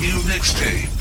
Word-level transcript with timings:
New 0.00 0.14
mixtape. 0.30 0.94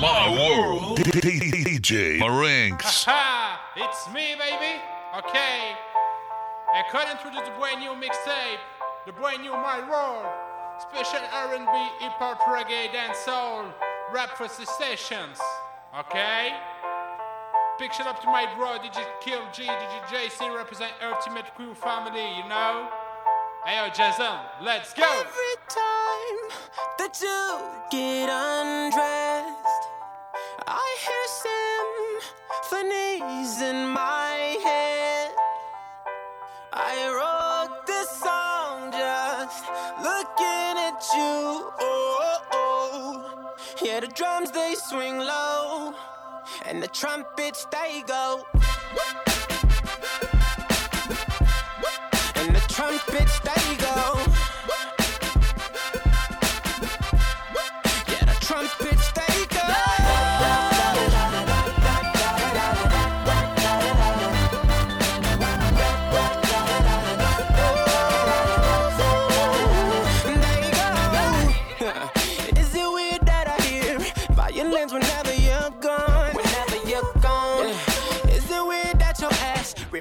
My 0.00 0.30
World. 0.30 0.96
DJ 0.96 2.18
Marinks. 2.18 3.06
it's 3.76 4.08
me, 4.14 4.34
baby. 4.38 4.80
Okay. 5.18 5.76
According 6.74 7.18
to 7.18 7.30
the 7.44 7.52
brand 7.58 7.80
new 7.80 7.90
mixtape, 7.90 8.64
the 9.04 9.12
brand 9.12 9.42
new 9.42 9.52
My 9.52 9.78
World, 9.90 10.24
special 10.80 11.20
R&B, 11.34 11.66
hip 12.00 12.12
hop, 12.12 12.40
reggae, 12.48 12.90
dance 12.94 13.18
soul, 13.18 13.66
rap 14.10 14.38
for 14.38 14.48
sessions. 14.48 15.38
Okay. 16.00 16.56
Picture 17.78 18.04
up 18.04 18.22
to 18.22 18.26
my 18.28 18.46
bro, 18.56 18.78
DJ 18.78 19.04
Kill 19.20 19.42
G, 19.52 19.64
DJ 19.64 20.30
JC, 20.30 20.56
represent 20.56 20.92
Ultimate 21.02 21.54
Crew 21.56 21.74
family, 21.74 22.38
you 22.38 22.48
know. 22.48 22.88
Hey 23.66 23.76
yo, 23.78 23.88
Jason, 23.88 24.26
let's 24.60 24.92
go. 24.92 25.04
Every 25.04 25.56
time 25.70 26.38
that 26.98 27.18
you 27.18 27.58
get 27.90 28.28
undressed, 28.28 29.88
I 30.66 30.96
hear 31.06 31.26
symphonies 32.68 33.62
in 33.62 33.88
my 33.88 34.58
head. 34.62 35.30
I 36.74 37.08
wrote 37.16 37.86
this 37.86 38.10
song 38.10 38.92
just 38.92 39.64
looking 40.02 40.76
at 40.84 41.02
you. 41.14 41.72
Oh, 41.80 42.42
oh. 42.52 43.54
yeah, 43.82 44.00
the 44.00 44.08
drums 44.08 44.50
they 44.50 44.74
swing 44.74 45.16
low, 45.16 45.94
and 46.66 46.82
the 46.82 46.88
trumpets 46.88 47.66
they 47.72 48.02
go. 48.06 48.44
And 52.86 52.92
the 52.92 52.98
trumpets 52.98 53.40
they 53.40 53.76
go. 53.76 54.33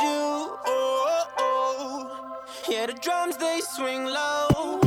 you. 0.00 0.06
Oh, 0.06 0.56
oh, 0.66 1.26
oh. 1.38 2.42
yeah, 2.68 2.86
the 2.86 2.94
drums 2.94 3.36
they 3.36 3.60
swing 3.60 4.04
low, 4.04 4.80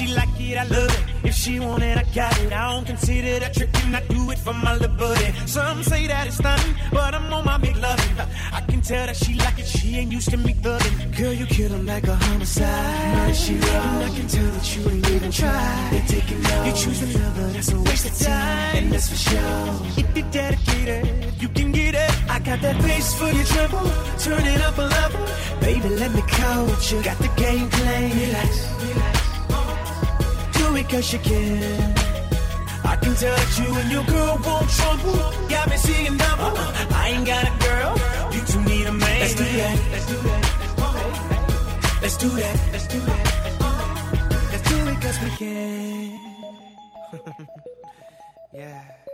she 0.00 0.14
like 0.14 0.40
it, 0.40 0.56
I 0.56 0.64
love 0.64 0.90
it. 0.90 1.28
If 1.28 1.34
she 1.34 1.60
want 1.60 1.82
it, 1.82 1.96
I 1.96 2.04
got 2.14 2.38
it. 2.40 2.52
I 2.52 2.72
don't 2.72 2.86
consider 2.86 3.38
that 3.40 3.52
tricking. 3.52 3.94
I 3.94 4.00
do 4.06 4.30
it 4.30 4.38
for 4.38 4.54
my 4.54 4.72
little 4.74 4.96
buddy. 4.96 5.30
Some 5.46 5.82
say 5.82 6.06
that 6.06 6.26
it's 6.26 6.36
stunning, 6.36 6.74
but 6.90 7.14
I'm 7.14 7.30
on 7.32 7.44
my 7.44 7.58
big 7.58 7.76
loving. 7.76 8.16
I 8.52 8.60
can 8.62 8.80
tell 8.80 9.06
that 9.06 9.16
she 9.16 9.34
like 9.34 9.58
it. 9.58 9.66
She 9.66 9.96
ain't 9.96 10.10
used 10.10 10.30
to 10.30 10.38
me 10.38 10.54
thugging. 10.54 11.16
Girl, 11.18 11.32
you 11.32 11.46
kill 11.46 11.70
him 11.70 11.84
like 11.84 12.06
a 12.06 12.14
homicide. 12.14 13.14
Man, 13.14 13.34
she 13.34 13.54
wrong. 13.54 14.02
I 14.02 14.10
can 14.16 14.26
tell 14.26 14.50
that 14.56 14.76
you 14.76 14.90
ain't 14.90 15.10
even 15.10 15.30
tried. 15.30 15.88
They're 15.92 16.08
taking 16.08 16.46
off. 16.46 16.66
You 16.66 16.72
choose 16.72 17.02
another, 17.02 17.46
that's 17.52 17.72
a 17.72 17.80
waste 17.80 18.06
of 18.06 18.26
time. 18.26 18.76
And 18.76 18.92
that's 18.92 19.08
for 19.10 19.16
sure. 19.16 20.02
If 20.02 20.16
you're 20.16 20.30
dedicated, 20.30 21.42
you 21.42 21.48
can 21.48 21.72
get 21.72 21.94
it. 21.94 22.30
I 22.30 22.38
got 22.38 22.62
that 22.62 22.80
bass 22.82 23.14
for 23.18 23.30
your 23.30 23.44
treble. 23.44 23.90
Turn 24.18 24.46
it 24.46 24.62
up 24.62 24.78
a 24.78 24.82
level. 24.82 25.26
Baby, 25.60 25.88
let 25.90 26.12
me 26.14 26.22
coach 26.22 26.92
you. 26.92 27.02
Got 27.02 27.18
the 27.18 27.28
game 27.36 27.68
plan. 27.68 28.10
Relax, 28.18 28.69
relax 30.82 30.86
do 30.86 30.86
it 30.86 30.88
cause 30.88 31.12
you 31.12 31.18
can. 31.20 31.94
I 32.84 32.96
can 32.96 33.14
tell 33.14 33.36
that 33.36 33.58
you 33.58 33.74
and 33.74 33.90
your 33.90 34.04
girl 34.04 34.38
won't 34.44 34.70
trouble. 34.70 35.48
Got 35.48 35.70
me 35.70 35.76
seeing 35.76 36.16
double. 36.16 36.58
I 36.94 37.10
ain't 37.14 37.26
got 37.26 37.44
a 37.44 37.50
girl. 37.64 37.98
You 38.32 38.40
two 38.46 38.62
need 38.64 38.86
a 38.86 38.92
man. 38.92 39.20
Let's 39.20 39.34
do 39.34 39.44
that. 39.44 39.78
Let's 39.92 40.06
do 40.06 40.16
that. 40.16 40.42
Let's 42.02 42.16
do 42.16 42.28
that. 42.28 42.56
Let's 42.72 42.86
do 42.88 43.00
that. 43.00 43.26
Let's 44.52 44.68
do 44.68 44.76
it 44.88 45.00
cause 45.00 45.18
we 45.22 45.30
can. 45.36 46.18
yeah. 48.54 49.09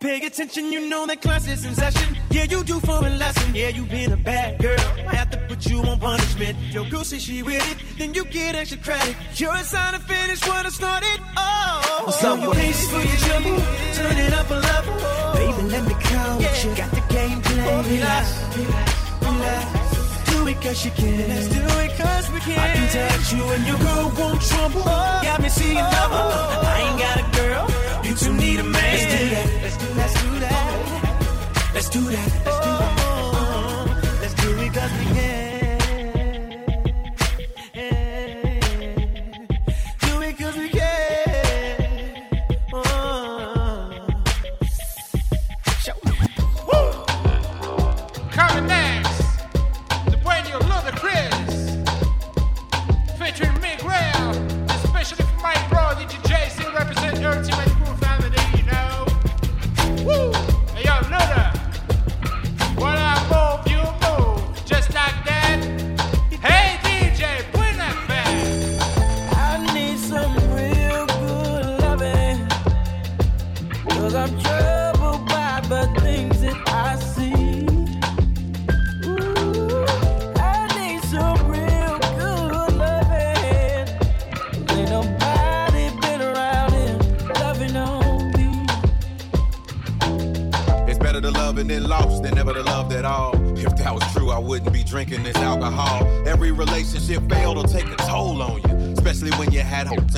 Pay 0.00 0.26
attention, 0.26 0.72
you 0.72 0.88
know 0.88 1.06
that 1.06 1.22
class 1.22 1.48
is 1.48 1.64
in 1.64 1.74
session. 1.74 2.16
Yeah, 2.30 2.44
you 2.44 2.62
do 2.64 2.78
for 2.80 2.98
a 2.98 3.10
lesson. 3.10 3.54
Yeah, 3.54 3.68
you 3.68 3.84
been 3.84 4.12
a 4.12 4.16
bad 4.16 4.60
girl. 4.60 4.78
I 5.08 5.14
have 5.14 5.30
to 5.30 5.38
put 5.48 5.64
you 5.66 5.78
on 5.80 5.98
punishment. 5.98 6.58
Your 6.72 6.84
girl 6.90 7.04
say 7.04 7.18
she 7.18 7.42
with 7.42 7.64
it, 7.70 7.98
then 7.98 8.12
you 8.12 8.24
get 8.26 8.54
extra 8.54 8.78
credit. 8.78 9.16
You're 9.36 9.54
a 9.54 9.64
sign 9.64 9.94
to 9.94 10.00
finish 10.00 10.46
what 10.46 10.66
I 10.66 10.68
started. 10.68 11.20
Oh, 11.36 12.06
up 12.06 12.42
you 12.42 12.52
pace 12.52 12.90
for 12.90 13.00
your 13.00 13.16
trouble. 13.26 13.56
Turn 13.94 14.16
it 14.18 14.32
up 14.34 14.50
a 14.50 14.54
level. 14.54 14.94
Baby, 15.34 15.62
let 15.68 15.84
me 15.88 15.94
coach 15.94 16.64
you. 16.64 16.74
Got 16.74 16.90
the 16.90 17.02
game 17.14 17.40
plan. 17.40 17.84
Relax, 17.84 18.56
relax, 18.56 19.22
relax. 19.22 20.30
Do 20.30 20.48
it 20.48 20.60
cause 20.60 20.84
you 20.84 20.90
can. 20.90 21.28
Let's 21.28 21.48
do 21.48 21.62
it 21.80 21.92
cause 21.96 22.30
we 22.30 22.40
can. 22.40 22.58
I 22.58 22.74
can 22.74 22.88
touch 22.92 23.32
you 23.32 23.42
and 23.44 23.66
your 23.66 23.78
girl 23.78 24.12
won't 24.18 24.40
trouble. 24.42 24.82
Oh. 24.84 25.20
Got 25.22 25.40
me 25.40 25.48
seeing 25.48 25.76
double. 25.76 26.28
Oh. 26.28 26.62
I 26.62 26.80
ain't 26.82 26.98
got 26.98 27.16
a 27.20 27.36
girl. 27.38 27.83
You 28.04 28.14
two 28.14 28.34
need 28.34 28.60
a 28.60 28.64
man. 28.64 28.72
Let's 28.82 29.16
do 29.16 29.28
that. 29.34 29.62
Let's 29.62 29.76
do, 29.78 29.86
that. 29.86 30.00
Let's 30.04 30.20
do 30.22 30.40
that. 30.40 31.74
Let's 31.74 31.88
do 31.88 32.00
that. 32.10 32.53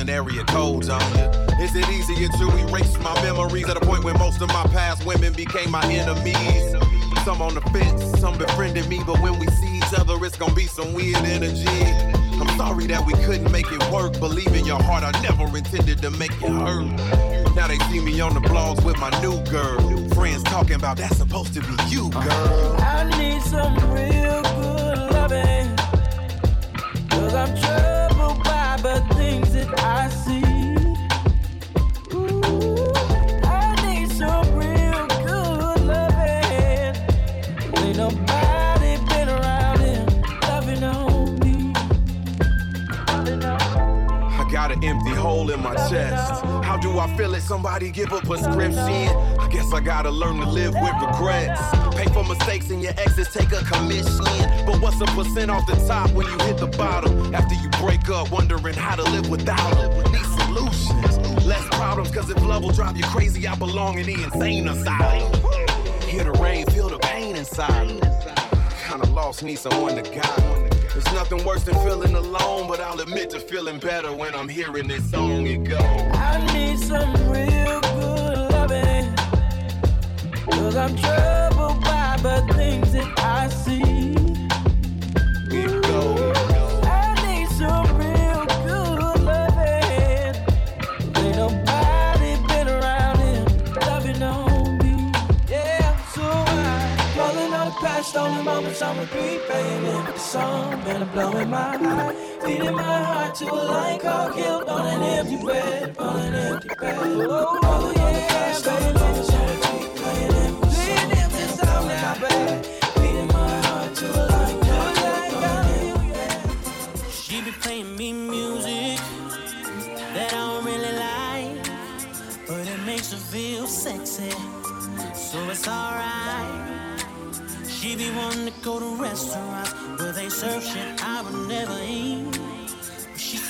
Area. 0.09 0.43
Is 1.59 1.75
it 1.75 1.89
easier 1.89 2.27
to 2.27 2.57
erase 2.67 2.97
my 2.99 3.13
memories 3.23 3.67
at 3.67 3.77
a 3.77 3.79
point 3.79 4.03
where 4.03 4.13
most 4.17 4.41
of 4.41 4.47
my 4.49 4.63
past 4.71 5.05
women 5.05 5.33
became 5.33 5.71
my 5.71 5.83
enemies? 5.85 6.75
Some 7.25 7.41
on 7.41 7.55
the 7.55 7.61
fence, 7.73 8.19
some 8.19 8.37
befriended 8.37 8.87
me, 8.87 9.01
but 9.05 9.19
when 9.21 9.37
we 9.39 9.47
see 9.47 9.77
each 9.77 9.93
other, 9.97 10.13
it's 10.25 10.37
gonna 10.37 10.53
be 10.53 10.67
some 10.67 10.93
weird 10.93 11.17
energy. 11.17 11.67
I'm 12.39 12.57
sorry 12.57 12.87
that 12.87 13.05
we 13.05 13.13
couldn't 13.25 13.51
make 13.51 13.71
it 13.71 13.83
work. 13.91 14.13
Believe 14.19 14.53
in 14.55 14.65
your 14.65 14.81
heart, 14.81 15.03
I 15.03 15.11
never 15.21 15.45
intended 15.57 16.01
to 16.03 16.11
make 16.11 16.31
you 16.41 16.53
hurt. 16.53 16.85
Now 17.55 17.67
they 17.67 17.79
see 17.89 17.99
me 17.99 18.21
on 18.21 18.33
the 18.33 18.41
blogs 18.41 18.85
with 18.85 18.97
my 18.99 19.09
new 19.21 19.43
girl. 19.51 20.09
Friends 20.13 20.43
talking 20.43 20.75
about 20.75 20.97
that's 20.97 21.17
supposed 21.17 21.53
to 21.55 21.61
be 21.61 21.75
you, 21.89 22.09
girl. 22.11 22.75
I 22.79 23.03
need 23.17 23.41
some 23.41 23.75
real 23.91 24.41
good 24.61 24.97
loving. 25.11 25.75
Cause 27.09 27.33
I'm 27.33 27.57
troubled 27.57 27.76
got 44.67 44.71
an 44.71 44.83
empty 44.83 45.11
hole 45.11 45.51
in 45.51 45.61
my 45.61 45.75
chest. 45.89 46.43
How 46.63 46.77
do 46.77 46.99
I 46.99 47.07
feel 47.15 47.33
it? 47.35 47.41
Somebody 47.41 47.91
give 47.91 48.11
a 48.11 48.19
prescription. 48.19 49.36
Guess 49.49 49.73
I 49.73 49.79
gotta 49.79 50.11
learn 50.11 50.37
to 50.37 50.47
live 50.47 50.73
with 50.73 50.93
regrets. 51.01 51.61
Pay 51.95 52.05
for 52.13 52.23
mistakes 52.23 52.69
and 52.69 52.81
your 52.83 52.93
exes 52.97 53.29
take 53.33 53.51
a 53.51 53.63
commission. 53.63 54.25
But 54.65 54.81
what's 54.81 54.99
a 55.01 55.05
percent 55.05 55.49
off 55.49 55.65
the 55.65 55.75
top 55.87 56.11
when 56.11 56.27
you 56.27 56.37
hit 56.45 56.57
the 56.57 56.67
bottom? 56.67 57.33
After 57.33 57.55
you 57.55 57.69
break 57.81 58.09
up, 58.09 58.31
wondering 58.31 58.75
how 58.75 58.95
to 58.95 59.03
live 59.03 59.29
without 59.29 59.73
them. 59.75 60.11
Need 60.11 60.25
solutions. 60.41 61.45
Less 61.45 61.65
problems, 61.69 62.11
cause 62.11 62.29
if 62.29 62.41
love 62.43 62.63
will 62.63 62.71
drive 62.71 62.97
you 62.97 63.03
crazy, 63.05 63.47
I 63.47 63.55
belong 63.55 63.99
in 63.99 64.05
the 64.05 64.23
insane 64.23 64.67
asylum. 64.67 65.31
Hear 66.03 66.25
the 66.25 66.33
rain, 66.33 66.65
feel 66.67 66.89
the 66.89 66.99
pain 66.99 67.35
inside. 67.35 68.01
Kinda 68.87 69.07
lost, 69.11 69.43
need 69.43 69.59
someone 69.59 69.95
to 69.95 70.01
guide. 70.01 70.71
There's 70.91 71.05
nothing 71.13 71.45
worse 71.45 71.63
than 71.63 71.75
feeling 71.75 72.15
alone, 72.15 72.67
but 72.67 72.79
I'll 72.79 72.99
admit 72.99 73.29
to 73.31 73.39
feeling 73.39 73.79
better 73.79 74.13
when 74.13 74.33
I'm 74.35 74.49
hearing 74.49 74.87
this 74.87 75.09
song. 75.11 75.45
It 75.45 75.63
goes. 75.63 75.79
I 75.81 76.49
need 76.53 76.79
some 76.79 77.13
real 77.29 77.66
I'm 80.77 80.95
troubled 80.95 81.81
by 81.83 82.17
the 82.21 82.53
things 82.53 82.93
that 82.93 83.11
I 83.17 83.49
see. 83.49 84.13
It 85.49 85.83
goes. 85.83 86.37
I 86.85 87.15
need 87.25 87.49
some 87.49 87.97
real 87.97 88.45
good 88.63 89.23
loving. 89.23 90.35
Ain't 91.17 91.35
nobody 91.35 92.31
been 92.47 92.67
around 92.67 93.17
here 93.17 93.45
loving 93.87 94.21
on 94.21 94.77
me. 94.77 95.11
Yeah, 95.49 95.97
so 96.13 96.21
I 96.21 97.15
rolling 97.17 97.53
on 97.53 97.65
the 97.69 97.75
past, 97.81 98.15
on 98.15 98.37
the 98.37 98.43
moments 98.43 98.81
on 98.83 98.99
repeat, 98.99 99.41
playing 99.47 99.83
it 99.83 100.05
with 100.05 100.13
the 100.13 100.19
song, 100.19 100.83
man, 100.83 101.01
I'm 101.01 101.09
blowing 101.09 101.49
my 101.49 101.77
mind. 101.77 102.17
Feeding 102.43 102.75
my 102.75 103.03
heart 103.03 103.33
to 103.35 103.45
a 103.45 103.55
light 103.55 103.99
called 103.99 104.35
guilt 104.35 104.69
on 104.69 104.85
an 104.85 105.01
empty 105.01 105.43
bed, 105.43 105.97
on 105.97 106.19
an 106.19 106.35
empty 106.35 106.69
bed. 106.79 106.97
Oh, 107.29 107.66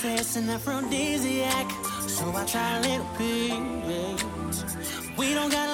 it's 0.08 0.36
an 0.36 0.48
aphrodisiac, 0.48 1.70
so 2.08 2.32
I 2.34 2.44
try 2.44 2.76
a 2.76 2.80
little 2.80 3.06
bit. 3.18 4.24
We 5.18 5.34
don't 5.34 5.50
got 5.50 5.67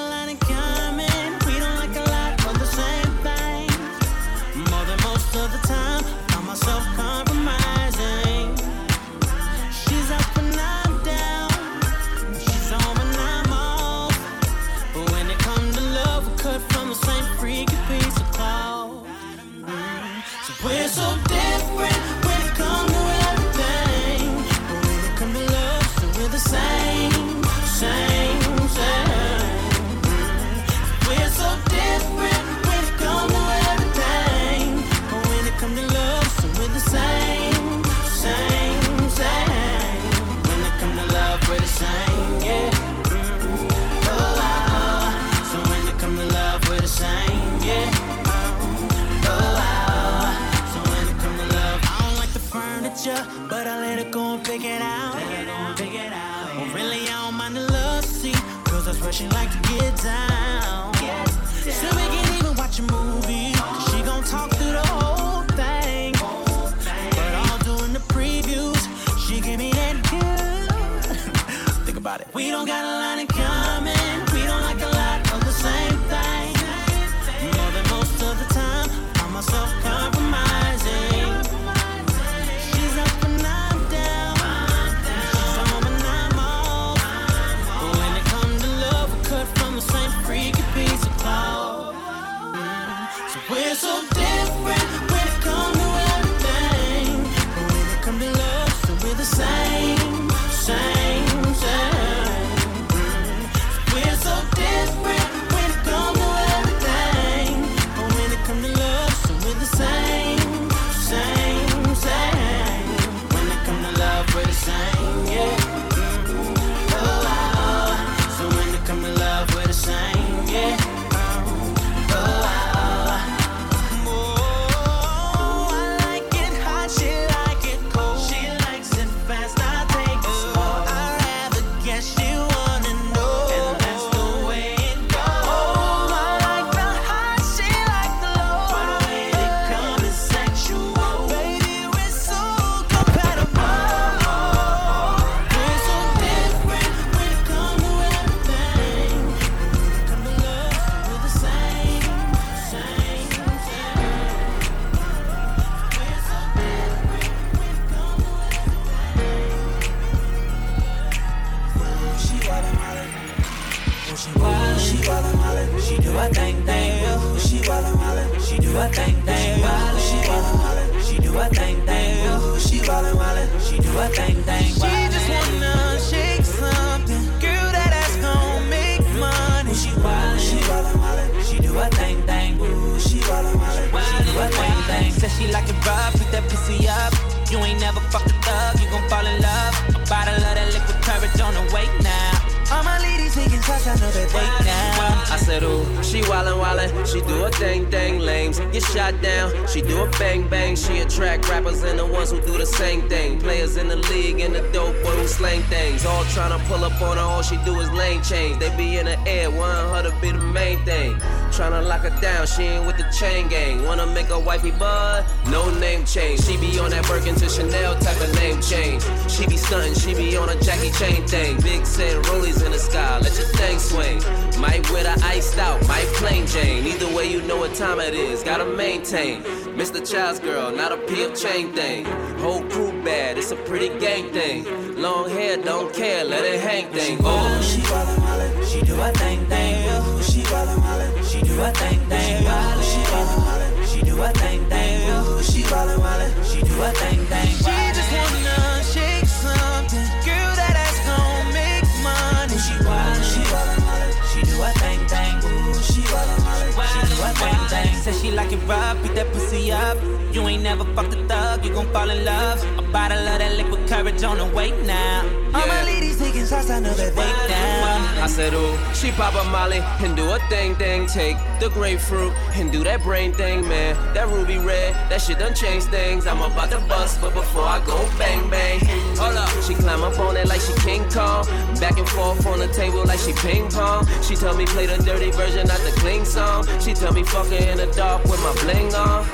It 258.55 258.69
rough, 258.69 259.03
beat 259.03 259.17
that 259.17 259.33
pussy 259.33 259.73
up. 259.73 260.24
You 260.35 260.43
ain't 260.49 260.65
never 260.65 260.85
fucked 260.97 261.15
a 261.15 261.29
thug, 261.29 261.65
you 261.65 261.73
gon' 261.73 261.87
fall 261.93 262.11
in 262.11 262.25
love. 262.25 262.61
A 262.77 262.83
bottle 262.83 263.17
of 263.17 263.39
that 263.39 263.57
liquid 263.57 263.87
courage 263.89 264.21
on 264.25 264.39
the 264.39 264.47
way 264.47 264.73
now. 264.83 265.23
All 265.55 265.65
my 265.69 265.85
ladies 265.85 266.19
taking 266.19 266.45
shots, 266.45 266.71
I 266.71 266.81
know 266.81 266.93
that 266.93 267.15
they 267.15 267.49
down. 267.49 268.19
I 268.19 268.27
said, 268.27 268.53
ooh, 268.53 268.77
she 268.95 269.13
pop 269.13 269.35
a 269.35 269.49
molly 269.51 269.79
and 270.03 270.17
do 270.17 270.29
a 270.33 270.41
thing 270.51 270.75
thing. 270.75 271.07
Take 271.07 271.37
the 271.61 271.69
grapefruit 271.69 272.33
and 272.55 272.73
do 272.73 272.83
that 272.83 273.05
brain 273.05 273.33
thing, 273.33 273.69
man. 273.69 273.95
That 274.13 274.27
ruby 274.27 274.59
red, 274.59 274.95
that 275.09 275.21
shit 275.23 275.39
done 275.39 275.55
changed 275.55 275.87
things. 275.91 276.27
I'm 276.27 276.43
about 276.43 276.73
to 276.73 276.81
bust, 276.89 277.21
but 277.21 277.33
before 277.33 277.63
I 277.63 277.79
go 277.87 277.97
bang 278.19 278.51
bang. 278.51 278.81
Hold 279.17 279.37
up, 279.37 279.49
she 279.63 279.75
climb 279.75 280.03
up 280.03 280.19
on 280.19 280.37
it 280.37 280.49
like 280.49 280.63
she 280.63 280.73
King 280.81 281.09
Kong. 281.11 281.47
Back 281.79 281.97
and 281.97 282.09
forth 282.09 282.45
on 282.45 282.59
the 282.59 282.67
table 282.69 283.05
like 283.05 283.21
she 283.21 283.35
ping 283.35 283.71
pong. 283.71 284.05
She 284.21 284.35
tell 284.35 284.57
me 284.57 284.67
play 284.67 284.87
the 284.87 285.01
dirty 285.01 285.31
version, 285.31 285.69
not 285.69 285.79
the 285.79 285.93
clean 286.01 286.25
song. 286.25 286.67
She 286.81 286.93
tell 286.93 287.13
me 287.13 287.23
fuck 287.23 287.47
her 287.47 287.71
in 287.71 287.77
the 287.77 287.87
dark 287.93 288.25
with 288.25 288.41
my 288.43 288.53
bling 288.65 288.93
on. 288.97 289.25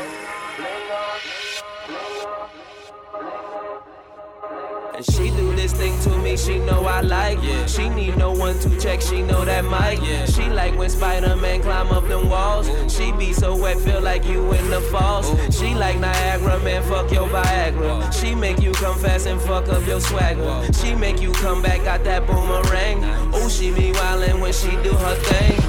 And 5.01 5.17
she 5.17 5.31
do 5.31 5.57
this 5.57 5.73
thing 5.73 5.99
to 6.03 6.19
me, 6.19 6.37
she 6.37 6.59
know 6.59 6.85
I 6.85 7.01
like. 7.01 7.39
it. 7.43 7.71
She 7.71 7.89
need 7.89 8.19
no 8.19 8.33
one 8.33 8.59
to 8.59 8.79
check, 8.79 9.01
she 9.01 9.23
know 9.23 9.47
that 9.47 9.65
mic. 9.65 9.99
She 10.29 10.51
like 10.51 10.77
when 10.77 10.91
Spider-Man 10.91 11.63
climb 11.63 11.87
up 11.87 12.07
them 12.07 12.29
walls. 12.29 12.69
She 12.95 13.11
be 13.13 13.33
so 13.33 13.57
wet, 13.57 13.79
feel 13.81 14.03
like 14.03 14.27
you 14.27 14.53
in 14.53 14.69
the 14.69 14.83
falls. 14.93 15.27
She 15.57 15.75
like 15.75 15.99
Niagara, 15.99 16.59
man, 16.61 16.83
fuck 16.83 17.11
your 17.11 17.27
Viagra. 17.29 18.13
She 18.13 18.35
make 18.35 18.61
you 18.61 18.73
come 18.73 18.99
fast 18.99 19.27
and 19.27 19.41
fuck 19.41 19.71
up 19.71 19.87
your 19.87 20.03
swagger. 20.03 20.71
She 20.75 20.95
make 20.95 21.19
you 21.23 21.33
come 21.33 21.63
back, 21.63 21.83
got 21.83 22.05
that 22.05 22.27
boomerang. 22.27 23.03
Oh, 23.33 23.49
she 23.49 23.73
be 23.73 23.93
wildin' 23.93 24.39
when 24.39 24.53
she 24.53 24.69
do 24.83 24.93
her 24.93 25.15
thing. 25.15 25.63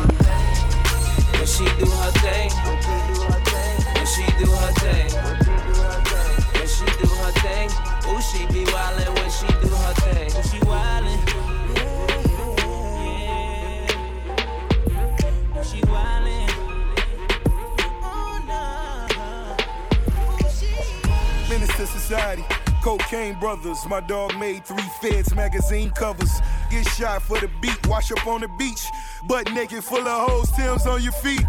When 1.37 1.47
she 1.47 1.63
do 1.79 1.89
her 1.89 2.11
thing. 2.19 2.51
When 3.95 4.05
she 4.05 4.25
do 4.43 4.51
her 4.51 4.73
thing. 4.73 5.09
When 6.53 6.67
she 6.67 6.85
do 6.99 7.07
her 7.07 7.31
thing. 7.31 7.90
Ooh, 8.11 8.21
she 8.21 8.45
be 8.47 8.65
wildin' 8.65 9.15
when 9.15 9.31
she 9.31 9.47
do 9.47 9.73
her 9.73 9.93
thing. 9.93 10.29
She 10.43 10.59
wildin'. 10.65 11.19
Society. 21.81 22.43
Cocaine 22.83 23.39
brothers, 23.39 23.85
my 23.87 24.01
dog 24.01 24.37
made 24.37 24.65
three 24.65 24.83
feds 25.01 25.33
magazine 25.33 25.89
covers. 25.91 26.41
Get 26.69 26.85
shot 26.89 27.21
for 27.23 27.39
the 27.39 27.49
beat, 27.61 27.87
wash 27.87 28.11
up 28.11 28.27
on 28.27 28.41
the 28.41 28.47
beach. 28.49 28.85
Butt 29.27 29.51
naked, 29.53 29.83
full 29.83 30.05
of 30.07 30.29
hoes, 30.29 30.51
Tim's 30.51 30.85
on 30.85 31.01
your 31.01 31.13
feet. 31.13 31.43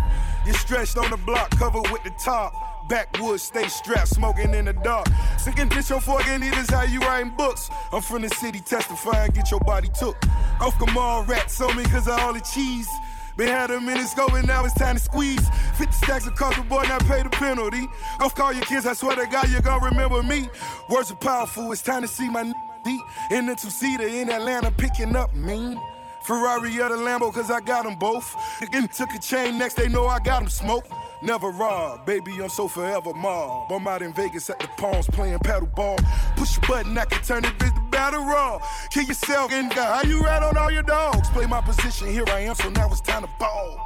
You're 0.47 0.54
stretched 0.54 0.97
on 0.97 1.11
the 1.11 1.16
block, 1.16 1.50
covered 1.50 1.90
with 1.90 2.02
the 2.04 2.11
top. 2.11 2.72
Backwoods, 2.89 3.43
stay 3.45 3.69
strapped, 3.69 4.09
smoking 4.09 4.55
in 4.55 4.67
the 4.67 4.73
dark. 4.73 5.07
Sinking 5.39 5.69
dish 5.69 5.91
your 5.91 6.01
fork 6.01 6.27
and 6.29 6.43
eat 6.43 6.57
is 6.57 6.71
how 6.71 6.83
you 6.83 7.01
writing 7.01 7.33
books. 7.37 7.71
I'm 7.93 8.03
from 8.03 8.23
the 8.23 8.29
city, 8.29 8.61
testifying, 8.61 9.31
get 9.33 9.51
your 9.51 9.61
body 9.61 9.89
took. 9.99 10.17
Off 10.61 10.79
Kamal 10.79 11.25
rats 11.25 11.61
on 11.61 11.77
me 11.77 11.85
cause 11.85 12.09
all 12.09 12.33
the 12.33 12.41
cheese. 12.41 12.89
Been 13.37 13.49
had 13.49 13.71
a 13.71 13.81
minute 13.81 14.09
going, 14.15 14.47
now 14.47 14.65
it's 14.65 14.75
time 14.75 14.97
to 14.97 15.03
squeeze. 15.03 15.49
50 15.79 15.93
stacks 15.93 16.27
of 16.27 16.35
cost, 16.35 16.57
boy, 16.69 16.83
now 16.83 16.99
pay 16.99 17.23
the 17.23 17.31
penalty. 17.31 17.89
Go 18.19 18.29
call 18.29 18.53
your 18.53 18.65
kids, 18.65 18.85
I 18.85 18.93
swear 18.93 19.17
to 19.17 19.27
God, 19.27 19.49
you 19.49 19.61
gon' 19.62 19.83
remember 19.83 20.23
me. 20.23 20.49
Words 20.91 21.11
are 21.11 21.17
powerful, 21.17 21.73
it's 21.73 21.83
time 21.83 22.03
to 22.03 22.09
see 22.09 22.29
my 22.29 22.53
deep. 22.85 23.01
In 23.31 23.47
the 23.47 23.55
two-seater 23.55 24.07
in 24.07 24.31
Atlanta, 24.31 24.71
picking 24.71 25.17
up 25.17 25.35
mean. 25.35 25.81
Ferrari 26.23 26.79
or 26.81 26.89
the 26.89 26.97
Lambo, 26.97 27.33
cause 27.33 27.51
I 27.51 27.61
got 27.61 27.85
them 27.85 27.97
both. 27.97 28.37
Again, 28.62 28.87
took 28.89 29.12
a 29.12 29.19
chain, 29.19 29.59
next 29.59 29.75
they 29.75 29.89
know 29.89 30.07
I 30.07 30.19
got 30.19 30.41
them 30.41 30.49
smoked. 30.49 30.93
Never 31.23 31.50
rob, 31.50 32.05
baby, 32.05 32.33
I'm 32.43 32.49
so 32.49 32.67
forever 32.67 33.14
mob. 33.14 33.71
I'm 33.71 33.87
out 33.87 34.02
in 34.02 34.12
Vegas 34.12 34.50
at 34.50 34.59
the 34.59 34.67
Palms 34.76 35.07
playing 35.07 35.38
paddle 35.38 35.69
ball. 35.69 35.97
Push 36.35 36.59
a 36.59 36.61
button, 36.62 36.99
I 36.99 37.05
can 37.05 37.23
turn 37.23 37.43
this 37.43 37.52
bitch 37.52 37.75
to 37.75 37.91
battle 37.93 38.25
raw. 38.25 38.59
Kill 38.91 39.05
yourself, 39.05 39.52
and 39.52 39.73
how 39.73 40.02
you 40.02 40.25
rat 40.25 40.43
on 40.43 40.57
all 40.57 40.73
your 40.73 40.83
dogs. 40.83 41.31
Play 41.31 41.47
my 41.47 41.61
position, 41.61 42.09
here 42.09 42.25
I 42.26 42.41
am, 42.41 42.57
so 42.57 42.71
now 42.71 42.91
it's 42.91 43.00
time 43.00 43.23
to 43.23 43.31
ball. 43.38 43.79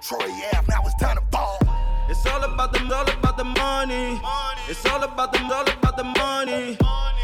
Troy 0.00 0.30
Ave, 0.54 0.66
now 0.66 0.80
it's 0.86 0.94
time 0.94 1.16
to 1.16 1.22
ball. 1.30 1.58
It's 2.08 2.24
all 2.24 2.42
about 2.42 2.72
the, 2.72 2.80
all 2.94 3.10
about 3.10 3.36
the 3.36 3.44
money. 3.44 4.18
It's 4.66 4.86
all 4.86 5.02
about 5.04 5.34
the, 5.34 5.40
all 5.44 5.68
about 5.68 5.96
the 5.98 6.04
money. 6.04 6.78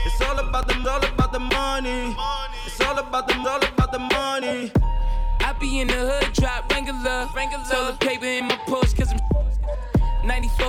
It's 0.05 0.21
all 0.21 0.39
about 0.41 0.69
the, 0.69 0.75
all 0.91 1.05
about 1.07 1.33
the 1.33 1.39
money. 1.39 2.15
It's 2.67 2.81
all 2.83 2.99
about 2.99 3.29
the, 3.29 3.35
all 3.49 3.65
about 3.65 3.93
the 3.93 3.99
money. 3.99 4.73
I 5.41 5.53
be 5.59 5.81
in 5.81 5.89
the 5.89 5.95
hood, 5.95 6.33
drop 6.35 6.71
Wrangler, 6.71 7.29
Wrangler. 7.35 7.65
Toilet 7.71 8.01
paper 8.01 8.27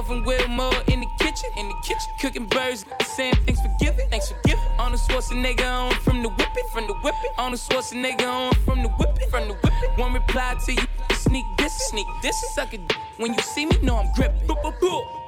94 0.04 0.06
from 0.06 0.24
Wilmore 0.26 0.74
in 0.88 1.00
the 1.00 1.08
kitchen, 1.20 1.50
in 1.58 1.68
the 1.68 1.76
kitchen, 1.84 2.12
cooking 2.20 2.46
birds, 2.46 2.86
saying 3.16 3.36
thanks 3.46 3.62
for 3.62 3.72
giving, 3.80 4.08
thanks 4.10 4.30
for 4.30 4.38
giving. 4.46 4.64
On 4.80 4.92
the 4.92 4.98
Schwarzenegger 4.98 5.66
on 5.66 5.94
from 6.02 6.24
the 6.24 6.30
whipping, 6.30 6.64
from 6.72 6.88
the 6.88 6.94
whipping. 6.96 7.32
On 7.38 7.52
the 7.52 7.58
Schwarzenegger 7.58 8.28
on 8.28 8.54
from 8.66 8.84
the 8.84 8.90
whipping, 8.90 9.30
from 9.30 9.48
the 9.48 9.54
whipping. 9.56 9.90
One 9.98 10.14
reply 10.14 10.56
to 10.66 10.74
you, 10.74 10.84
sneak 11.14 11.46
this, 11.58 11.74
sneak 11.90 12.08
this, 12.22 12.36
suck 12.56 12.74
it. 12.74 12.82
When 13.18 13.34
you 13.34 13.42
see 13.42 13.66
me, 13.66 13.78
know 13.82 13.98
I'm 13.98 14.12
gripping. 14.14 14.50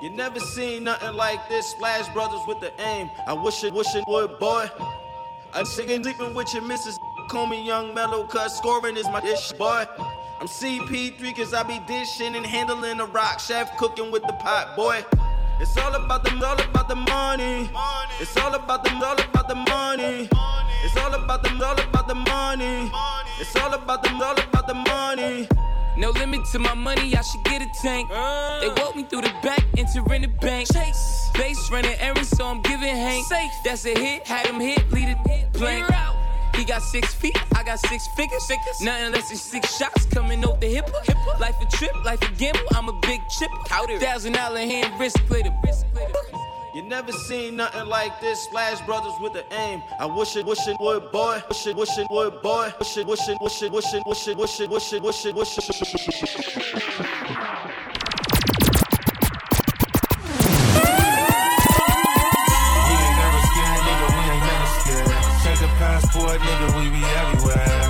You 0.01 0.10
never 0.12 0.39
seen 0.39 0.84
nothing 0.84 1.15
like 1.15 1.48
this. 1.50 1.67
Splash 1.67 2.08
Brothers 2.13 2.41
with 2.48 2.60
the 2.60 2.72
aim. 2.82 3.10
I 3.27 3.34
wish 3.34 3.63
it, 3.63 3.74
wish 3.74 3.96
it 3.96 4.03
would, 4.08 4.39
boy. 4.39 4.70
I'm 5.53 5.65
singing, 5.65 6.03
sleeping 6.03 6.34
with 6.34 6.53
your 6.53 6.63
missus. 6.63 7.00
Call 7.29 7.48
me 7.48 7.65
Young 7.65 7.94
Melo, 7.94 8.25
cause 8.25 8.55
scoring 8.58 8.98
is 8.98 9.05
my 9.05 9.20
dish, 9.22 9.51
boy. 9.53 9.86
I'm 10.39 10.48
CP3 10.48 11.36
cause 11.36 11.54
I 11.54 11.63
be 11.63 11.80
dishing 11.88 12.36
and 12.36 12.46
handling 12.46 12.98
the 12.98 13.06
rock 13.06 13.39
chef, 13.39 13.77
cooking 13.77 14.12
with 14.12 14.22
the 14.24 14.34
pot, 14.34 14.75
boy. 14.75 15.04
It's 15.62 15.77
all 15.77 15.96
about 15.96 16.25
the, 16.25 16.32
all 16.46 16.62
about 16.62 16.89
the 16.89 16.96
money. 16.96 17.70
It's 18.20 18.36
all 18.36 18.54
about 18.54 18.84
the, 18.84 18.94
all 18.96 19.13
about 19.18 19.48
the 19.48 19.56
money. 19.56 20.30
It's 20.84 20.98
all 20.98 21.13
about 21.13 21.42
the, 21.44 21.50
all 21.65 21.80
about 21.80 22.08
the 22.08 22.15
money. 22.15 22.92
It's 23.39 23.56
all 23.56 23.74
about 23.74 24.04
the, 24.04 24.10
all 24.12 24.38
about 24.38 24.68
the 24.68 24.74
money. 24.74 25.48
No 25.98 26.10
limit 26.10 26.44
to 26.51 26.60
my 26.60 26.74
money, 26.74 27.15
I 27.15 27.22
should 27.22 27.44
get 27.46 27.62
a 27.62 27.68
tank. 27.82 28.10
Uh. 28.12 28.60
They 28.60 28.82
walk 28.82 28.98
me 28.98 29.04
through 29.04 29.22
the 29.22 29.34
back, 29.42 29.63
entering 29.77 30.24
the 30.24 30.27
bank. 30.27 30.68
Chase, 30.74 31.30
base 31.34 31.72
running 31.72 31.98
errands, 32.00 32.27
so 32.27 32.46
I'm 32.46 32.62
giving 32.62 32.94
Hank. 32.94 33.25
Safe, 33.25 33.51
that's 33.63 33.86
a 33.86 33.98
hit, 33.98 34.27
had 34.27 34.48
him 34.48 34.60
hit, 34.60 34.92
lead 34.92 35.15
it 35.18 35.54
blank. 35.54 35.89
He 36.55 36.63
got 36.63 36.81
six 36.81 37.13
feet, 37.13 37.38
I 37.53 37.63
got 37.63 37.79
six 37.79 38.07
figures. 38.15 38.45
figures. 38.47 38.81
Nothing 38.81 39.12
less 39.12 39.29
than 39.29 39.38
six 39.38 39.77
shots 39.77 40.05
coming 40.05 40.43
off 40.45 40.59
the 40.59 40.67
hip. 40.67 40.89
hip. 41.03 41.17
Life 41.39 41.55
a 41.62 41.65
trip, 41.77 41.93
life 42.05 42.21
a 42.21 42.31
gamble. 42.35 42.62
I'm 42.74 42.88
a 42.88 42.93
big 43.01 43.21
chip. 43.29 43.51
Thousand 44.00 44.33
dollar 44.33 44.59
hand 44.59 44.97
wrist 45.00 45.17
glitter. 45.27 45.53
You 46.75 46.83
never 46.83 47.12
seen 47.13 47.55
nothing 47.55 47.88
like 47.88 48.19
this. 48.19 48.41
Splash 48.43 48.81
Brothers 48.85 49.13
with 49.21 49.33
the 49.33 49.45
aim. 49.53 49.81
I 50.00 50.05
wish 50.05 50.35
it, 50.35 50.45
wish 50.45 50.67
it 50.67 50.77
would, 50.79 51.12
boy. 51.12 51.41
Wish 51.47 51.67
it, 51.67 51.75
wish 51.75 51.97
it 51.97 52.07
would, 52.09 52.41
boy. 52.41 52.74
Wish 52.79 52.97
it, 52.97 53.07
wish 53.07 53.29
it, 53.29 53.38
wish 53.41 53.62
it, 53.63 53.71
wish 53.71 53.97
it, 53.97 54.05
wish 54.05 54.27
it, 54.27 54.38
wish 54.38 54.59
it, 54.59 54.69
wish 54.69 54.93
it, 54.93 55.03
wish 55.03 55.25
it, 55.25 55.35
wish 55.35 55.57
it. 56.33 57.71
Passport, 66.25 66.41
nigga, 66.41 66.67
we 66.79 66.89
be 66.89 67.03
everywhere. 67.22 67.86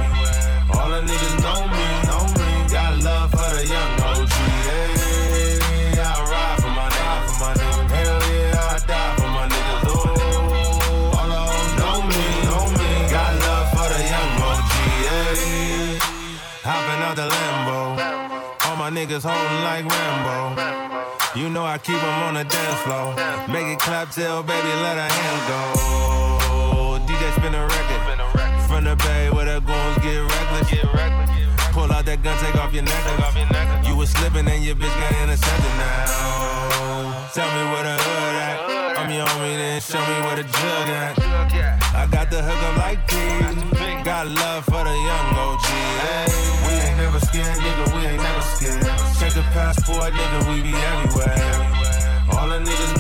All 0.73 0.89
the 0.89 1.01
niggas 1.01 1.35
know 1.43 1.61
me, 1.67 1.85
know 2.07 2.23
me. 2.37 2.47
Got 2.69 3.03
love 3.03 3.31
for 3.31 3.49
the 3.55 3.65
young 3.65 3.93
OG. 4.01 4.35
Yeah, 5.95 6.13
I 6.13 6.21
ride 6.31 6.57
for 6.61 6.69
my 6.69 6.89
niggas, 6.89 7.25
for 7.25 7.39
my 7.41 7.53
niggas. 7.53 7.89
Hell 7.95 8.19
yeah, 8.33 8.71
I 8.71 8.79
die 8.87 9.15
for 9.17 9.29
my 9.37 9.45
niggas. 9.47 9.83
Oh, 9.87 10.11
all 11.17 11.31
of 11.31 11.47
them 11.51 11.69
know 11.79 11.97
me, 12.09 12.23
know 12.47 12.65
me. 12.79 12.89
Got 13.09 13.31
love 13.45 13.67
for 13.73 13.87
the 13.93 14.01
young 14.13 14.31
OG. 14.49 14.71
Yeah, 15.05 15.39
hopping 16.67 17.01
out 17.07 17.15
the 17.15 17.27
Lambo. 17.33 17.79
All 18.65 18.75
my 18.75 18.89
niggas 18.89 19.23
holding 19.23 19.61
like 19.63 19.85
Rambo. 19.85 20.39
You 21.39 21.49
know 21.49 21.65
I 21.65 21.77
keep 21.77 21.99
them 21.99 22.23
on 22.23 22.33
the 22.35 22.45
dance 22.45 22.79
floor. 22.81 23.13
Make 23.49 23.67
it 23.67 23.79
clap, 23.79 24.09
tell 24.11 24.41
baby, 24.41 24.69
let 24.83 24.95
her 24.95 25.13
hand 25.13 25.41
go 25.49 25.95
DJ 27.05 27.31
spin 27.37 27.53
a 27.53 27.61
record. 27.61 27.94
The 28.85 28.95
bay 28.97 29.31
where 29.31 29.45
the 29.45 29.59
goons 29.65 29.97
get 29.97 30.21
reckless. 30.21 30.69
Pull 31.73 31.89
out 31.89 32.05
that 32.05 32.21
gun, 32.21 32.37
take 32.37 32.53
off 32.61 32.71
your 32.71 32.85
necklace. 32.85 33.81
You 33.89 33.97
was 33.97 34.13
slipping 34.13 34.45
and 34.45 34.61
your 34.63 34.75
bitch 34.77 34.93
got 34.93 35.09
intercepted 35.25 35.73
now. 35.81 37.25
Tell 37.33 37.49
me 37.49 37.63
where 37.73 37.81
the 37.81 37.97
hood 37.97 38.35
at. 38.45 38.57
I'm 39.01 39.09
your 39.09 39.25
homie, 39.25 39.57
then 39.57 39.81
show 39.81 39.97
me 39.97 40.15
where 40.29 40.37
the 40.37 40.45
jug 40.45 40.87
at. 41.01 41.17
I 41.97 42.05
got 42.13 42.29
the 42.29 42.45
hook 42.45 42.61
up 42.61 42.77
like 42.77 43.01
P. 43.09 43.17
Got 44.05 44.29
love 44.29 44.63
for 44.69 44.85
the 44.85 44.93
young 44.93 45.27
OG. 45.33 45.65
Hey, 46.05 46.29
we 46.69 46.73
ain't 46.85 46.97
never 47.01 47.19
scared, 47.25 47.57
nigga. 47.57 47.89
We 47.89 48.05
ain't 48.05 48.21
never 48.21 48.45
scared. 48.53 48.85
Check 49.17 49.33
the 49.33 49.41
passport, 49.49 50.13
nigga. 50.13 50.45
We 50.45 50.61
be 50.61 50.77
everywhere. 50.77 52.05
All 52.37 52.47
the 52.53 52.61
niggas 52.61 52.94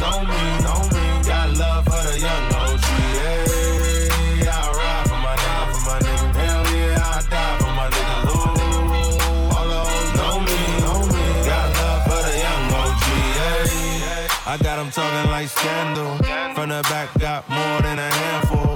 like 15.35 15.49
scandal. 15.49 16.15
From 16.55 16.69
the 16.69 16.81
back, 16.87 17.09
got 17.19 17.41
more 17.49 17.77
than 17.85 17.99
a 17.99 18.09
handful. 18.21 18.71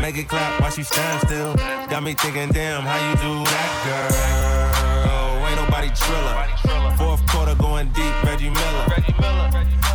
Make 0.00 0.16
it 0.16 0.26
clap 0.26 0.58
while 0.58 0.70
she 0.70 0.82
stand 0.82 1.20
still. 1.26 1.52
Got 1.92 2.02
me 2.02 2.14
thinking, 2.14 2.48
damn, 2.48 2.82
how 2.90 3.00
you 3.06 3.14
do 3.28 3.34
that, 3.52 3.70
girl? 3.84 4.10
Oh, 5.12 5.46
ain't 5.48 5.60
nobody 5.62 5.90
triller. 6.02 6.36
Fourth 6.96 7.22
quarter 7.30 7.54
going 7.56 7.88
deep, 7.92 8.14
Reggie 8.24 8.48
Miller. 8.48 8.86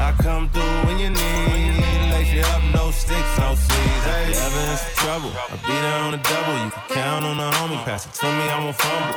I 0.07 0.13
come 0.25 0.49
through 0.53 0.77
when 0.85 0.99
you 0.99 1.09
need. 1.09 1.73
Lace 2.13 2.31
you 2.37 2.45
up, 2.53 2.61
no 2.77 2.91
sticks, 2.91 3.33
no. 3.41 3.57
If 3.57 3.65
you 4.29 4.37
ever 4.45 4.61
in 4.71 4.77
some 4.77 4.95
trouble, 5.01 5.31
I'll 5.49 5.57
be 5.65 5.75
there 5.85 5.99
on 6.05 6.11
the 6.11 6.21
double. 6.29 6.57
You 6.63 6.69
can 6.69 6.83
count 6.93 7.25
on 7.25 7.37
the 7.41 7.49
homie, 7.57 7.83
pass 7.85 8.05
it 8.05 8.13
to 8.21 8.27
me, 8.37 8.45
I 8.53 8.57
won't 8.63 8.75
fumble. 8.75 9.15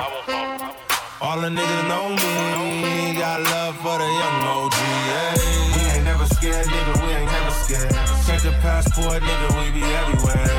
All 1.20 1.38
the 1.42 1.50
niggas 1.50 1.84
know 1.92 2.08
me. 2.08 3.18
Got 3.20 3.42
love 3.52 3.76
for 3.84 3.98
the 4.00 4.08
young 4.20 4.38
OG. 4.56 4.76
Yeah. 5.11 5.77
Never 6.18 6.35
scared, 6.35 6.66
nigga. 6.66 7.07
We 7.07 7.12
ain't 7.14 7.31
never 7.31 7.50
scared. 7.52 7.94
Check 8.26 8.42
the 8.42 8.50
passport, 8.59 9.22
nigga. 9.22 9.48
We 9.54 9.70
be 9.70 9.85
everywhere. 9.87 10.50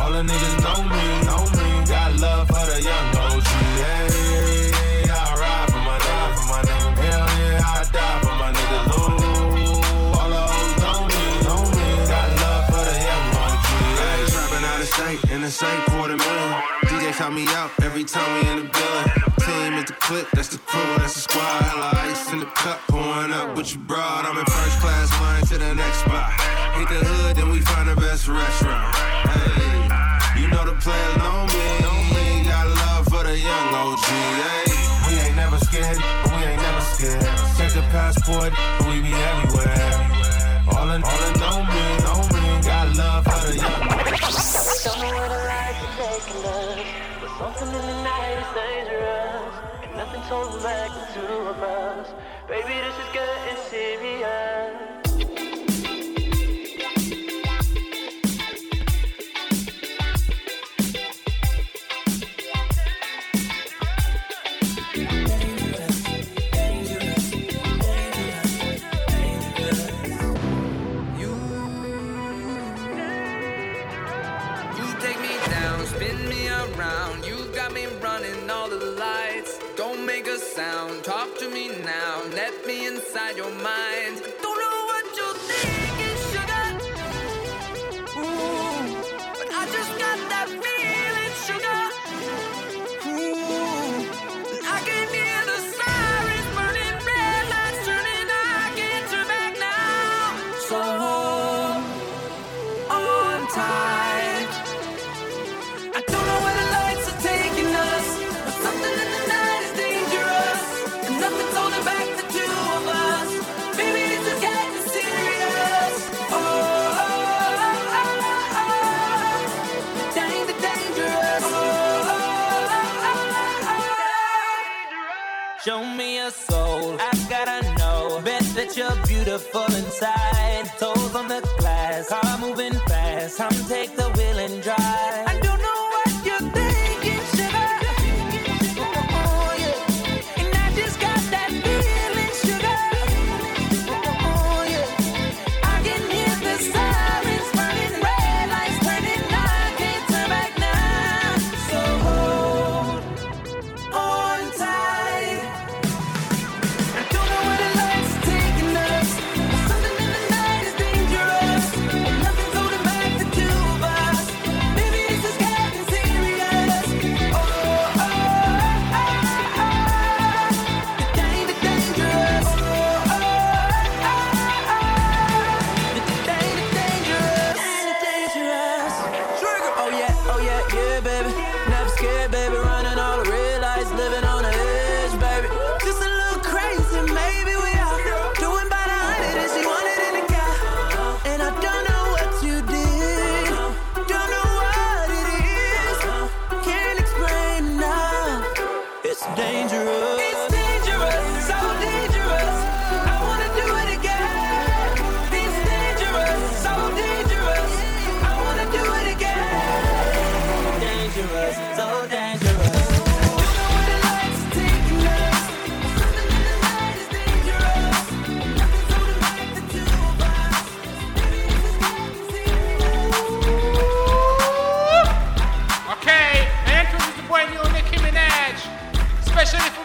All 0.00 0.10
the 0.10 0.22
niggas 0.24 0.56
know 0.64 0.80
me, 0.88 1.04
know 1.28 1.44
me. 1.60 1.84
Got 1.84 2.16
love 2.16 2.48
for 2.48 2.64
the 2.72 2.80
young 2.80 3.08
OG. 3.20 3.44
Yeah. 3.76 5.12
I 5.12 5.36
ride 5.36 5.68
for 5.68 5.76
my 5.76 5.98
nigga, 6.00 6.26
for 6.36 6.46
my 6.48 6.60
nigga. 6.64 6.88
Hell 7.04 7.28
yeah, 7.36 7.68
I 7.68 7.84
die 7.92 8.20
for 8.24 8.34
my 8.40 8.48
nigga. 8.56 8.78
Ooh, 8.96 10.16
all 10.16 10.30
the 10.32 10.40
hoes 10.40 10.74
know 10.80 11.04
me, 11.04 11.20
know 11.44 11.60
me. 11.76 11.86
Got 12.08 12.28
love 12.40 12.64
for 12.72 12.82
the 12.88 12.96
young 13.08 13.28
OG. 13.44 13.68
Yeah. 14.00 14.24
Trapping 14.32 14.64
out 14.64 14.80
of 14.80 14.88
state, 14.88 15.20
in 15.32 15.42
the 15.42 15.50
same 15.50 15.80
quarter 15.92 16.16
million. 16.16 16.62
DJ 16.88 17.12
call 17.12 17.30
me 17.30 17.44
out 17.48 17.70
every 17.82 18.04
time 18.04 18.24
we 18.40 18.48
in 18.48 18.56
the 18.56 18.72
building 18.72 19.21
team 19.40 19.74
is 19.74 19.84
the 19.86 19.94
clip, 19.94 20.28
that's 20.32 20.48
the 20.48 20.58
crew, 20.58 20.96
that's 20.98 21.14
the 21.14 21.20
squad. 21.20 21.62
Hella 21.62 21.90
ice 22.08 22.32
in 22.32 22.40
the 22.40 22.46
cup, 22.46 22.78
pouring 22.88 23.32
up 23.32 23.56
what 23.56 23.72
you 23.72 23.80
brought. 23.80 24.24
I'm 24.24 24.36
in 24.38 24.44
first 24.46 24.80
class, 24.80 25.10
flying 25.16 25.46
to 25.46 25.58
the 25.58 25.74
next 25.74 25.98
spot. 25.98 26.32
Hit 26.76 26.88
the 26.88 27.00
hood, 27.04 27.36
then 27.36 27.50
we 27.50 27.60
find 27.60 27.88
the 27.88 27.96
best 27.96 28.28
restaurant. 28.28 28.94
Hey, 29.32 30.40
you 30.40 30.48
know 30.48 30.64
the 30.64 30.76
players 30.80 31.16
know 31.18 31.46
me. 31.46 32.44
Got 32.44 32.66
love 32.68 33.04
for 33.08 33.22
the 33.24 33.38
young 33.38 33.68
OG. 33.74 34.06
Hey, 34.06 34.68
we 35.06 35.12
ain't 35.20 35.36
never 35.36 35.58
scared, 35.58 35.96
we 35.96 36.38
ain't 36.44 36.62
never 36.62 36.80
scared. 36.92 37.22
Check 37.56 37.72
the 37.72 37.84
passport, 37.92 38.52
we 38.88 39.00
be 39.00 39.12
everywhere. 39.12 40.22
All 40.76 40.90
in, 40.90 41.02
all 41.02 41.22
in 41.28 41.34
know 41.40 41.58
me, 41.64 41.84
know 42.04 42.20
me. 42.34 42.44
Got 42.62 42.96
love 42.96 43.24
for 43.24 43.40
the 43.46 43.56
young. 43.56 43.80
Know 44.82 45.08
what 45.14 45.30
I 45.30 45.40
like 45.52 45.78
to 45.80 45.88
take 45.96 46.26
a 46.30 46.38
look, 46.38 46.76
but 46.92 47.01
something 47.42 47.66
in 47.66 47.86
the 47.86 48.02
night 48.04 48.38
is 48.38 48.54
dangerous 48.54 49.54
and 49.82 49.96
nothing's 49.96 50.26
holding 50.26 50.62
back 50.62 50.90
the 50.94 51.20
two 51.20 51.34
of 51.50 51.60
us. 51.60 52.08
Baby, 52.46 52.74
this 52.86 52.94
is 52.94 53.12
getting 53.12 53.56
serious. 53.68 54.91
Sound. 80.38 81.04
Talk 81.04 81.36
to 81.38 81.50
me 81.50 81.68
now, 81.84 82.22
let 82.34 82.66
me 82.66 82.86
inside 82.86 83.36
your 83.36 83.50
mind. 83.50 84.22
beautiful 84.40 84.61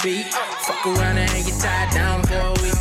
Baby, 0.00 0.24
let 0.24 0.24
me 0.24 0.24
be. 0.24 0.30
Fuck 0.64 0.86
around 0.86 1.18
and 1.18 1.44
get 1.44 1.60
tied 1.60 1.90
down 1.92 2.22
for 2.22 2.38
a 2.38 2.52
week. 2.62 2.78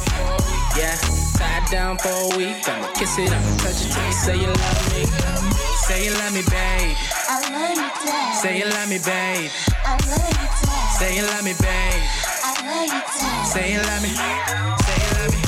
Yeah, 0.78 0.96
tied 1.36 1.70
down 1.72 1.98
for 1.98 2.10
a 2.10 2.38
week. 2.38 2.68
I'ma 2.68 2.88
kiss 2.94 3.18
it, 3.18 3.32
I'ma 3.32 3.58
touch 3.58 3.86
it 3.86 3.92
till 3.92 4.06
you 4.06 4.14
say 4.14 4.38
you 4.38 4.48
love 4.48 4.94
me. 4.94 5.06
Say 5.88 6.06
you 6.06 6.14
love 6.14 6.34
me, 6.34 6.42
babe. 6.44 6.96
I 7.28 7.42
love 7.52 7.76
you, 7.76 7.90
Dad. 8.06 8.36
Say 8.42 8.60
you 8.60 8.66
love 8.66 8.90
me, 8.90 8.98
babe. 9.00 9.52
I 9.84 9.98
love 10.08 10.30
you, 10.30 10.48
Dad. 10.62 10.92
Say 11.00 11.16
you 11.18 11.24
love 11.24 11.44
me, 11.44 11.54
babe. 11.60 12.04
I 12.44 12.52
love 12.64 12.88
you, 12.88 13.02
Dad. 13.02 13.46
Say 13.48 13.74
you 13.74 13.82
love 13.82 14.02
me. 14.04 14.12
Say 14.16 14.98
you 15.02 15.12
love 15.20 15.32
me. 15.32 15.42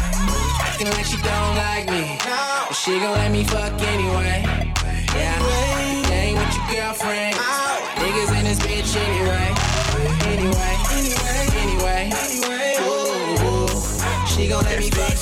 Acting 0.64 0.90
like 0.92 1.06
she 1.06 1.18
don't 1.18 1.56
like 1.56 1.88
me. 1.90 2.18
But 2.20 2.76
she 2.76 3.00
gon' 3.00 3.14
let 3.14 3.32
me 3.32 3.44
fuck 3.44 3.80
anyway. 3.82 4.44
Yeah, 5.14 5.38
you 5.94 6.14
ain't 6.14 6.38
with 6.38 6.56
your 6.58 6.68
girlfriend. 6.76 7.38
Niggas 7.96 8.40
in 8.40 8.44
this 8.46 8.60
bitch 8.60 8.96
anyway 8.98 9.74
anyway, 10.34 10.76
anyway, 10.92 11.13
anyway. 11.92 12.76
Ooh, 12.80 13.44
ooh. 13.44 13.68
She 14.28 14.48
gon' 14.48 14.64
let 14.64 14.80
me 14.80 14.90
fuck 14.90 15.14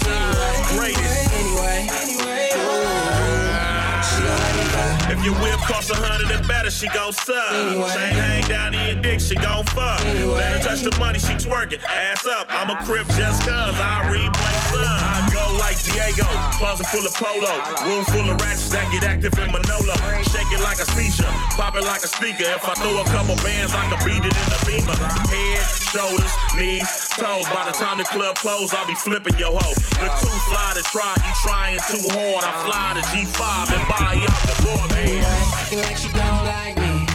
anyway, 0.72 0.94
anyway, 1.36 1.88
anyway. 2.00 2.50
Ooh, 2.56 4.00
she 4.02 4.22
gon' 4.24 4.40
let 4.40 4.54
me 4.56 4.64
fuck. 4.72 5.12
If 5.12 5.26
your 5.26 5.36
whip 5.36 5.60
costs 5.68 5.92
a 5.92 5.96
hundred 5.96 6.32
and 6.32 6.48
better, 6.48 6.72
she 6.72 6.88
gon' 6.88 7.12
suck. 7.12 7.52
Anyway. 7.52 7.90
Chain 7.92 8.14
hang 8.14 8.48
down 8.48 8.74
in 8.74 8.88
your 8.88 9.02
dick, 9.04 9.20
she 9.20 9.36
gon' 9.36 9.66
fuck. 9.76 10.00
Anyway. 10.06 10.40
Let 10.40 10.64
touch 10.64 10.82
the 10.82 10.96
money, 10.98 11.20
she 11.20 11.34
twerking. 11.34 11.84
Ass 11.84 12.26
up, 12.26 12.48
I'm 12.50 12.70
a 12.70 12.78
crip 12.86 13.08
just 13.20 13.44
cuz 13.44 13.52
I 13.52 14.08
replay 14.08 14.58
son. 14.72 14.86
I 14.86 15.28
go 15.34 15.44
like 15.60 15.76
Diego, 15.84 16.26
closet 16.56 16.88
full 16.88 17.06
of 17.06 17.14
polo. 17.14 17.52
Room 17.84 18.06
full 18.06 18.30
of 18.32 18.40
ratchets 18.40 18.70
that 18.70 18.88
get 18.92 19.04
active 19.04 19.38
in 19.38 19.52
Manolo. 19.52 19.96
Shake 20.32 20.48
it 20.56 20.62
like 20.64 20.80
a 20.80 20.88
seizure, 20.96 21.28
pop 21.60 21.76
it 21.76 21.84
like 21.84 22.04
a 22.04 22.08
speaker. 22.08 22.48
If 22.48 22.64
I 22.64 22.74
throw 22.80 23.02
a 23.02 23.06
couple 23.12 23.36
bands, 23.44 23.74
I 23.76 23.90
can 23.92 24.00
beat 24.08 24.24
it 24.24 24.32
in 24.32 24.48
the 24.48 24.60
beamer. 24.66 24.96
Head, 25.28 25.81
shoulders, 25.92 26.32
knees, 26.56 26.88
toes. 27.20 27.46
By 27.52 27.68
the 27.68 27.76
time 27.76 27.98
the 27.98 28.06
club 28.06 28.36
close, 28.36 28.74
I'll 28.74 28.88
be 28.88 28.96
flipping 28.96 29.38
your 29.38 29.52
hoe. 29.52 29.76
Look 30.00 30.16
too 30.24 30.38
fly 30.48 30.72
to 30.76 30.84
try, 30.88 31.12
you 31.20 31.34
trying 31.44 31.80
too 31.92 32.04
hard. 32.16 32.44
I 32.48 32.52
fly 32.64 32.88
to 32.96 33.04
G5 33.12 33.44
and 33.76 33.84
buy 33.92 34.16
out 34.24 34.42
the 34.48 34.56
board. 34.64 34.92
Acting 34.92 35.80
like 35.80 35.98
she 35.98 36.10
don't 36.14 36.46
like 36.48 36.78
me. 36.78 37.06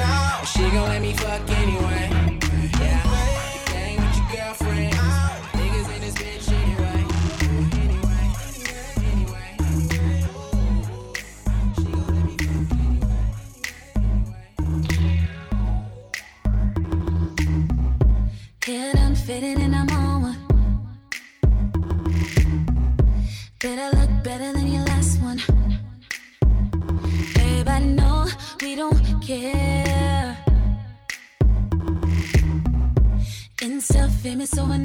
She 0.44 0.62
gon' 0.70 0.88
let 0.88 1.00
me 1.00 1.12
fuck 1.14 1.48
anyway. 1.50 1.85
Famous 34.46 34.75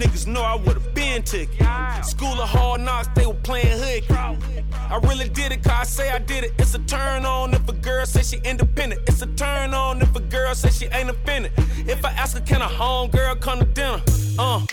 Niggas 0.00 0.26
know 0.28 0.42
I 0.42 0.54
would've 0.54 0.94
been 0.94 1.22
took 1.22 1.48
it. 1.58 2.04
School 2.04 2.40
of 2.40 2.48
hard 2.48 2.82
knocks, 2.82 3.08
they 3.16 3.26
were 3.26 3.34
playing 3.34 3.78
hooky. 3.78 4.14
I 4.14 4.98
really 5.02 5.28
did 5.28 5.50
it 5.50 5.62
cause 5.64 5.72
I 5.72 5.84
say 5.84 6.10
I 6.10 6.18
did 6.18 6.44
it. 6.44 6.52
It's 6.58 6.74
a 6.74 6.78
turn 6.80 7.24
on 7.24 7.52
if 7.52 7.68
a 7.68 7.72
girl 7.72 8.06
say 8.06 8.22
she 8.22 8.40
independent. 8.44 9.02
It's 9.08 9.22
a 9.22 9.26
turn 9.26 9.74
on 9.74 10.00
if 10.00 10.14
a 10.14 10.20
girl 10.20 10.54
say 10.54 10.70
she 10.70 10.86
ain't 10.86 11.10
offended. 11.10 11.52
If 11.88 12.04
I 12.04 12.12
ask 12.12 12.36
her, 12.36 12.44
can 12.44 12.62
a 12.62 12.68
home 12.68 13.10
girl 13.10 13.34
come 13.34 13.58
to 13.58 13.64
dinner? 13.64 14.00
Uh. 14.38 14.64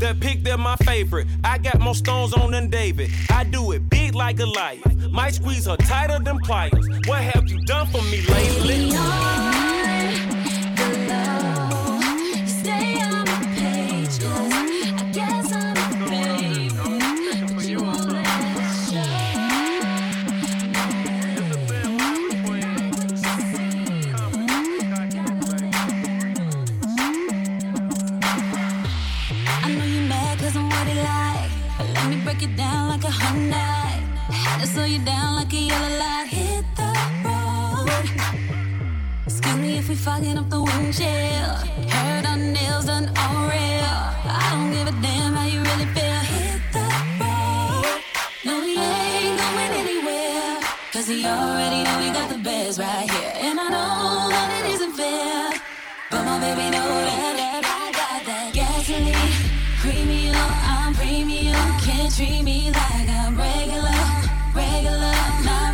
That 0.00 0.18
pick, 0.18 0.42
they're 0.42 0.58
my 0.58 0.74
favorite. 0.76 1.28
I 1.44 1.58
got 1.58 1.80
more 1.80 1.94
stones 1.94 2.34
on 2.34 2.50
than 2.50 2.68
David. 2.68 3.10
I 3.30 3.44
do 3.44 3.70
it 3.72 3.88
big 3.88 4.14
like 4.16 4.40
a 4.40 4.46
lion. 4.46 4.82
Might 5.12 5.34
squeeze 5.34 5.66
her 5.66 5.76
tighter 5.76 6.18
than 6.18 6.38
pliers. 6.40 6.88
What 7.06 7.20
have 7.20 7.48
you 7.48 7.60
done 7.64 7.86
for 7.86 8.02
me 8.02 8.20
lately? 8.22 9.43
Fucking 40.24 40.38
up 40.38 40.48
the 40.50 40.62
windshield. 40.62 41.90
Heard 41.92 42.26
our 42.26 42.36
nails 42.36 42.86
done 42.86 43.10
all 43.16 43.46
real. 43.48 43.96
I 44.26 44.48
don't 44.52 44.70
give 44.72 44.88
a 44.88 45.02
damn 45.02 45.32
how 45.34 45.46
you 45.46 45.60
really 45.60 45.88
feel. 45.96 46.20
Hit 46.32 46.60
the 46.72 46.86
road. 47.20 48.00
No, 48.44 48.60
we 48.60 48.76
ain't 48.78 49.38
going 49.38 49.72
anywhere. 49.82 50.60
Cause 50.92 51.08
we 51.08 51.26
already 51.26 51.84
know 51.84 51.98
we 52.00 52.10
got 52.12 52.28
the 52.30 52.38
best 52.38 52.78
right 52.78 53.10
here. 53.10 53.32
And 53.36 53.60
I 53.60 53.68
know 53.68 54.28
that 54.30 54.64
it 54.64 54.74
isn't 54.74 54.92
fair. 54.92 55.60
But 56.10 56.24
my 56.24 56.38
baby 56.40 56.70
know 56.70 56.88
that, 57.08 57.36
that 57.40 57.64
I 57.64 57.84
got 58.00 58.20
that 58.26 58.54
gasoline. 58.54 59.34
Premium, 59.80 60.36
I'm 60.36 60.94
premium. 60.94 61.64
Can't 61.80 62.14
treat 62.14 62.42
me 62.42 62.70
like 62.70 63.08
I'm 63.08 63.36
regular. 63.36 64.00
Regular, 64.54 65.16
not 65.44 65.73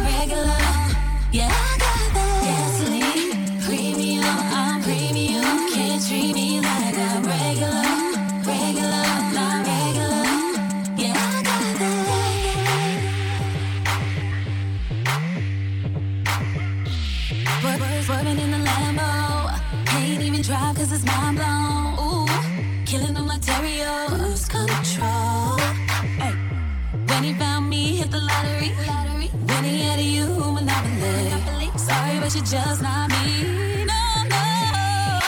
but 32.32 32.36
you're 32.36 32.60
just 32.60 32.82
not 32.82 33.10
me. 33.10 33.84
No, 33.84 34.02
no. 34.28 35.20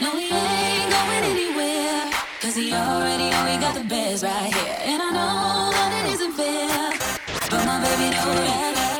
No, 0.00 0.14
we 0.14 0.24
ain't 0.32 0.90
going 0.90 1.24
anywhere. 1.24 2.10
Cause 2.40 2.56
he 2.56 2.72
already 2.72 3.30
know 3.30 3.44
we 3.44 3.60
got 3.60 3.74
the 3.74 3.84
best 3.84 4.24
right 4.24 4.52
here. 4.52 4.76
And 4.82 5.00
I 5.00 5.10
know 5.10 5.70
that 5.70 6.06
it 6.06 6.14
isn't 6.14 6.32
fair. 6.32 6.90
But 7.50 7.64
my 7.66 7.80
baby 7.82 8.10
know 8.10 8.34
that, 8.34 8.99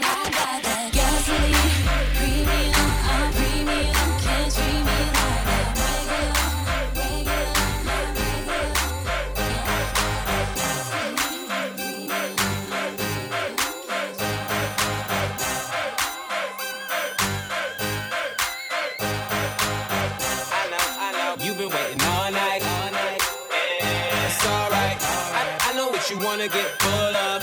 wanna 26.30 26.46
get 26.46 26.70
of. 26.84 27.42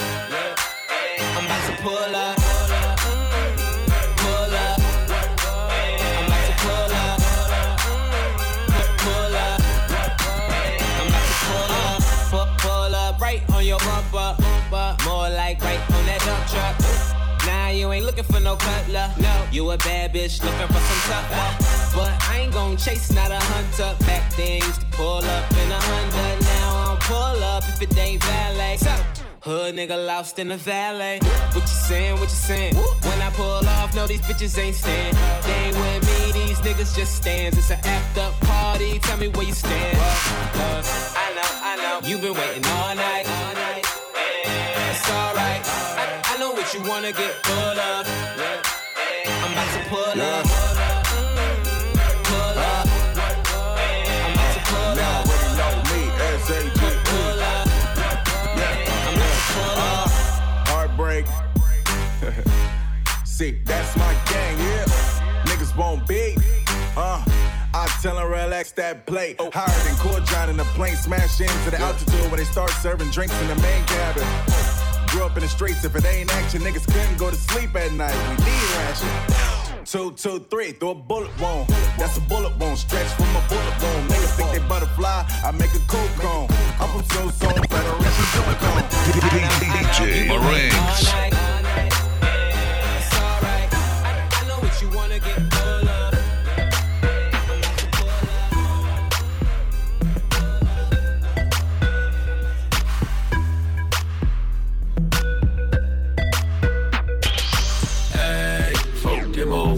I'm 1.36 1.46
about 1.46 1.64
to 1.68 1.74
pull 1.84 2.16
up. 2.16 2.38
Pull 4.16 4.54
up. 4.56 4.80
I'm 6.18 6.26
about 6.26 6.44
to 6.48 6.54
pull 6.64 6.94
up. 7.04 7.20
Pull 9.04 9.36
up. 9.36 9.60
I'm 11.00 11.08
to 11.28 11.36
pull 11.44 11.72
up. 11.84 12.00
Pull, 12.64 12.96
up 12.96 13.20
right 13.20 13.44
on 13.50 13.66
your 13.66 13.80
bumper. 13.80 14.38
More 15.04 15.30
like 15.32 15.62
right 15.62 15.84
on 15.92 16.06
that 16.06 16.22
dump 16.24 16.48
truck. 16.48 16.76
Nah, 17.46 17.68
you 17.72 17.92
ain't 17.92 18.06
looking 18.06 18.24
for 18.24 18.40
no 18.40 18.56
cutler. 18.56 19.12
No, 19.20 19.48
you 19.52 19.70
a 19.72 19.78
bad 19.80 20.14
bitch 20.14 20.42
looking 20.42 20.68
for 20.68 20.82
some 20.90 21.02
tough. 21.12 21.94
But 21.94 22.14
I 22.30 22.40
ain't 22.44 22.54
gon' 22.54 22.78
chase, 22.78 23.12
not 23.12 23.32
a 23.32 23.40
hunter. 23.52 23.98
Back 24.06 24.34
then 24.38 24.62
used 24.62 24.80
to 24.80 24.88
pull 24.92 25.26
up 25.36 25.52
in 25.52 25.72
a 25.72 25.80
Honda. 25.88 26.46
Now 26.46 26.57
pull 27.08 27.44
up 27.44 27.64
if 27.70 27.82
it 27.82 27.98
ain't 27.98 28.24
valet. 28.24 28.78
Hood 29.42 29.76
nigga 29.76 29.96
lost 30.06 30.40
in 30.40 30.50
the 30.50 30.58
valet. 30.58 31.20
What 31.54 31.64
you 31.64 31.80
saying? 31.88 32.14
What 32.20 32.30
you 32.30 32.42
saying? 32.50 32.76
When 32.76 33.20
I 33.22 33.30
pull 33.32 33.66
off, 33.80 33.96
no, 33.96 34.06
these 34.06 34.20
bitches 34.22 34.58
ain't 34.60 34.76
stand. 34.76 35.16
They 35.46 35.54
ain't 35.68 35.76
with 35.78 36.04
me, 36.10 36.20
these 36.40 36.60
niggas 36.60 36.96
just 36.98 37.16
stands. 37.16 37.58
It's 37.58 37.72
an 37.72 37.80
act 37.84 38.18
up 38.18 38.34
party. 38.42 39.00
Tell 39.00 39.18
me 39.18 39.30
where 39.30 39.48
you 39.48 39.54
stand. 39.54 39.98
Cause 40.60 41.16
I 41.16 41.28
know, 41.38 41.52
I 41.70 41.74
know. 41.82 42.08
you 42.08 42.18
been 42.18 42.34
waiting 42.34 42.66
all 42.66 42.94
night. 42.96 43.26
All 43.26 43.54
night. 43.54 43.86
It's 44.92 45.10
alright. 45.10 45.64
I, 46.02 46.04
I 46.32 46.38
know 46.40 46.52
what 46.52 46.68
you 46.74 46.82
wanna 46.82 47.14
get 47.14 47.34
full 47.46 47.80
of. 47.92 48.04
I'm 49.44 49.52
about 49.54 49.72
to 49.76 49.90
pull 49.90 50.22
up. 50.22 50.87
Heartbreak. 61.26 62.46
See, 63.26 63.60
that's 63.66 63.96
my 63.98 64.14
gang, 64.30 64.58
yeah. 64.58 64.86
Niggas 65.46 65.76
won't 65.78 66.08
beat. 66.08 66.38
Uh, 66.96 67.24
I 67.74 67.88
tell 68.02 68.18
'em 68.18 68.30
relax 68.32 68.72
that 68.74 69.06
plate. 69.06 69.40
Higher 69.40 69.84
than 69.86 69.96
Court 69.98 70.26
John 70.26 70.50
in 70.50 70.58
the 70.58 70.64
plane, 70.76 70.96
smash 70.96 71.40
into 71.40 71.72
the 71.72 71.80
altitude 71.80 72.32
when 72.32 72.38
they 72.38 72.46
start 72.46 72.72
serving 72.72 73.10
drinks 73.12 73.40
in 73.42 73.48
the 73.48 73.56
main 73.56 73.84
cabin. 73.86 74.26
Grew 75.08 75.24
up 75.24 75.38
in 75.38 75.44
the 75.44 75.50
streets, 75.50 75.84
if 75.86 75.96
it 75.96 76.06
ain't 76.06 76.34
action, 76.36 76.62
niggas 76.62 76.86
couldn't 76.86 77.18
go 77.18 77.30
to 77.30 77.36
sleep 77.36 77.76
at 77.76 77.92
night. 77.94 78.16
We 78.30 78.36
need 78.46 78.70
ration. 78.78 79.10
Two, 79.86 80.12
two, 80.12 80.40
three, 80.50 80.72
throw 80.74 80.90
a 80.92 80.96
bullet 80.96 81.32
wound. 81.40 81.70
That's 81.98 82.18
a 82.18 82.22
bullet 82.22 82.58
wound, 82.58 82.78
stretch 82.78 83.08
from 83.14 83.30
a 83.36 83.42
bullet 83.48 83.76
wound. 83.82 84.10
Niggas 84.10 84.36
think 84.36 84.52
they 84.52 84.68
butterfly, 84.68 85.24
I 85.46 85.52
make 85.52 85.74
a 85.76 85.80
cool 85.88 86.08
cone. 86.18 86.48
I'm 86.80 86.90
from 86.90 87.04
So 87.04 87.30
So, 87.30 87.50
Federation 87.50 88.28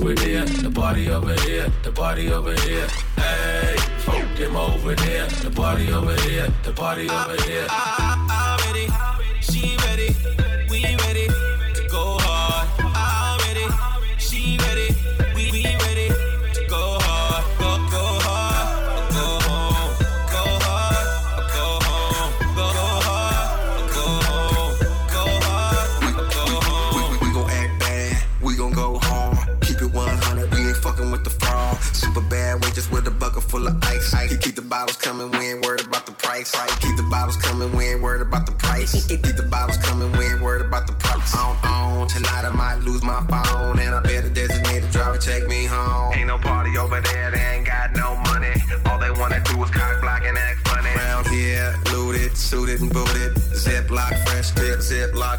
over 0.09 0.13
there, 0.15 0.45
the 0.45 0.71
party 0.71 1.09
over 1.09 1.33
here, 1.41 1.71
the 1.83 1.91
party 1.91 2.31
over 2.31 2.53
here. 2.53 2.87
Hey, 3.15 3.78
them 4.39 4.55
over 4.55 4.95
there, 4.95 5.27
the 5.27 5.51
party 5.51 5.91
over 5.91 6.15
here, 6.21 6.47
the 6.63 6.71
party 6.71 7.09
over 7.09 7.41
here. 7.43 7.67
I'm 7.69 8.57
ready, 8.67 8.87
she 9.41 9.75
ready, 9.85 10.15
we 10.23 10.35
ready 10.35 10.48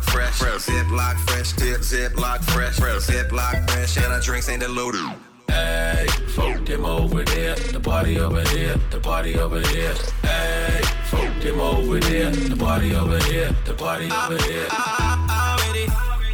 zip 0.00 0.14
lock 0.16 0.38
fresh. 0.38 0.60
Zip 0.60 0.90
lock 0.90 1.16
fresh 1.18 1.52
tip, 1.52 1.82
zip 1.82 2.18
lock 2.18 2.42
fresh. 2.42 2.76
Zip 3.00 3.32
lock 3.32 3.70
fresh, 3.70 3.96
and 3.96 4.06
our 4.06 4.20
drinks 4.20 4.48
ain't 4.48 4.60
diluted. 4.60 5.00
Hey, 5.48 6.06
folk 6.28 6.64
them 6.64 6.84
over 6.84 7.24
there, 7.24 7.54
the 7.56 7.80
party 7.80 8.20
over 8.20 8.42
here, 8.50 8.76
the 8.90 9.00
party 9.00 9.38
over 9.38 9.60
here. 9.60 9.94
Hey, 10.22 10.82
folk 11.06 11.42
them 11.42 11.60
over 11.60 11.98
there, 11.98 12.30
the 12.30 12.56
party 12.56 12.94
over 12.94 13.18
here, 13.24 13.54
the 13.64 13.74
party 13.74 14.08
over 14.10 14.38
here. 14.44 14.66
I'm 14.70 15.58
ready, 15.66 15.88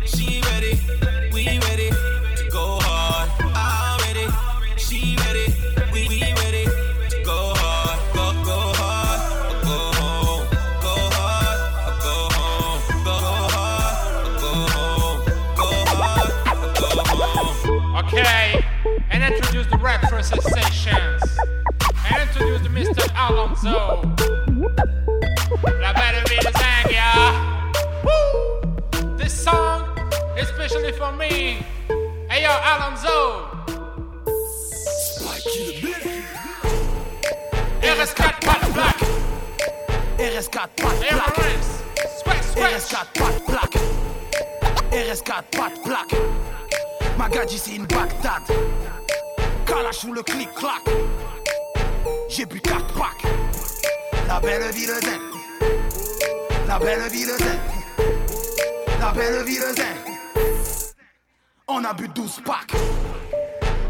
she 0.07 0.43
ready, 0.43 0.81
we 1.33 1.59
ready 1.61 1.76
Alonzo. 23.15 24.03
La 25.81 25.93
belle 25.93 26.23
ville 26.29 26.51
zang, 26.53 26.91
yeah. 26.91 27.33
Woo! 28.05 29.17
This 29.17 29.45
song, 29.45 29.85
especially 30.37 30.93
for 30.93 31.13
me. 31.13 31.65
Hey 32.29 32.43
yo, 32.43 32.51
Alonzo. 32.51 33.47
RS4 37.83 38.41
pas 38.45 38.59
de 38.67 38.73
plaque. 38.73 39.05
RS4 40.19 40.69
pas 40.77 40.91
de 40.91 41.07
plaque. 41.07 41.41
RS4 42.57 43.07
pas 43.15 43.31
de 43.33 43.41
plaque. 43.47 43.77
RS4 44.93 45.43
pas 45.57 45.71
de 45.71 45.79
plaque. 45.85 46.15
Magadji 47.17 47.59
c'est 47.59 47.77
une 47.77 47.87
Bagdad. 47.87 48.43
Kalash 49.67 50.05
ou 50.05 50.13
le 50.13 50.23
clic-clac. 50.23 50.83
J'ai 52.29 52.45
bu 52.45 52.61
4 52.61 52.87
packs. 52.95 53.23
La 54.27 54.41
belle 54.41 54.71
ville 54.73 54.95
zen. 55.03 55.21
La 56.67 56.79
belle 56.79 57.09
ville 57.11 57.29
zen. 57.39 57.59
La 59.01 59.13
belle 59.13 59.45
ville 59.45 59.75
zen. 59.77 59.97
On 61.69 61.85
a 61.85 61.93
bu 61.93 62.09
12 62.09 62.41
packs. 62.45 62.73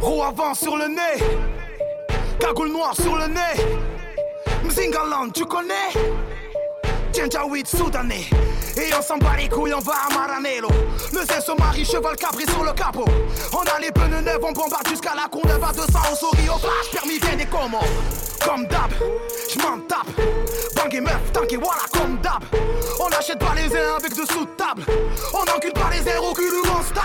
Roue 0.01 0.22
avant 0.22 0.55
sur 0.55 0.76
le 0.76 0.89
nez. 0.89 1.24
Cagoule 2.39 2.72
noire 2.72 2.95
sur 2.95 3.16
le 3.16 3.26
nez. 3.26 3.64
Mzingaland, 4.64 5.30
tu 5.30 5.45
connais? 5.47 5.93
Djanjawid 7.17 7.67
soudanais. 7.67 8.29
Et 8.77 8.93
on 8.93 9.01
s'en 9.01 9.17
bat 9.17 9.37
les 9.39 9.49
couilles, 9.49 9.73
on 9.73 9.81
va 9.81 9.95
à 10.07 10.12
Maranello. 10.12 10.69
Le 11.14 11.21
se 11.21 11.59
marie, 11.59 11.83
cheval 11.83 12.14
cabri 12.14 12.45
sur 12.45 12.62
le 12.62 12.73
capot. 12.75 13.07
On 13.55 13.62
a 13.62 13.81
les 13.81 13.91
pneus 13.91 14.21
neufs, 14.21 14.39
on 14.43 14.53
bombarde 14.53 14.87
jusqu'à 14.87 15.14
la 15.14 15.27
Courneuve 15.27 15.64
à 15.64 15.73
200 15.73 15.87
au 16.12 16.14
souris 16.14 16.49
au 16.51 16.59
flash, 16.59 16.91
permis 16.93 17.19
bien 17.19 17.37
des 17.37 17.47
commandes. 17.47 17.89
Comme 18.45 18.67
d'hab, 18.67 18.93
j'm'en 19.51 19.79
tape. 19.89 20.09
Bang 20.75 20.95
et 20.95 21.01
meuf, 21.01 21.33
tanké, 21.33 21.57
voilà, 21.57 21.83
comme 21.91 22.19
d'hab. 22.19 22.43
On 23.01 23.07
achète 23.07 23.39
pas 23.39 23.55
les 23.57 23.75
uns 23.75 23.97
avec 23.97 24.14
de 24.14 24.25
table. 24.59 24.85
On 25.33 25.57
encule 25.57 25.73
pas 25.73 25.89
les 25.91 26.07
airs 26.07 26.23
au 26.23 26.35
cul 26.35 26.51
du 26.51 26.69
non-stop. 26.69 27.03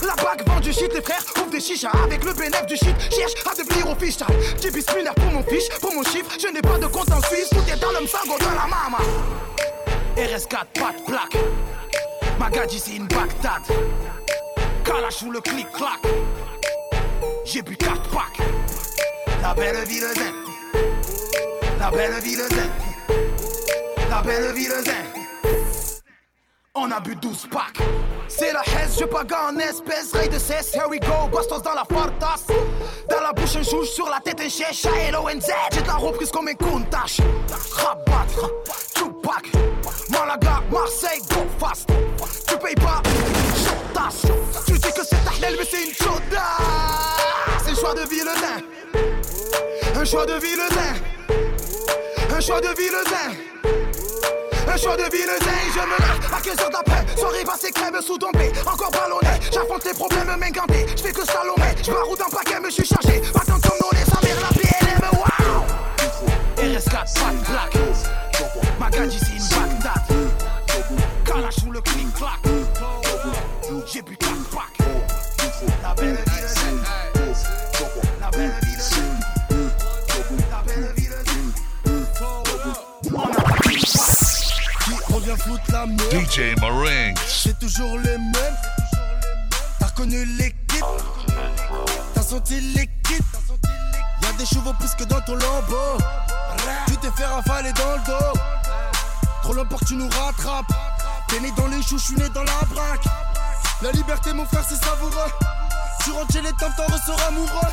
La 0.00 0.14
bague 0.16 0.48
vend 0.48 0.60
du 0.60 0.72
shit, 0.72 0.94
les 0.94 1.02
frères 1.02 1.22
ouvrent 1.36 1.50
des 1.50 1.60
chichas. 1.60 1.92
Avec 2.02 2.24
le 2.24 2.32
bénéfice 2.32 2.66
du 2.66 2.76
shit, 2.76 2.96
cherche 3.14 3.34
à 3.44 3.54
devenir 3.54 3.90
au 3.90 3.94
fiche. 3.96 4.16
J'ai 4.62 4.70
pour 4.70 5.30
mon 5.30 5.42
fiche, 5.42 5.68
pour 5.78 5.92
mon 5.92 6.02
chiffre. 6.04 6.30
Je 6.40 6.48
n'ai 6.48 6.62
pas 6.62 6.78
de 6.78 6.86
compte 6.86 7.12
en 7.12 7.20
Suisse, 7.28 7.50
tout 7.50 7.70
est 7.70 7.78
dans 7.78 7.90
le 7.90 8.06
msango 8.06 8.38
de 8.38 8.44
la 8.44 8.66
mama. 8.66 9.41
RS4, 10.16 10.66
pas 10.74 10.92
de 10.92 11.02
plaque. 11.06 11.36
Magadji, 12.38 12.78
c'est 12.78 12.96
une 12.96 13.06
Bagdad. 13.06 13.62
Kalash 14.84 15.22
ou 15.22 15.30
le 15.30 15.40
clic-clac. 15.40 16.00
J'ai 17.44 17.62
bu 17.62 17.76
4 17.76 18.02
packs. 18.10 18.46
La 19.42 19.54
belle 19.54 19.84
ville 19.86 20.06
zen. 20.14 20.34
La 21.78 21.90
belle 21.90 22.20
ville 22.20 22.42
zen. 22.50 22.70
La 24.10 24.22
belle 24.22 24.52
ville 24.52 24.82
zen. 24.84 25.06
On 26.74 26.90
a 26.90 27.00
bu 27.00 27.16
12 27.16 27.48
packs. 27.50 27.82
C'est 28.28 28.52
la 28.52 28.62
haise, 28.62 28.98
je 28.98 29.04
pague 29.04 29.32
en 29.32 29.58
espèce, 29.58 30.12
rail 30.14 30.28
de 30.30 30.38
cesse, 30.38 30.74
here 30.74 30.88
we 30.88 30.98
go, 31.00 31.28
bastos 31.30 31.60
dans 31.62 31.74
la 31.74 31.84
fartas. 31.84 32.46
Dans 33.10 33.20
la 33.20 33.32
bouche 33.32 33.56
un 33.56 33.62
jouge, 33.62 33.88
sur 33.88 34.08
la 34.08 34.20
tête 34.20 34.40
un 34.40 34.48
chèche, 34.48 34.86
L-O-N-Z, 35.08 35.52
j'ai 35.72 35.82
de 35.82 35.86
la 35.86 35.96
reprise 35.96 36.30
comme 36.30 36.48
un 36.48 36.54
countach. 36.54 37.20
Rabat, 37.72 38.26
Tupac, 38.94 39.52
Malaga, 40.12 40.62
Marseille, 40.70 41.20
go 41.30 41.46
fast. 41.58 41.88
Tu 42.46 42.56
payes 42.58 42.74
pas, 42.74 43.02
tasse. 43.94 44.26
Tu 44.66 44.72
dis 44.72 44.92
que 44.92 45.04
c'est 45.08 45.24
Tahlel, 45.24 45.56
mais 45.58 45.66
c'est 45.68 45.84
une 45.84 45.94
chauda. 45.94 46.44
C'est 47.64 47.70
un 47.70 47.74
choix 47.74 47.94
de 47.94 48.08
ville 48.08 48.30
zen. 48.40 48.64
Un 49.96 50.04
choix 50.04 50.26
de 50.26 50.34
ville 50.34 50.60
zen. 50.70 52.36
Un 52.36 52.40
choix 52.40 52.60
de 52.60 52.68
ville 52.68 53.02
zen. 53.08 53.36
Un 54.68 54.76
choix 54.76 54.96
de 54.96 55.02
ville 55.10 55.30
je 55.74 55.80
me 55.80 55.98
lève 55.98 56.32
à 56.32 56.40
15h 56.40 56.70
d'après. 56.70 57.16
Soirée 57.16 57.44
passée, 57.44 57.70
crème 57.72 58.00
sous 58.00 58.18
tombée, 58.18 58.52
encore 58.66 58.90
ballonné. 58.90 59.40
J'affronte 59.52 59.84
les 59.84 59.94
problèmes, 59.94 60.36
m'incanter. 60.38 60.86
J'fais 60.96 61.12
que 61.12 61.24
Salomé, 61.24 61.74
j'baroute 61.82 62.20
un 62.20 62.30
paquet, 62.30 62.60
me 62.60 62.70
suis 62.70 62.86
chargé. 62.86 63.22
Attends 63.34 63.60
comme 63.60 63.78
nous, 63.80 63.98
les 63.98 64.04
sa 64.04 64.20
mère, 64.20 64.36
la 64.40 64.48
PLM, 64.48 65.02
waouh. 65.18 65.64
RS4, 66.56 67.14
pas 67.14 67.32
de 67.32 67.38
Bagdad. 68.78 68.92
Kalash 68.92 69.14
ou 69.14 69.51
le 71.72 71.80
clic-clac. 71.80 72.40
J'ai 73.90 74.02
bu 74.02 74.16
4 74.16 74.30
packs. 74.50 74.86
La 75.82 75.94
belle. 75.94 76.18
La 76.20 77.10
belle. 77.14 77.34
La 78.20 78.30
belle. 78.30 78.52
On 85.24 85.36
foutre 85.36 85.72
la 85.72 85.86
merde 85.86 86.12
DJ 86.12 86.60
Marinx. 86.60 87.20
C'est 87.26 87.58
toujours 87.58 87.96
les 87.98 88.18
mêmes. 88.18 88.56
T'as 89.78 89.86
reconnu 89.86 90.26
l'équipe. 90.26 90.84
T'as 92.12 92.22
senti 92.22 92.60
l'équipe. 92.60 93.24
Y'a 94.22 94.32
des 94.36 94.44
chevaux 94.44 94.74
plus 94.78 94.94
que 94.94 95.04
dans 95.04 95.20
ton 95.22 95.36
lambeau. 95.36 95.98
Tu 96.86 96.96
t'es 96.98 97.10
fait 97.16 97.24
rafaler 97.24 97.72
dans 97.72 97.92
le 97.92 98.06
dos. 98.06 98.40
Trop 99.42 99.78
que 99.78 99.84
tu 99.86 99.96
nous 99.96 100.08
rattrapes. 100.10 100.72
T'es 101.32 101.40
né 101.40 101.50
dans 101.56 101.66
les 101.68 101.80
choux, 101.80 101.96
je 101.96 102.04
suis 102.04 102.14
né 102.14 102.28
dans 102.28 102.44
la 102.44 102.60
braque. 102.68 103.06
La 103.80 103.90
liberté, 103.92 104.34
mon 104.34 104.44
frère, 104.44 104.64
c'est 104.68 104.76
savoureux. 104.84 105.32
Tu 106.04 106.10
rentres 106.10 106.30
chez 106.30 106.42
les 106.42 106.52
temps, 106.52 106.70
t'en 106.76 106.84
ressors 106.92 107.26
amoureux. 107.26 107.72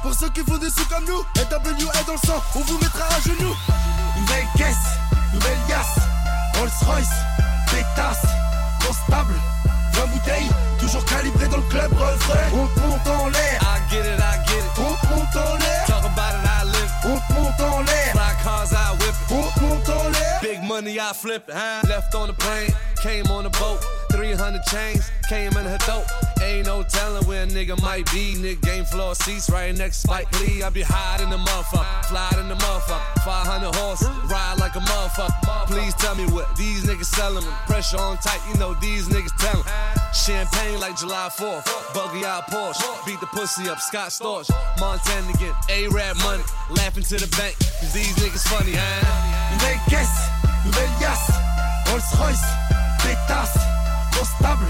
Pour 0.00 0.14
ceux 0.14 0.30
qui 0.30 0.40
font 0.40 0.56
des 0.56 0.70
sous 0.70 0.86
comme 0.86 1.04
nous, 1.04 1.20
NW 1.36 1.82
est 1.82 2.06
dans 2.06 2.14
le 2.14 2.26
sang, 2.26 2.42
on 2.54 2.60
vous 2.60 2.78
mettra 2.78 3.04
à 3.14 3.20
genoux. 3.20 3.54
Nouvelle 4.18 4.46
caisse, 4.56 4.88
nouvelle 5.34 5.58
yasse, 5.68 5.98
Rolls 6.58 6.70
Royce, 6.86 7.10
pétasse, 7.70 8.24
constable, 8.86 9.34
20 9.92 10.06
bouteilles, 10.06 10.50
toujours 10.80 11.04
calibré 11.04 11.48
dans 11.48 11.58
le 11.58 11.62
club 11.64 11.92
refrain. 11.92 12.38
On 12.54 12.66
te 12.68 12.80
monte 12.80 13.06
en 13.06 13.28
l'air, 13.28 13.60
I 13.60 13.90
get 13.90 14.00
it, 14.00 14.18
I 14.18 14.48
get 14.48 14.60
it. 14.60 14.78
on 14.78 14.94
te 14.94 15.14
monte 15.14 15.36
en 15.36 15.56
l'air, 15.56 15.84
Talk 15.86 16.04
about 16.06 16.32
it, 16.32 16.48
I 16.48 16.64
live. 16.64 16.92
on 17.04 17.18
te 17.18 17.38
monte 17.38 17.60
en 17.60 17.80
l'air, 17.82 18.14
Big 20.42 20.62
money, 20.62 21.00
I 21.00 21.12
flip 21.12 21.48
it. 21.48 21.54
Huh? 21.54 21.82
Left 21.88 22.14
on 22.14 22.28
the 22.28 22.34
plane, 22.34 22.70
came 23.02 23.26
on 23.26 23.44
the 23.44 23.50
boat. 23.50 23.78
300 24.12 24.62
chains, 24.64 25.10
came 25.28 25.52
in 25.56 25.64
her 25.64 25.78
throat. 25.78 26.04
Ain't 26.42 26.66
no 26.66 26.82
telling 26.82 27.26
where 27.26 27.44
a 27.44 27.46
nigga 27.46 27.80
might 27.82 28.04
be. 28.12 28.34
Nigga 28.34 28.60
game 28.62 28.84
floor 28.84 29.14
seats 29.14 29.50
right 29.50 29.74
next 29.76 30.02
to 30.02 30.08
Spike 30.08 30.40
Lee. 30.40 30.62
I 30.62 30.70
be 30.70 30.82
hiding 30.82 31.30
the 31.30 31.36
motherfucker, 31.36 32.04
fly 32.06 32.30
in 32.40 32.48
the 32.48 32.54
motherfucker. 32.54 33.24
500 33.24 33.74
horses, 33.74 34.08
ride 34.30 34.56
like 34.58 34.76
a 34.76 34.80
motherfucker. 34.80 35.66
Please 35.66 35.94
tell 35.94 36.14
me 36.14 36.24
what 36.26 36.54
these 36.56 36.84
niggas 36.84 37.06
selling. 37.06 37.44
Pressure 37.66 37.98
on 37.98 38.16
tight, 38.18 38.40
you 38.48 38.58
know 38.58 38.74
these 38.74 39.08
niggas 39.08 39.36
tellin'. 39.38 39.64
Champagne 40.14 40.80
like 40.80 40.96
July 40.96 41.28
4th, 41.30 41.64
buggy 41.94 42.24
out 42.24 42.46
Porsche. 42.48 42.84
Beat 43.06 43.20
the 43.20 43.26
pussy 43.26 43.68
up, 43.68 43.80
Scott 43.80 44.10
Storch. 44.10 44.50
Montana 44.78 45.32
get 45.38 45.54
A-Rap 45.70 46.16
money, 46.18 46.42
laughing 46.70 47.02
to 47.04 47.16
the 47.16 47.28
bank. 47.36 47.56
Cause 47.58 47.92
these 47.92 48.14
niggas 48.16 48.46
funny, 48.48 48.72
huh? 48.74 49.25
Nouvelle 49.52 49.78
caisse, 49.88 50.30
nouvelle 50.64 50.90
yasse, 51.00 51.30
Rolls 51.90 52.18
Royce, 52.18 52.44
pétasse, 53.02 53.58
constable, 54.16 54.66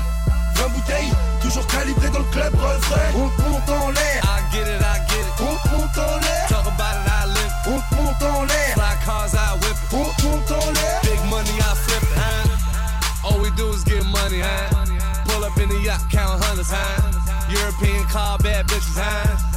20 0.54 0.68
bouteilles, 0.68 1.12
toujours 1.40 1.66
calibré 1.66 2.08
dans 2.10 2.18
le 2.20 2.24
club 2.26 2.54
refrain. 2.54 3.00
On 3.14 3.28
te 3.28 3.42
monte 3.48 3.68
en 3.68 3.90
l'air, 3.90 4.22
I 4.24 4.54
get 4.54 4.62
it, 4.62 4.80
I 4.80 4.98
get 5.08 5.20
it. 5.20 5.40
on 5.40 5.56
te 5.56 5.74
monte 5.74 5.98
en 5.98 6.16
l'air, 6.20 6.46
Talk 6.48 6.66
about 6.66 6.96
it, 6.96 7.08
I 7.08 7.26
live. 7.26 7.52
on 7.66 7.80
te 7.80 8.02
monte 8.02 8.22
en 8.22 8.42
l'air, 8.44 8.74
Fly 8.74 9.04
cars, 9.04 9.34
I 9.34 9.54
whip 9.62 9.76
on 9.92 10.04
te 10.16 10.22
monte 10.26 10.50
en 10.52 10.72
l'air. 10.72 11.00
Big 11.02 11.20
money, 11.30 11.56
I 11.58 11.74
flip 11.74 12.04
huh? 12.14 13.28
All 13.28 13.40
we 13.40 13.50
do 13.56 13.70
is 13.72 13.82
get 13.84 14.04
money, 14.04 14.40
huh? 14.40 14.84
Pull 15.26 15.44
up 15.44 15.56
in 15.58 15.68
the 15.68 15.80
yacht, 15.82 16.02
count 16.10 16.42
hundreds, 16.44 16.70
huh? 16.70 17.02
European 17.50 18.04
car, 18.08 18.38
bad 18.38 18.66
bitches, 18.66 18.96
huh? 18.96 19.55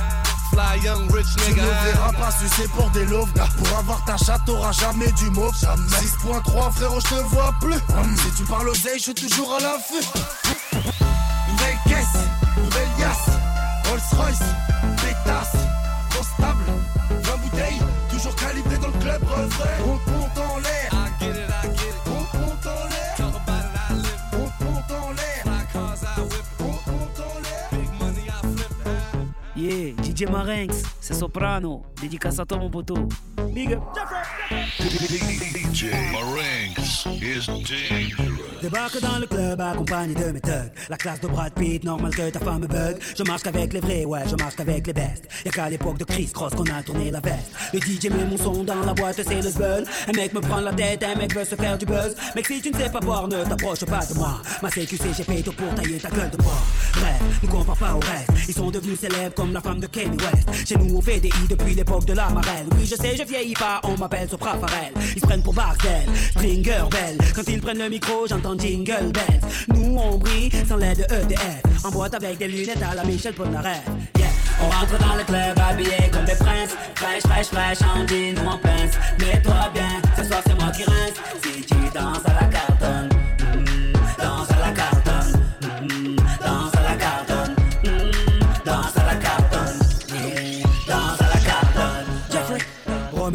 Fly 0.59 0.83
young 0.83 1.09
rich 1.13 1.27
Tu 1.45 1.53
ne 1.53 1.61
verras 1.61 2.11
pas 2.19 2.31
sucer 2.31 2.67
pour 2.75 2.89
des 2.89 3.05
loaves 3.05 3.31
Pour 3.31 3.77
avoir 3.77 4.03
ta 4.03 4.17
chatte 4.17 4.41
t'auras 4.45 4.73
jamais 4.73 5.11
du 5.13 5.29
mauve. 5.29 5.53
6.3 5.53 6.71
frérot 6.73 6.99
je 6.99 7.15
te 7.15 7.21
vois 7.33 7.53
plus. 7.61 7.79
Si 8.17 8.31
tu 8.35 8.43
parles 8.43 8.67
oseille 8.67 8.97
je 8.99 9.03
suis 9.03 9.13
toujours 9.13 9.53
à 9.53 9.59
l'affût. 9.61 10.05
Nouvelle 11.49 11.77
caisse, 11.87 12.19
nouvelle 12.57 12.89
yasse. 12.99 13.29
Rolls 13.89 14.19
Royce, 14.19 14.39
pétasse, 14.97 15.55
constable 16.15 16.63
20 17.09 17.37
bouteilles, 17.37 17.81
toujours 18.11 18.35
calibré 18.35 18.77
dans 18.77 18.87
le 18.87 18.99
club 18.99 19.21
refrain 19.23 20.18
Yeah, 29.59 29.91
DJ 29.91 30.31
Marinx, 30.31 30.83
c'est 31.09 31.15
Soprano, 31.15 31.81
dédicace 31.99 32.37
à 32.37 32.45
toi 32.45 32.59
mon 32.59 32.69
poteau. 32.69 32.95
Big 33.51 33.73
up. 33.73 33.81
DJ 34.51 35.91
Marinx 36.13 37.07
is 37.19 37.47
dangerous. 37.47 38.49
Débarque 38.61 38.99
dans 39.01 39.17
le 39.17 39.25
club 39.25 39.61
accompagné 39.61 40.13
de 40.13 40.31
mes 40.31 40.41
thugs. 40.41 40.71
La 40.89 40.97
classe 40.97 41.21
de 41.21 41.27
Brad 41.27 41.53
Pitt, 41.53 41.83
normal 41.83 42.13
que 42.13 42.29
ta 42.29 42.39
femme 42.39 42.59
me 42.59 42.67
bug. 42.67 42.97
Je 43.17 43.23
marche 43.23 43.41
qu'avec 43.41 43.73
les 43.73 43.79
vrais, 43.79 44.05
ouais, 44.05 44.21
je 44.29 44.35
marche 44.35 44.55
qu'avec 44.55 44.85
les 44.85 44.93
bestes. 44.93 45.27
Y'a 45.45 45.51
qu'à 45.51 45.69
l'époque 45.69 45.97
de 45.97 46.03
Chris 46.03 46.29
Cross 46.33 46.53
qu'on 46.53 46.65
a 46.65 46.83
tourné 46.83 47.09
la 47.09 47.21
veste. 47.21 47.51
Le 47.73 47.79
DJ 47.79 48.09
met 48.09 48.25
mon 48.25 48.37
son 48.37 48.63
dans 48.63 48.83
la 48.85 48.93
boîte, 48.93 49.15
c'est 49.15 49.41
le 49.41 49.49
zbeul. 49.49 49.85
Un 50.09 50.11
mec 50.11 50.33
me 50.33 50.41
prend 50.41 50.59
la 50.59 50.73
tête, 50.73 51.03
un 51.03 51.15
mec 51.15 51.33
veut 51.33 51.45
se 51.45 51.55
faire 51.55 51.77
du 51.77 51.85
buzz. 51.85 52.15
Mec, 52.35 52.45
si 52.45 52.61
tu 52.61 52.71
ne 52.71 52.77
sais 52.77 52.89
pas 52.89 52.99
boire, 52.99 53.27
ne 53.27 53.43
t'approche 53.45 53.85
pas 53.85 54.05
de 54.05 54.13
moi. 54.15 54.41
Ma 54.61 54.69
CQC, 54.69 55.13
j'ai 55.15 55.23
payé 55.23 55.41
tout 55.41 55.53
pour 55.53 55.73
tailler 55.73 55.97
ta 55.97 56.09
gueule 56.09 56.29
de 56.29 56.37
bois. 56.37 56.61
Bref, 56.93 57.41
ne 57.41 57.47
compare 57.47 57.77
pas 57.77 57.93
au 57.93 57.99
reste. 57.99 58.47
Ils 58.47 58.53
sont 58.53 58.69
devenus 58.69 58.99
célèbres 58.99 59.35
comme 59.35 59.53
la 59.53 59.61
femme 59.61 59.79
de 59.79 59.87
Kanye 59.87 60.17
West. 60.17 60.67
Chez 60.67 60.75
nous, 60.75 60.98
i 61.07 61.47
depuis 61.47 61.75
l'époque 61.75 62.05
de 62.05 62.13
la 62.13 62.29
marelle. 62.29 62.67
Oui, 62.77 62.85
je 62.85 62.95
sais, 62.95 63.15
je 63.17 63.23
vieillis 63.23 63.53
pas, 63.53 63.81
on 63.83 63.97
m'appelle 63.97 64.29
Sopra 64.29 64.57
Farel. 64.57 64.93
Ils 65.15 65.21
se 65.21 65.25
prennent 65.25 65.41
pour 65.41 65.53
Barcel, 65.53 66.07
Stringer 66.31 66.83
Bell. 66.91 67.17
Quand 67.35 67.47
ils 67.47 67.61
prennent 67.61 67.79
le 67.79 67.89
micro, 67.89 68.27
j'entends 68.27 68.57
Jingle 68.57 69.11
Bells. 69.11 69.41
Nous, 69.69 69.97
on 69.97 70.17
brille 70.17 70.51
sans 70.67 70.77
l'aide 70.77 70.97
de 70.97 71.15
EDF. 71.15 71.85
En 71.85 71.91
boîte 71.91 72.13
avec 72.13 72.37
des 72.37 72.47
lunettes 72.47 72.83
à 72.83 72.95
la 72.95 73.03
Michel 73.03 73.33
Polnareff. 73.33 73.83
Yeah. 74.17 74.27
On 74.61 74.69
rentre 74.69 74.97
dans 74.99 75.15
le 75.15 75.23
club 75.23 75.57
habillé 75.57 76.09
comme 76.11 76.25
des 76.25 76.35
princes. 76.35 76.75
Fraîche, 76.95 77.23
fraîche, 77.23 77.47
fraîche, 77.47 77.81
en 77.81 78.05
jean 78.07 78.35
ou 78.43 78.47
en 78.47 78.57
pince. 78.57 78.95
Mets-toi 79.19 79.71
bien, 79.73 80.01
ce 80.17 80.23
soir 80.25 80.41
c'est 80.45 80.55
moi 80.55 80.71
qui 80.71 80.83
rince. 80.83 81.15
Si 81.41 81.61
tu 81.61 81.75
danses 81.93 82.25
à 82.25 82.33
la 82.33 82.47
cartonne, 82.47 82.68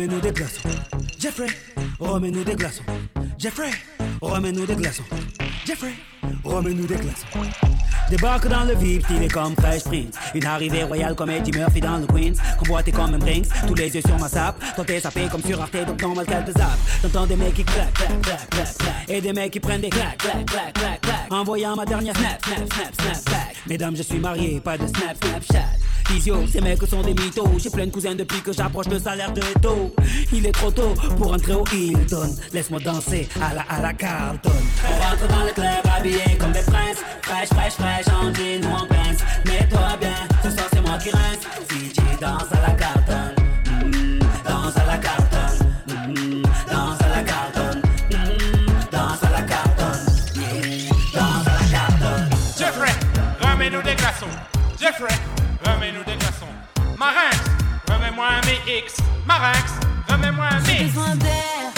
remets-nous 0.05 0.21
des 0.21 0.33
glaçons. 0.33 0.69
Jeffrey, 1.19 1.47
remets-nous 1.99 2.45
des 2.45 2.55
glaçons. 2.55 2.83
Jeffrey, 3.39 3.71
remets-nous 4.21 4.67
des 4.67 4.77
glaçons. 4.77 5.05
Jeffrey, 5.65 5.95
remets-nous 6.45 6.87
des 6.87 6.97
glaçons. 6.97 7.27
Débarque 8.11 8.47
dans 8.49 8.65
le 8.65 8.75
VIP, 8.75 9.03
stylé 9.05 9.29
comme 9.29 9.55
Fresh 9.57 9.85
Prince. 9.85 10.15
Une 10.35 10.45
arrivée 10.45 10.83
royale 10.83 11.15
comme 11.15 11.31
Eddie 11.31 11.53
Murphy 11.53 11.81
dans 11.81 11.97
le 11.97 12.07
Queens. 12.07 12.35
Convoité 12.59 12.93
comme 12.93 13.15
un 13.15 13.19
Brinks, 13.19 13.47
tous 13.67 13.75
les 13.75 13.95
yeux 13.95 14.03
sur 14.03 14.19
ma 14.19 14.29
sape. 14.29 14.63
Toi 14.75 14.85
t'es 14.85 15.01
sapé 15.01 15.27
comme 15.31 15.43
sur 15.43 15.61
Arte, 15.61 15.87
donc 15.87 16.03
normal 16.03 16.27
qu'elle 16.27 16.45
te 16.45 16.59
zappe. 16.59 16.79
T'entends 17.01 17.27
des 17.27 17.37
mecs 17.37 17.55
qui 17.55 17.65
claquent, 17.65 17.95
claquent, 17.95 18.21
claquent, 18.21 18.51
claquent, 18.51 18.79
claquent. 18.79 19.09
Et 19.09 19.21
des 19.23 19.33
mecs 19.33 19.53
qui 19.53 19.61
prennent 19.61 19.81
des 19.81 19.89
claques, 19.89 20.19
claques, 20.19 20.45
claques, 20.45 20.75
claques, 20.75 21.01
claques. 21.01 21.31
Envoyant 21.33 21.77
ma 21.77 21.87
dernière 21.87 22.15
snap, 22.15 22.45
snap, 22.45 22.59
snap, 22.59 22.95
snap, 23.01 23.25
back. 23.25 23.57
Mesdames, 23.67 23.97
je 23.97 24.03
suis 24.03 24.19
marié, 24.19 24.61
pas 24.61 24.77
de 24.77 24.87
snap, 24.87 25.17
snapchat. 25.25 25.84
Ces 26.51 26.61
mecs 26.61 26.83
sont 26.87 27.03
des 27.03 27.15
mythos. 27.15 27.49
J'ai 27.59 27.71
plein 27.71 27.87
de 27.87 27.91
cousins 27.91 28.15
depuis 28.15 28.41
que 28.41 28.53
j'approche 28.53 28.87
le 28.89 28.99
salaire 28.99 29.33
de 29.33 29.41
Eto. 29.41 29.95
Il 30.33 30.47
est 30.47 30.53
trop 30.53 30.71
tôt 30.71 30.95
pour 31.19 31.33
entrer 31.33 31.55
au 31.55 31.65
Hilton. 31.73 32.35
Laisse-moi 32.53 32.81
danser 32.81 33.29
à 33.41 33.55
la, 33.55 33.63
à 33.63 33.81
la 33.81 33.93
Carlton. 33.93 34.51
On 34.89 35.03
rentre 35.03 35.29
dans 35.29 35.45
le 35.45 35.53
club 35.53 35.95
habillé 35.97 36.37
comme 36.39 36.53
des 36.53 36.63
princes. 36.63 37.03
Fraîche, 37.23 37.49
fraîche, 37.49 37.75
fraîche, 37.75 38.07
en 38.09 38.33
jean 38.33 38.65
ou 38.65 38.75
en 38.75 38.87
pince. 38.87 39.25
Mets-toi 39.47 39.97
bien, 40.01 40.15
ce 40.43 40.51
soir 40.51 40.67
c'est 40.73 40.81
moi 40.81 40.99
qui 40.99 41.11
rince. 41.11 41.41
Si 41.71 41.93
tu 41.93 42.03
danses 42.21 42.53
à 42.53 42.69
la 42.69 42.75
danse 44.45 44.77
à 44.77 44.85
la 44.87 44.99
Carlton, 44.99 45.69
mm, 45.89 46.43
danse 46.71 47.01
à 47.03 47.09
la 47.09 47.23
Carlton, 47.23 47.83
mm, 48.11 48.93
danse 48.93 49.23
à 49.23 49.31
la 49.31 49.43
Carlton, 49.43 50.01
danse 51.13 51.47
à 51.49 51.71
la. 51.71 52.59
Jeffrey, 52.59 52.93
ramène-nous 53.41 53.83
des 53.83 53.95
glaçons. 53.95 54.27
Jeffrey, 54.81 55.15
remets-moi 58.15 58.27
un 58.27 58.41
MX. 58.47 58.97
Marinx, 59.27 59.73
remets-moi 60.09 60.45
un 60.45 60.65
J'ai 60.65 60.85
besoin 60.85 61.17
d'air. 61.17 61.73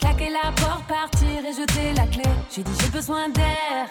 Claquer 0.00 0.30
la 0.30 0.52
porte, 0.52 0.86
partir 0.86 1.44
et 1.44 1.52
jeter 1.52 1.92
la 1.94 2.06
clé. 2.06 2.24
J'ai 2.54 2.62
dit 2.62 2.72
j'ai 2.80 2.88
besoin 2.88 3.28
d'air. 3.28 3.86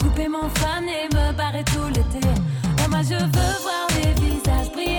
Couper 0.00 0.28
mon 0.28 0.48
fun 0.48 0.82
et 0.82 1.14
me 1.14 1.32
barrer 1.32 1.64
tout 1.64 1.88
l'été. 1.88 2.26
Oh, 2.84 2.90
moi 2.90 3.00
je 3.02 3.14
veux 3.14 3.54
voir 3.62 3.86
les 3.96 4.12
visages 4.20 4.72
briller 4.72 4.98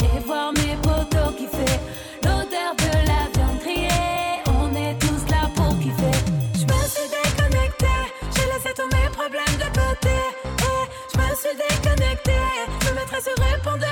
et 0.00 0.20
voir 0.26 0.52
mes 0.52 0.76
potos 0.82 1.34
kiffer. 1.36 1.78
L'odeur 2.24 2.74
de 2.78 2.92
la 3.08 3.28
viande 3.34 3.58
grillée. 3.60 4.42
On 4.60 4.74
est 4.74 4.98
tous 4.98 5.30
là 5.30 5.48
pour 5.54 5.78
kiffer. 5.78 6.18
Je 6.54 6.64
me 6.64 6.82
suis 6.88 7.08
déconnecté. 7.10 7.92
J'ai 8.34 8.46
laissé 8.52 8.74
tous 8.76 8.88
mes 8.96 9.08
problèmes 9.10 9.56
de 9.58 9.68
côté. 9.78 10.16
Et 10.58 10.84
je 11.12 11.18
me 11.18 11.34
suis 11.34 11.56
déconnecté. 11.56 12.34
Je 12.82 12.88
me 12.90 12.94
mettrai 12.94 13.20
sur 13.20 13.44
répondeur 13.44 13.91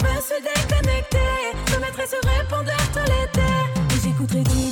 Je 0.00 0.06
me 0.06 0.20
suis 0.22 0.40
déconnecté, 0.40 1.18
je 1.68 1.74
me 1.74 1.80
mettrai 1.80 2.06
sur 2.06 2.18
répondeur 2.38 2.80
tout 2.92 3.00
l'été. 3.00 3.48
Et 3.94 4.00
j'écouterai 4.02 4.42
du 4.44 4.69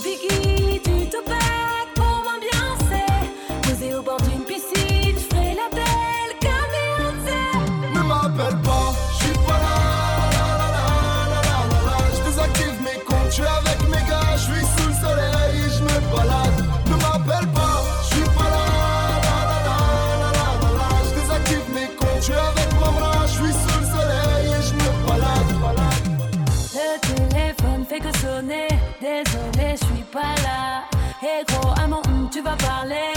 vas 32.49 32.57
parler, 32.57 33.13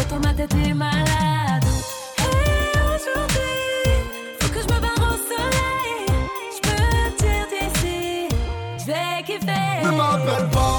et 0.00 0.04
ton 0.08 0.18
ma 0.20 0.32
tête 0.32 0.54
est 0.54 0.74
malade. 0.74 1.64
Et 2.18 2.78
aujourd'hui, 2.78 3.58
faut 4.40 4.48
que 4.54 4.60
je 4.64 4.68
me 4.74 4.80
barre 4.80 5.04
au 5.10 5.16
soleil. 5.30 6.06
Je 6.54 6.60
peux 6.66 6.96
dire 7.22 7.46
d'ici, 7.52 8.28
je 8.78 8.84
vais 8.86 9.22
kiffer. 9.26 9.84
Ne 9.84 9.90
m'appelle 9.90 10.48
pas, 10.50 10.71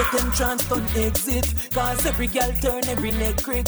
the 0.00 0.10
gate 0.10 0.22
and 0.22 0.32
transton 0.32 0.96
exit. 0.96 1.72
Cause 1.72 2.06
every 2.06 2.26
girl 2.26 2.52
turn, 2.60 2.84
every 2.88 3.10
neck 3.12 3.42
crick. 3.42 3.66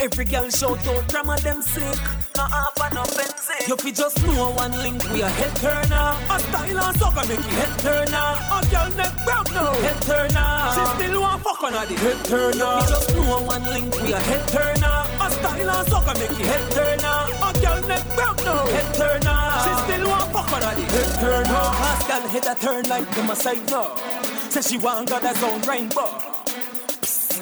Every 0.00 0.24
girl 0.24 0.48
shout 0.50 0.86
out, 0.86 1.08
drama 1.08 1.36
them 1.40 1.62
sick. 1.62 1.98
Ah, 2.38 2.70
no 2.92 3.02
half 3.02 3.08
and 3.08 3.10
benzene. 3.16 3.68
You 3.68 3.76
fi 3.76 3.90
just 3.90 4.22
know 4.26 4.50
one 4.50 4.72
link, 4.82 5.02
we 5.10 5.22
a 5.22 5.28
head 5.28 5.54
turner. 5.56 6.16
A 6.30 6.38
style 6.38 6.78
and 6.78 6.98
sucker 6.98 7.28
make 7.28 7.38
it 7.38 7.56
head 7.58 7.78
turner. 7.80 8.28
A 8.54 8.58
girl 8.70 8.90
neck 8.96 9.14
brown 9.24 9.44
now, 9.52 9.72
head 9.82 10.02
turner. 10.02 10.48
She 10.74 10.82
still 10.94 11.20
want 11.20 11.42
fuck 11.42 11.62
on 11.64 11.72
the 11.72 11.94
head 11.96 12.24
turner. 12.24 12.74
You 12.78 12.88
just 12.88 13.14
know 13.14 13.42
one 13.42 13.64
link, 13.64 13.94
we 14.02 14.12
a 14.12 14.18
head 14.18 14.48
turner. 14.48 14.96
A 15.20 15.30
style 15.30 15.70
and 15.70 15.88
sucker 15.88 16.18
make 16.18 16.30
it 16.30 16.46
head 16.46 16.64
turner. 16.72 17.18
A 17.42 17.50
girl 17.58 17.80
neck 17.88 18.04
brown 18.14 18.36
now, 18.44 18.66
head 18.66 18.88
turner. 18.94 19.38
She 19.64 19.72
still 19.82 20.08
want 20.08 20.32
fuck 20.32 20.52
on 20.52 20.60
the 20.60 20.84
head 20.94 21.10
turner. 21.20 21.64
Ask 21.88 22.06
girl 22.06 22.28
head 22.28 22.46
a 22.46 22.54
turn 22.54 22.88
like 22.88 23.10
them 23.14 23.30
a 23.30 23.36
say 23.36 23.58
no. 23.66 24.17
Say 24.50 24.62
she 24.62 24.78
want 24.78 25.10
got 25.10 25.22
her 25.22 25.46
own 25.46 25.60
rainbow. 25.62 26.08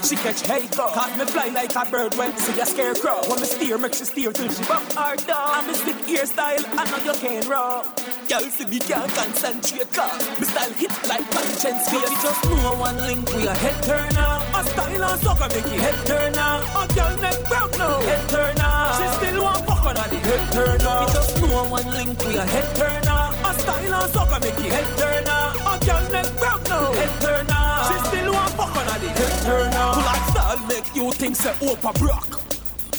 She 0.06 0.16
catch 0.16 0.42
hate. 0.46 0.70
Cause 0.70 1.18
me 1.18 1.24
fly 1.24 1.48
like 1.48 1.74
a 1.74 1.84
bird 1.90 2.14
when 2.16 2.36
see 2.36 2.60
a 2.60 2.66
scarecrow. 2.66 3.22
When 3.28 3.40
me 3.40 3.46
steer, 3.46 3.78
make 3.78 3.94
she 3.94 4.04
steer 4.04 4.32
till 4.32 4.48
she 4.48 4.62
buck 4.64 4.82
her 4.92 5.16
down. 5.16 5.50
I'm 5.50 5.70
a 5.70 5.74
stick 5.74 6.26
style, 6.26 6.64
I 6.78 6.90
know 6.90 7.12
you 7.12 7.18
can't 7.18 7.48
roll. 7.48 7.82
Girl 8.28 8.40
see 8.50 8.66
me 8.66 8.78
can't 8.78 9.10
concentrate 9.14 9.92
cause 9.92 10.40
me 10.40 10.46
style 10.46 10.72
hit 10.74 10.90
like 11.08 11.30
conscience 11.30 11.88
fear. 11.90 12.06
We 12.06 12.16
just 12.22 12.44
know 12.44 12.74
one 12.74 12.98
link, 13.06 13.34
we 13.34 13.46
a 13.46 13.54
head 13.54 13.82
turner. 13.82 14.30
A 14.54 14.64
style 14.64 15.04
and 15.04 15.20
sucker 15.22 15.48
make 15.54 15.72
it 15.74 15.80
head 15.80 15.98
turner. 16.06 16.52
A 16.74 16.82
girl 16.94 17.16
neck 17.22 17.48
brown 17.48 17.70
now, 17.78 18.00
head 18.02 18.28
turner. 18.28 18.74
She 18.98 19.06
still 19.16 19.42
want 19.42 19.66
fuck 19.66 19.86
on 19.86 19.94
the 19.94 20.18
head 20.18 20.52
turner. 20.52 20.98
We 21.00 21.12
just 21.14 21.40
know 21.42 21.64
one 21.70 21.90
link, 21.90 22.18
we 22.26 22.36
a 22.36 22.44
head 22.44 22.76
turner. 22.76 23.20
A 23.42 23.54
style 23.58 23.94
and 23.94 24.12
sucker 24.12 24.40
make 24.40 24.60
it 24.60 24.72
head 24.72 24.98
turner. 24.98 25.65
Girl 25.84 26.10
neck 26.10 26.26
brown 26.38 26.62
now, 26.64 26.92
head 26.92 27.20
turner. 27.20 27.66
She 27.86 27.96
still 28.08 28.32
want 28.32 28.50
fuck 28.54 28.76
on 28.76 28.86
the 28.86 29.08
head 29.08 29.42
turner. 29.44 29.92
Pull 29.94 30.02
like 30.04 30.24
style 30.30 30.66
make 30.66 30.96
you 30.96 31.12
think 31.12 31.36
say 31.36 31.52
Oprah 31.52 31.98
Brock. 31.98 32.40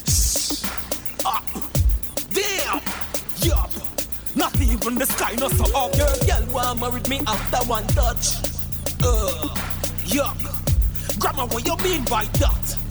Shh. 0.06 0.64
Up. 1.26 1.46
Damn. 2.32 2.82
Yup. 3.48 3.72
Not 4.36 4.60
even 4.62 4.96
the 4.96 5.06
sky 5.06 5.34
not 5.36 5.52
so 5.52 5.66
up. 5.76 5.96
Your 5.96 6.08
girl 6.28 6.54
want 6.54 6.80
married 6.80 7.10
me 7.10 7.20
after 7.28 7.58
one 7.70 7.88
touch. 7.88 8.38
Uh. 9.04 9.50
Yup. 10.06 10.38
Grandma, 11.20 11.46
what 11.48 11.66
you 11.66 11.76
mean 11.78 12.04
by 12.06 12.26
that? 12.26 12.87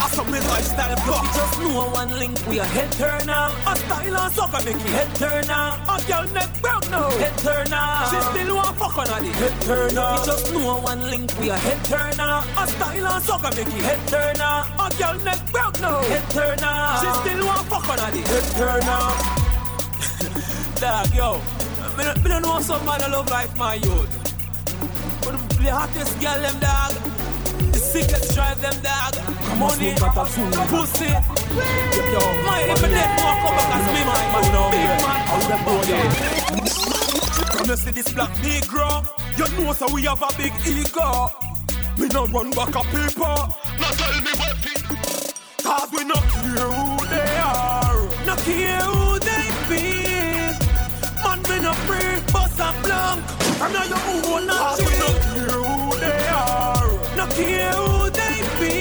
I 0.00 0.08
saw 0.10 0.24
me 0.24 0.40
lifestyle 0.40 0.98
block. 1.06 1.22
We 1.22 1.28
just 1.38 1.60
know 1.60 1.86
one 1.90 2.18
link, 2.18 2.46
we 2.48 2.58
a 2.58 2.64
head 2.64 2.90
turner. 2.92 3.54
A 3.66 3.76
style 3.76 4.16
and 4.16 4.34
sucker 4.34 4.64
make 4.66 4.82
it 4.82 4.90
head 4.90 5.14
turner. 5.14 5.78
A 5.86 5.96
girl 6.10 6.26
neck 6.34 6.50
brown 6.60 6.82
now, 6.90 7.10
head 7.22 7.38
turner. 7.38 7.86
She 8.10 8.18
still 8.26 8.56
want 8.56 8.76
fuck 8.78 8.98
on 8.98 9.06
the 9.06 9.30
head 9.30 9.54
turner. 9.62 10.10
We 10.10 10.26
just 10.26 10.52
know 10.52 10.78
one 10.78 11.02
link, 11.10 11.30
we 11.38 11.50
a 11.50 11.56
head 11.56 11.84
turner. 11.84 12.42
A 12.58 12.66
style 12.66 13.06
and 13.06 13.24
sucker 13.24 13.52
make 13.54 13.68
it 13.68 13.84
head 13.86 14.02
turner. 14.10 14.66
A 14.74 14.86
girl 14.98 15.16
neck 15.22 15.52
brown 15.52 15.72
now, 15.80 16.02
head 16.02 16.26
turner. 16.34 16.76
She 16.98 17.08
still 17.22 17.46
want 17.46 17.66
fuck 17.70 17.88
on 17.88 17.96
the 17.96 18.20
head 18.26 18.46
turner. 18.58 19.02
Dog, 20.82 21.14
yo, 21.14 21.38
me, 21.96 22.04
me 22.22 22.28
don't 22.28 22.42
know 22.42 22.60
some 22.60 22.84
man 22.84 23.02
I 23.02 23.06
love 23.06 23.30
like 23.30 23.56
my 23.56 23.74
youth. 23.74 24.10
But 25.22 25.38
the, 25.38 25.62
the 25.62 25.70
hottest 25.70 26.20
girl 26.20 26.40
them 26.42 26.58
dog. 26.58 27.15
The 27.96 28.02
sickest 28.02 28.34
drive 28.34 28.60
them 28.60 28.76
dog. 28.82 29.16
Money, 29.58 29.94
pussy. 30.68 31.08
Yo, 32.12 32.20
my 32.44 32.60
if 32.68 32.84
a 32.84 32.88
dead 32.92 33.08
come 33.16 33.56
back 33.56 33.72
as 33.72 33.86
me 33.88 34.04
man, 34.04 34.26
man, 34.32 34.46
no 34.52 34.68
big 34.68 34.90
man. 35.00 35.20
How 35.24 35.40
them 35.48 35.60
boy 35.64 35.88
Come 37.56 37.70
you 37.70 37.76
see 37.76 37.92
this 37.92 38.12
black 38.12 38.32
negro? 38.44 39.00
You 39.38 39.48
know 39.64 39.72
so 39.72 39.86
we 39.94 40.02
have 40.02 40.20
a 40.20 40.28
big 40.36 40.52
ego. 40.66 41.32
Me 41.96 42.08
no 42.08 42.26
run 42.26 42.50
back 42.50 42.74
a 42.76 42.82
paper. 42.84 43.34
Now 43.80 43.90
tell 43.96 44.20
me 44.20 44.32
what 44.36 44.66
it. 44.66 44.82
Cause 45.64 45.90
we 45.90 46.04
not 46.04 46.22
care 46.22 46.68
who 46.68 47.06
they 47.06 47.38
are. 47.40 48.26
Not 48.26 48.38
care 48.40 48.82
who 48.92 49.18
they 49.20 49.48
be. 49.70 49.82
Man, 51.24 51.40
me 51.48 51.60
no 51.64 51.72
free, 51.88 52.20
bust 52.30 52.60
a 52.60 52.74
blank. 52.82 53.24
I'm 53.58 53.72
not 53.72 53.88
your 53.88 54.34
own, 54.34 54.46
not 54.46 54.78
we 54.80 54.84
not 54.84 55.16
care 55.16 55.46
who 55.46 55.48
they 55.48 55.54
are. 55.54 55.65
Not 57.26 57.34
care 57.36 57.72
who 57.72 58.10
they 58.10 58.38
be. 58.60 58.74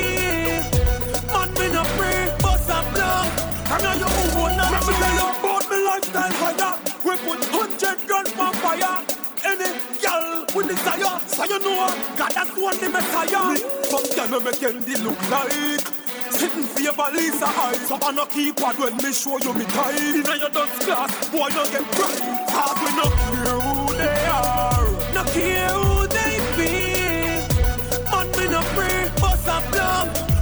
Man, 1.33 1.49
me 1.57 1.67
no 1.73 1.83
free, 1.97 2.29
bust 2.41 2.69
a 2.69 2.79
blank. 2.93 3.33
I'm 3.71 3.81
not 3.81 3.97
your 3.97 4.09
own, 4.37 4.57
not 4.57 4.71
Let 4.71 4.85
me 4.85 4.93
tell 4.93 5.13
you 5.17 5.27
about 5.33 5.69
me 5.71 5.77
lifestyle 5.83 6.33
higher. 6.37 6.77
We 7.03 7.17
put 7.25 7.45
hundred 7.49 8.07
guns 8.07 8.33
on 8.37 8.53
fire. 8.61 9.01
Any 9.45 9.69
girl 9.97 10.45
with 10.55 10.67
desire, 10.67 11.19
so 11.27 11.43
you 11.45 11.59
know 11.59 11.89
God 12.17 12.31
that's 12.33 12.51
one 12.55 12.77
the 12.77 12.89
Messiah. 12.89 13.49
Me, 13.49 13.57
some 13.89 14.29
them 14.29 14.43
make 14.43 14.59
them 14.59 15.03
look 15.03 15.31
like. 15.31 15.81
Sitting 16.29 16.63
favor 16.63 17.05
Lisa 17.13 17.45
eyes 17.45 17.91
Up 17.91 18.03
and 18.09 18.19
a 18.19 18.23
keypad 18.23 18.77
when 18.79 18.97
me 18.97 19.13
show 19.13 19.37
you 19.37 19.53
me 19.53 19.63
time 19.65 19.95
Inna 19.95 20.35
your 20.35 20.49
dance 20.49 20.83
class, 20.83 21.29
boy 21.29 21.47
don't 21.49 21.71
get 21.71 21.85
bright 21.95 22.19
Cause 22.49 22.79
we 22.81 22.95
not 22.97 23.13
care 23.13 23.59
who 23.61 23.93
they 23.93 24.25
are 24.25 25.13
Not 25.13 25.27
care 25.27 25.69
who 25.69 25.94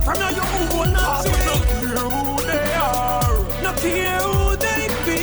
From 0.04 0.20
now 0.20 0.30
your 0.30 0.44
own 0.44 0.94
Cause 0.94 1.26
we 1.26 1.32
not 1.32 1.64
care 1.64 1.98
who 2.12 2.42
they 2.44 2.74
are. 2.74 3.64
Not 3.64 3.78
care 3.78 4.20
who 4.20 4.56
they 4.58 4.84
be. 5.06 5.20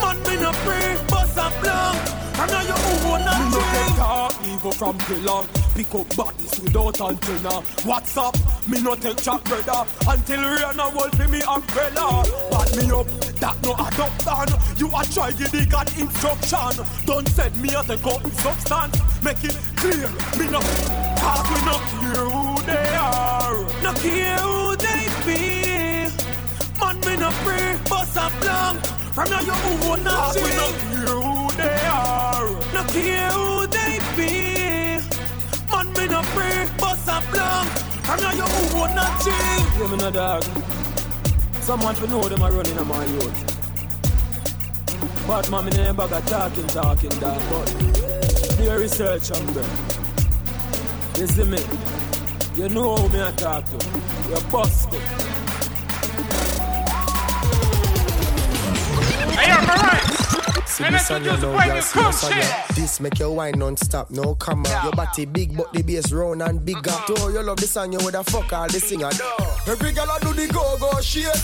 Man 0.00 0.16
me 0.22 0.34
not 0.42 0.56
free, 0.64 0.96
bust 1.08 1.36
a 1.36 1.52
blank 1.60 1.98
From 2.36 2.48
now 2.48 2.62
your 2.62 2.80
own 2.88 3.20
Me 3.20 3.50
no 3.52 3.60
take 3.72 3.96
talk 3.96 4.34
evil 4.46 4.72
from 4.72 4.96
pillar 4.98 5.44
Pick 5.74 5.92
up 5.94 6.16
bodies 6.16 6.60
without 6.60 7.00
antenna. 7.00 7.60
What's 7.82 8.16
up? 8.16 8.36
Me 8.68 8.80
no 8.80 8.94
take 8.94 9.20
chat 9.20 9.42
brother. 9.42 9.84
Until 10.06 10.40
rain 10.40 10.78
a 10.78 10.88
wolf 10.94 11.20
in 11.20 11.30
me 11.32 11.42
umbrella. 11.42 12.24
Bad 12.48 12.76
me 12.76 12.90
up, 12.92 13.06
that 13.42 13.56
no 13.60 13.74
adoption 13.74 14.78
You 14.78 14.86
a 14.88 15.04
try 15.12 15.32
give 15.32 15.50
the 15.50 15.66
God 15.68 15.90
instruction. 15.98 16.86
Don't 17.06 17.28
send 17.28 17.60
me 17.60 17.74
a 17.74 17.82
take 17.82 18.06
out 18.06 18.22
the 18.22 18.30
substance. 18.40 19.22
Make 19.24 19.42
it 19.42 19.58
clear, 19.76 20.08
me 20.38 20.50
no 20.50 20.60
Cause 20.60 21.42
we 21.50 21.58
not 21.66 21.80
who 21.90 22.33
they 22.66 22.88
are 22.96 23.56
No 23.82 23.92
care 23.94 24.38
who 24.38 24.76
they 24.76 25.02
be 25.26 25.40
Man 26.80 27.00
me 27.00 27.16
no 27.16 27.30
free, 27.42 27.78
bust 27.88 28.16
a 28.16 28.30
blank 28.40 28.84
From 29.14 29.30
now 29.30 29.40
you 29.40 29.52
own 29.90 30.04
Cause 30.04 30.36
we 30.36 30.50
no 30.60 30.68
care 30.82 31.14
who 31.14 31.52
they 31.56 31.86
are 31.86 32.48
No 32.74 32.82
care 32.92 33.30
who 33.30 33.66
they 33.66 33.98
be 34.16 34.54
Man, 35.74 35.92
me 35.94 36.06
no 36.06 36.22
free, 36.22 36.68
bust 36.78 37.08
a 37.08 37.20
blank. 37.32 37.68
From 38.06 38.20
now 38.20 38.32
you 38.32 38.42
own 38.42 38.90
a 38.90 39.06
change. 39.24 39.80
Yeah, 39.80 39.90
me 39.90 39.96
no 39.96 40.10
dog. 40.10 40.44
Someone 41.60 41.94
to 41.96 42.06
know 42.06 42.22
them 42.28 42.42
a 42.42 42.50
running 42.50 42.78
on 42.78 42.86
my 42.86 43.04
youth. 43.06 43.54
But 45.26 45.50
name 45.50 45.96
bag 45.96 46.12
a 46.12 46.20
talking, 46.28 46.66
talking 46.66 47.10
dog. 47.18 47.42
But 47.50 48.56
do 48.56 48.62
your 48.64 48.78
research 48.78 49.32
on 49.32 49.46
them. 49.54 49.70
You 51.18 51.26
see 51.26 51.44
me? 51.44 51.83
You 52.54 52.68
know 52.68 52.94
who 52.96 53.08
me 53.08 53.20
I 53.22 53.32
talk 53.32 53.64
to. 53.64 53.72
You're 54.28 54.40
busted. 54.50 55.00
Hey, 59.34 59.48
yo, 59.48 59.56
alright. 59.56 60.68
See 60.68 60.84
this 60.84 61.10
on 61.10 61.24
your 61.24 61.34
introduce 61.34 61.42
love, 61.42 61.54
brand 61.56 61.66
girl, 61.68 61.74
new 61.76 61.82
see 61.82 61.92
cool 61.98 62.04
this 62.10 62.24
on 62.24 62.32
your- 62.32 62.74
This 62.74 63.00
make 63.00 63.18
your 63.18 63.30
wine 63.34 63.58
non-stop, 63.58 64.10
no 64.10 64.34
come 64.36 64.64
Your 64.84 64.92
body 64.92 65.24
big, 65.24 65.56
but 65.56 65.72
the 65.72 65.82
bass 65.82 66.12
round 66.12 66.42
and 66.42 66.64
bigger. 66.64 66.80
To 67.06 67.12
you 67.32 67.42
love 67.42 67.56
the 67.56 67.66
song, 67.66 67.92
you 67.92 67.98
woulda 67.98 68.22
fuck 68.24 68.52
all 68.52 68.68
the 68.68 68.78
singer. 68.80 69.10
Every 69.66 69.92
girl 69.92 70.10
a 70.10 70.20
do 70.20 70.32
the 70.32 70.46
go-go 70.52 71.00
shit. 71.00 71.34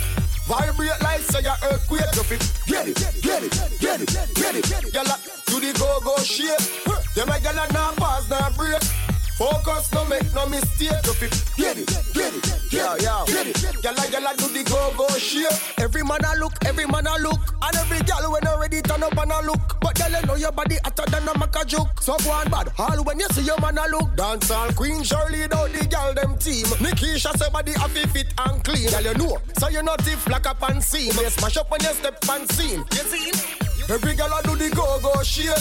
Vibrate 0.46 1.00
like 1.02 1.20
say 1.20 1.40
a 1.44 1.54
earthquake. 1.72 2.06
You 2.14 2.22
fit 2.22 2.42
get 2.66 2.88
it, 2.88 2.96
get 3.22 3.42
it, 3.42 3.52
get 3.80 4.00
it, 4.00 4.10
get 4.34 4.54
it. 4.56 4.92
Girl 4.92 5.06
a 5.06 5.16
do 5.50 5.58
the 5.60 5.76
go-go 5.78 6.16
shit. 6.22 6.58
Them 7.16 7.28
a 7.30 7.40
girl 7.40 7.58
a 7.58 7.72
nah 7.72 7.92
pause, 7.98 8.28
nah 8.30 8.50
break. 8.56 8.78
Focus, 9.40 9.90
no 9.94 10.04
make 10.04 10.34
no 10.34 10.44
mistake. 10.48 10.92
You 11.06 11.14
fit 11.14 11.32
get 11.56 11.78
it, 11.78 11.88
get 12.12 12.34
it, 12.34 12.44
get 12.68 13.00
it, 13.00 13.26
get 13.26 13.46
it. 13.48 13.82
Girl 13.82 13.96
a 13.96 14.04
girl 14.12 14.26
a 14.28 14.36
do 14.36 14.48
the 14.52 14.62
go-go 14.68 15.08
shit. 15.16 15.48
Every 15.78 16.02
man 16.02 16.20
a 16.28 16.38
look, 16.38 16.52
every 16.66 16.84
man 16.84 17.06
a 17.06 17.16
look, 17.22 17.40
and 17.62 17.76
every 17.76 18.04
girl 18.04 18.32
when 18.32 18.46
already 18.46 18.82
turn 18.82 19.02
up 19.02 19.16
and 19.16 19.32
a 19.32 19.40
look. 19.40 19.80
But 19.80 19.96
girl, 19.96 20.12
you 20.12 20.26
know 20.26 20.34
your 20.34 20.52
body 20.52 20.76
hotter 20.84 21.10
than 21.10 21.26
a 21.26 21.32
maca 21.32 21.64
joke. 21.64 21.88
So 22.02 22.18
go 22.18 22.32
on 22.32 22.50
bad, 22.50 22.70
all 22.76 23.02
when 23.02 23.18
you 23.18 23.28
see 23.32 23.40
your 23.40 23.58
man 23.62 23.78
a 23.78 23.88
look. 23.88 24.14
Dance 24.14 24.50
all 24.50 24.70
queen, 24.72 25.02
Shirley 25.02 25.48
down 25.48 25.72
the 25.72 25.88
girl 25.88 26.12
them 26.12 26.36
team. 26.36 26.66
Nikisha 26.76 27.32
say 27.38 27.48
body 27.48 27.72
have 27.72 27.96
it 27.96 28.10
fit 28.10 28.34
and 28.44 28.62
clean. 28.62 28.90
Girl, 28.90 29.00
you 29.00 29.14
know, 29.14 29.38
so 29.56 29.68
you 29.68 29.82
not 29.82 30.06
if 30.06 30.28
like 30.28 30.44
a 30.44 30.54
pan 30.54 30.82
scene. 30.82 31.16
You 31.16 31.30
smash 31.30 31.56
up 31.56 31.70
when 31.70 31.80
you 31.80 31.94
step 31.96 32.28
on 32.28 32.46
scene. 32.48 32.84
You 32.92 33.04
see? 33.08 33.32
Every 33.88 34.14
girl 34.14 34.36
a 34.36 34.42
do 34.42 34.54
the 34.54 34.68
go-go 34.76 35.22
shit. 35.22 35.56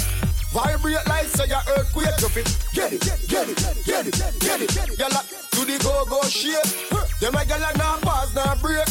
Vibrate 0.52 1.08
like 1.08 1.28
say 1.28 1.46
your 1.48 1.62
earthquake. 1.78 2.20
You 2.20 2.30
fit 2.30 2.58
get 2.74 2.94
it, 2.94 3.02
get 3.28 3.50
it, 3.50 3.58
get 3.86 4.08
it, 4.08 4.40
get 4.40 4.62
it. 4.62 4.76
A 5.00 5.56
do 5.56 5.66
the 5.66 5.78
go-go 5.84 6.22
shit. 6.24 6.64
Them 7.20 7.36
a 7.36 7.46
girl 7.46 7.64
a 7.64 7.78
nah 7.78 7.98
pause, 7.98 8.34
nah 8.34 8.56
break. 8.56 8.88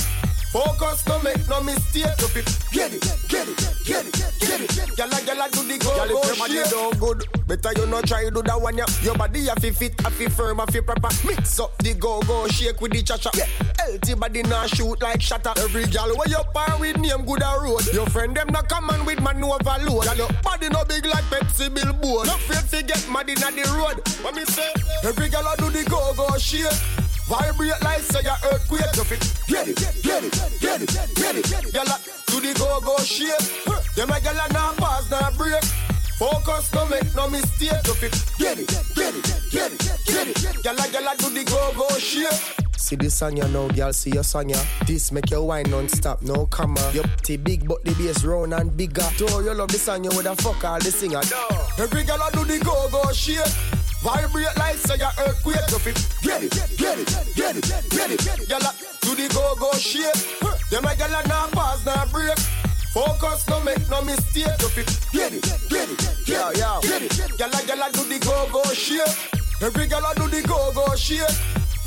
Focus, 0.52 1.06
no 1.06 1.20
make 1.22 1.46
no 1.48 1.62
mistake. 1.62 2.06
You 2.18 2.28
fit 2.28 2.58
get 2.72 2.94
it, 2.94 3.02
get 3.28 3.48
it, 3.48 3.58
get 3.84 4.06
it, 4.06 4.12
get 4.40 4.60
it. 4.60 4.88
A 4.98 5.06
girl 5.26 5.42
a 5.44 5.50
do 5.50 5.62
the 5.62 5.78
go-go 5.78 6.22
shit. 6.22 6.38
Girl 6.38 6.64
if 6.64 6.70
don't 6.70 6.98
good, 6.98 7.46
Better 7.46 7.72
you 7.76 7.86
not 7.86 8.06
try 8.06 8.28
do 8.30 8.42
that 8.42 8.60
one, 8.60 8.76
yeah. 8.76 8.86
Your 9.02 9.14
body 9.14 9.46
have 9.46 9.58
fi 9.58 9.70
fit, 9.70 10.00
have 10.00 10.14
fi 10.14 10.26
firm, 10.26 10.58
have 10.58 10.70
fi 10.70 10.80
proper. 10.80 11.08
Mix 11.26 11.60
up 11.60 11.76
the 11.78 11.94
go 11.94 12.20
go, 12.22 12.48
shake 12.48 12.80
with 12.80 12.92
the 12.92 13.02
cha 13.02 13.16
cha. 13.18 13.30
Yeah. 13.34 13.46
Healthy 13.78 14.14
body 14.14 14.42
not 14.42 14.70
shoot 14.70 15.00
like 15.02 15.20
shatter. 15.20 15.52
Every 15.58 15.84
gal 15.86 16.08
where 16.16 16.28
you 16.28 16.40
par 16.54 16.78
with 16.80 16.96
name 16.96 17.24
good 17.26 17.42
a 17.42 17.56
road. 17.60 17.86
Your 17.92 18.06
friend 18.06 18.34
them 18.34 18.48
not 18.48 18.68
come 18.68 18.88
on 18.90 19.04
with 19.04 19.20
man 19.22 19.44
overload. 19.44 20.04
Gal 20.04 20.16
your 20.16 20.32
body 20.42 20.68
no 20.70 20.84
big 20.84 21.04
like 21.06 21.24
Pepsi 21.24 21.72
billboard. 21.74 22.26
No 22.26 22.34
afraid 22.34 22.68
to 22.70 22.86
get 22.86 23.06
mad 23.10 23.28
inna 23.28 23.52
the 23.52 23.64
road. 23.76 24.00
What 24.24 24.34
me 24.34 24.44
say? 24.46 24.72
Every 25.04 25.28
gal 25.28 25.46
a 25.46 25.56
do 25.58 25.70
the 25.70 25.84
go 25.88 26.14
go 26.16 26.36
shake. 26.38 26.72
Vibrate 27.28 27.82
like 27.82 28.00
say 28.00 28.24
a 28.24 28.36
earthquake. 28.50 28.80
You 28.96 29.04
fit 29.04 29.20
get 29.46 29.68
it, 29.68 29.76
get 30.02 30.24
it, 30.24 30.32
get 30.60 30.80
it, 30.80 30.88
get 31.14 31.36
it. 31.36 31.72
Gal 31.72 31.86
a 31.86 31.96
do 32.26 32.40
the 32.40 32.54
go 32.58 32.80
go 32.80 32.96
shake. 33.04 33.36
Them 33.94 34.08
a 34.08 34.18
gal 34.20 34.34
a 34.34 34.52
nah 34.52 34.72
pause, 34.72 35.10
nah 35.10 35.30
break. 35.32 35.62
Focus, 36.18 36.72
no 36.72 36.86
make 36.86 37.14
no 37.14 37.28
mistake. 37.28 37.86
You 37.86 37.94
fit 37.94 38.24
get 38.38 38.58
it, 38.58 38.68
get 38.94 39.14
it, 39.14 39.24
get 39.50 39.72
it, 39.72 40.06
get 40.06 40.28
it. 40.28 40.62
Gal 40.62 40.78
a 40.78 41.16
do 41.18 41.28
the 41.28 41.44
go 41.44 41.72
go 41.76 41.98
shake. 41.98 42.67
See 42.78 42.94
the 42.96 43.10
song 43.10 43.36
you 43.36 43.46
know, 43.48 43.68
girl, 43.68 43.92
see 43.92 44.10
your 44.10 44.22
song 44.22 44.48
ya. 44.48 44.56
This 44.86 45.10
make 45.12 45.30
you 45.30 45.42
wine 45.42 45.68
non-stop, 45.68 46.22
no 46.22 46.46
camera. 46.46 46.90
Your 46.92 47.04
T 47.22 47.36
big 47.36 47.68
but 47.68 47.84
the 47.84 47.92
bass 47.94 48.24
round 48.24 48.54
and 48.54 48.74
bigger. 48.76 49.02
So 49.18 49.40
you 49.40 49.52
love 49.52 49.68
the 49.68 49.78
song, 49.78 50.04
you 50.04 50.10
woulda 50.10 50.34
fuck 50.36 50.64
all 50.64 50.78
the 50.78 50.90
singer. 50.90 51.20
Every 51.76 52.04
girl 52.04 52.22
a 52.22 52.30
do 52.32 52.44
the 52.44 52.64
go-go 52.64 53.12
shake. 53.12 53.44
Vibrate 54.00 54.56
like 54.56 54.76
say 54.76 54.94
a 54.94 55.10
earthquake. 55.20 55.68
You 55.68 55.78
fit 55.82 55.98
get 56.22 56.42
it, 56.44 56.52
get 56.78 56.98
it, 56.98 57.08
get 57.34 57.56
it, 57.56 57.66
get 57.90 58.10
it. 58.14 58.48
Girl 58.48 58.62
a 58.62 58.72
do 59.02 59.14
the 59.14 59.28
go-go 59.34 59.72
shake. 59.74 60.14
Them 60.70 60.86
a 60.86 60.94
girl 60.96 61.12
a 61.12 61.28
nah 61.28 61.48
pause, 61.48 61.84
nah 61.84 62.06
break. 62.06 62.38
Focus, 62.94 63.46
no 63.50 63.60
make 63.64 63.90
no 63.90 64.00
mistake. 64.02 64.54
You 64.60 64.68
fit 64.70 64.88
get 65.12 65.34
it, 65.34 65.42
get 65.68 65.90
it, 65.90 65.98
get 66.24 66.48
it, 66.48 66.56
get 66.56 67.02
it. 67.02 67.38
Girl 67.38 67.50
a 67.52 67.66
girl 67.66 67.82
a 67.82 67.92
do 67.92 68.04
the 68.06 68.18
go-go 68.24 68.62
shake. 68.72 69.02
Every 69.60 69.88
girl 69.88 70.06
a 70.06 70.14
do 70.14 70.28
the 70.30 70.46
go-go 70.46 70.94
shake. 70.94 71.26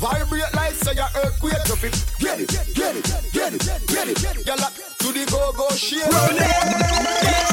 Vibrate 0.02 0.52
like 0.54 0.74
say 0.74 0.98
a 0.98 1.06
earthquake. 1.22 1.62
You 1.68 1.76
fit 1.76 1.94
get 2.18 2.40
it, 2.40 2.48
get 2.74 2.96
it, 2.96 3.06
get 3.32 3.54
it, 3.54 3.62
get 3.86 4.08
it. 4.10 4.18
Girl 4.44 4.58
do 4.98 5.12
the 5.12 5.30
go-go 5.30 5.68
shake. 5.76 6.02
Round 6.10 6.38
it, 6.38 6.42
round 6.42 6.82
it, 6.82 7.46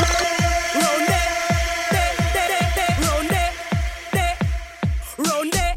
round 5.22 5.54
it, 5.54 5.70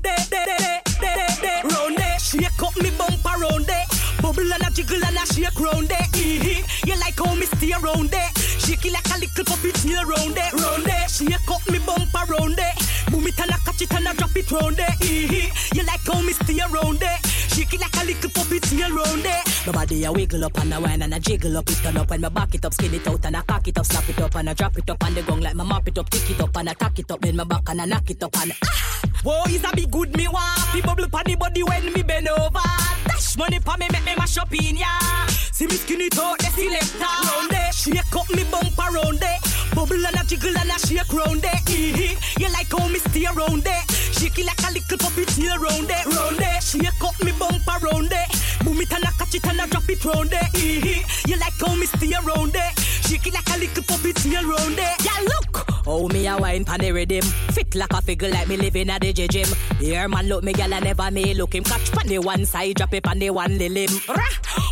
round 1.13 1.45
it, 1.45 1.65
round 1.77 1.99
it. 2.01 2.21
Shake 2.23 2.63
up 2.63 2.75
me 2.81 2.91
bumper 2.97 3.37
round 3.37 3.69
it. 3.69 4.23
Bubble 4.23 4.51
and 4.51 4.63
a 4.65 4.71
jiggle 4.73 5.05
and 5.05 5.19
a 5.19 5.27
shake 5.27 5.61
round 5.61 5.91
it. 5.93 6.17
Ee-hee. 6.17 6.65
You 6.89 6.97
like 6.99 7.19
how 7.19 7.35
me 7.35 7.45
stay 7.53 7.75
round 7.83 8.15
it. 8.15 8.39
Shake 8.65 8.87
it 8.87 8.93
like 8.95 9.11
a 9.15 9.19
little 9.21 9.45
puppy 9.45 9.73
tail 9.73 10.07
round 10.07 10.39
it, 10.39 10.53
round 10.55 10.89
it. 10.89 11.11
Shake 11.11 11.51
up 11.53 11.69
me 11.69 11.81
bumper 11.85 12.25
round 12.33 12.59
it. 12.59 13.13
Boom 13.13 13.27
it 13.27 13.39
and 13.41 13.51
a 13.51 13.59
it 13.83 13.95
and 13.95 14.07
a 14.07 14.15
drop 14.15 14.37
it 14.37 14.51
round. 14.51 14.81
Ee-hee. 15.03 15.51
You 15.75 15.85
like 15.85 16.07
how 16.07 16.21
me 16.21 16.33
stay 16.33 16.61
round 16.71 17.03
it. 17.03 17.27
Shake 17.53 17.75
it 17.75 17.81
like 17.81 17.97
a 17.97 18.05
little 18.05 18.31
puppy 18.31 18.61
tail 18.61 18.97
around 18.97 19.25
it. 19.25 19.52
My 19.65 19.73
body 19.73 20.03
a 20.03 20.13
wiggle 20.13 20.45
up 20.45 20.59
and 20.59 20.75
a 20.75 20.81
whine 20.81 21.03
and 21.03 21.15
a 21.15 21.21
jiggle 21.21 21.57
up. 21.57 21.71
It 21.71 21.77
turn 21.77 21.97
up 21.97 22.11
when 22.11 22.21
my 22.21 22.29
back 22.29 22.53
it 22.53 22.65
up, 22.65 22.75
skin 22.75 22.95
it 22.95 23.07
out 23.07 23.25
and 23.25 23.37
I 23.37 23.43
cock 23.43 23.69
it 23.69 23.79
up, 23.79 23.87
snap 23.87 24.09
it 24.09 24.21
up 24.21 24.35
and 24.35 24.51
I 24.51 24.55
drop 24.55 24.77
it 24.77 24.91
up 24.91 25.05
on 25.05 25.15
the 25.15 25.23
gong 25.23 25.41
like 25.41 25.55
my 25.55 25.63
mop 25.63 25.87
it 25.87 25.99
up, 25.99 26.11
tick 26.11 26.31
it 26.31 26.41
up 26.41 26.57
and 26.57 26.69
I 26.69 26.73
tack 26.75 26.99
it 26.99 27.11
up. 27.11 27.21
Then 27.21 27.37
my 27.37 27.45
back 27.45 27.69
and 27.69 27.81
I 27.81 27.85
knock 27.85 28.11
it 28.11 28.23
up 28.23 28.37
and 28.39 28.53
ah. 28.65 29.01
Whoa, 29.23 29.45
is 29.49 29.63
a 29.63 29.75
big 29.77 29.89
good 29.89 30.17
me 30.17 30.27
want. 30.27 30.59
People 30.73 30.97
bubble 30.97 31.09
pon 31.09 31.23
the 31.27 31.37
body 31.37 31.63
when 31.63 31.93
me 31.93 32.03
bend 32.03 32.29
over. 32.29 32.59
Dash 33.07 33.37
money 33.37 33.61
pa 33.61 33.77
me 33.77 33.87
make 33.93 34.05
me 34.05 34.17
mash 34.17 34.37
up 34.37 34.53
in 34.53 34.77
ya. 34.77 34.87
See 35.29 35.67
me 35.67 35.77
skin 35.77 36.01
it 36.01 36.19
out, 36.19 36.39
the 36.39 36.47
selector. 36.47 36.99
Round 36.99 37.53
it, 37.53 37.75
shake 37.75 38.17
up 38.17 38.29
me 38.35 38.43
bumper 38.51 38.91
round 38.91 39.23
it. 39.23 39.75
Bubble 39.77 40.07
and 40.07 40.17
a 40.17 40.25
jiggle 40.27 40.59
and 40.59 40.71
a 40.71 40.79
shake 40.87 41.13
round 41.13 41.45
it. 41.45 41.71
Ee-hee. 41.71 42.19
You 42.43 42.51
like 42.51 42.73
how 42.73 42.89
me 42.89 42.99
stay 42.99 43.27
round 43.31 43.63
it. 43.65 43.91
Shake 44.19 44.41
it 44.41 44.47
like 44.47 44.59
a 44.67 44.73
little 44.75 44.99
puppy 44.99 45.25
tail 45.25 45.57
round 45.59 45.87
it. 45.87 46.07
Round 46.07 46.41
it, 46.41 46.63
shake 46.63 47.05
up 47.05 47.15
me 47.23 47.31
bumper 47.39 47.79
round 47.87 48.11
it. 48.11 48.42
Boom 48.65 48.81
it 48.81 48.93
and 48.93 49.05
a 49.05 49.11
catch 49.19 49.35
it 49.35 49.47
and 49.47 49.61
a 49.61 49.67
drop 49.67 49.89
it 49.89 50.05
round 50.05 50.33
it. 50.33 50.55
Ee-hee. 50.55 51.03
You 51.27 51.37
like 51.39 51.59
how 51.61 51.75
me 51.75 51.87
stay 51.87 52.15
round 52.25 52.55
it. 52.55 52.79
Shake 52.79 53.27
it 53.27 53.35
like 53.35 53.49
a 53.51 53.59
little 53.59 53.83
puppy 53.85 54.13
tail 54.13 54.45
round 54.45 54.79
it. 54.79 55.05
Yeah, 55.05 55.21
look. 55.23 55.67
Oh, 55.87 56.09
me 56.09 56.27
a 56.27 56.37
wine 56.37 56.65
pan 56.65 56.81
the 56.81 56.93
rhythm. 56.93 57.23
Fit 57.53 57.75
like 57.75 57.93
a 57.93 58.01
figure 58.01 58.31
like 58.31 58.49
me 58.49 58.57
living 58.57 58.91
at 58.91 59.01
the 59.01 59.13
gym. 59.13 59.49
Here 59.79 60.09
man 60.09 60.29
look 60.29 60.45
me 60.45 60.53
gal 60.53 60.73
I 60.73 60.81
never 60.81 61.11
me 61.11 61.35
look 61.35 61.55
him 61.55 61.65
catch 61.65 61.91
pan 61.91 62.07
the 62.07 62.19
one 62.19 62.47
side, 62.47 62.77
drop 62.77 62.95
it 62.95 63.03
pan 63.03 63.19
the 63.19 63.31
one 63.31 63.59
limb. 63.59 63.91
Rah! 64.09 64.25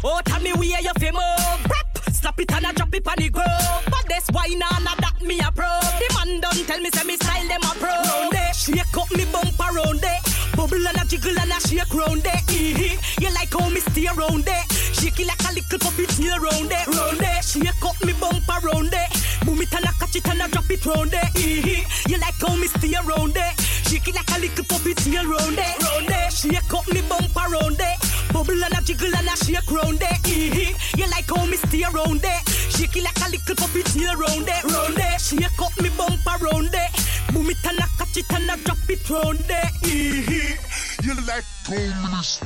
Oh, 0.05 0.21
tell 0.25 0.41
me 0.41 0.53
where 0.53 0.81
you 0.81 0.93
fi 0.99 1.11
move. 1.11 1.71
Rap! 1.71 1.99
Slap 2.13 2.41
it 2.41 2.53
and 2.53 2.67
a 2.67 2.73
drop 2.73 2.95
it 2.95 3.05
pan 3.05 3.17
the 3.19 3.29
groove. 3.29 3.85
But 3.91 4.05
this 4.09 4.31
wine 4.33 4.53
and 4.53 4.87
a 4.87 5.01
that 5.01 5.21
me 5.21 5.41
a 5.41 5.51
pro. 5.51 5.67
The 5.67 6.15
man 6.15 6.41
done 6.41 6.65
tell 6.65 6.81
me 6.81 6.91
say 6.91 7.05
me 7.05 7.17
style 7.17 7.49
them 7.49 7.63
a 7.63 7.75
pro. 7.75 7.89
Round 7.89 8.35
it, 8.35 8.55
shake 8.55 8.97
up 8.97 9.11
me 9.11 9.25
bumper 9.33 9.75
round 9.75 10.01
it. 10.03 10.40
Bubble 10.57 10.87
and 10.87 11.01
a 11.01 11.05
jiggle 11.07 11.39
and 11.39 11.51
a 11.51 11.61
shake 11.61 11.95
round. 11.95 12.27
Ee-hee. 12.51 12.99
You 13.21 13.33
like 13.35 13.53
how 13.53 13.69
me 13.69 13.81
stay 13.81 14.09
round 14.17 14.47
it. 14.47 14.73
Shake 14.95 15.21
it 15.21 15.27
like 15.27 15.41
a 15.49 15.55
little 15.55 15.79
puppy 15.79 16.07
tail 16.07 16.39
round 16.39 16.73
it. 16.73 16.87
Round 16.87 17.21
it, 17.21 17.45
shake 17.45 17.85
up 17.85 18.05
me 18.05 18.13
bumper 18.15 18.59
round 18.67 18.93
it. 18.93 19.45
Boom 19.45 19.61
it 19.63 19.73
and 19.75 19.85
a 19.85 19.93
catch 19.99 20.17
it 20.17 20.29
and 20.29 20.43
a 20.43 20.49
drop 20.49 20.71
it 20.71 20.85
round. 20.87 21.15
Ee-hee. 21.37 21.85
You 22.09 22.19
like 22.19 22.41
how 22.41 22.55
me 22.57 22.67
stay 22.67 22.95
round 23.05 23.37
it. 23.37 23.70
Shake 23.91 24.07
it 24.07 24.15
like 24.15 24.31
a 24.31 24.39
little 24.39 24.65
puppy 24.67 24.95
tail 24.95 25.27
round 25.27 25.59
it. 25.59 25.83
Round 25.83 26.09
it, 26.09 26.33
shake 26.33 26.73
up 26.73 26.87
me 26.95 27.03
bumper 27.11 27.51
round 27.51 27.81
it. 27.81 27.99
Bubble 28.33 28.63
and 28.63 28.79
a 28.79 28.81
jiggle 28.85 29.13
and 29.17 29.27
a 29.27 29.37
shake 29.37 29.69
round 29.69 29.99
it. 30.01 30.27
Ee-hee. 30.29 30.75
You 30.97 31.11
like 31.11 31.27
how 31.27 31.45
me 31.45 31.57
stay 31.57 31.83
round 31.93 32.23
it. 32.23 32.49
Shake 32.71 32.97
it 32.97 33.03
like 33.03 33.19
a 33.19 33.31
little 33.35 33.57
puppy 33.57 33.83
tail 33.83 34.15
round 34.15 34.47
it. 34.47 34.63
Round 34.63 34.95
it, 34.97 35.21
shake 35.21 35.61
up 35.61 35.75
me 35.83 35.91
bumper 35.99 36.39
round 36.39 36.71
it. 36.73 36.91
Boom 37.35 37.51
it 37.51 37.67
and 37.67 37.81
a 37.81 37.87
catch 37.99 38.17
it 38.17 38.31
and 38.31 38.51
a 38.51 38.57
drop 38.63 38.79
it 38.89 39.11
round 39.11 39.51
it. 39.51 39.71
Ee-hee. 39.85 40.55
You 41.03 41.15
like 41.27 41.45
communist. 41.67 42.45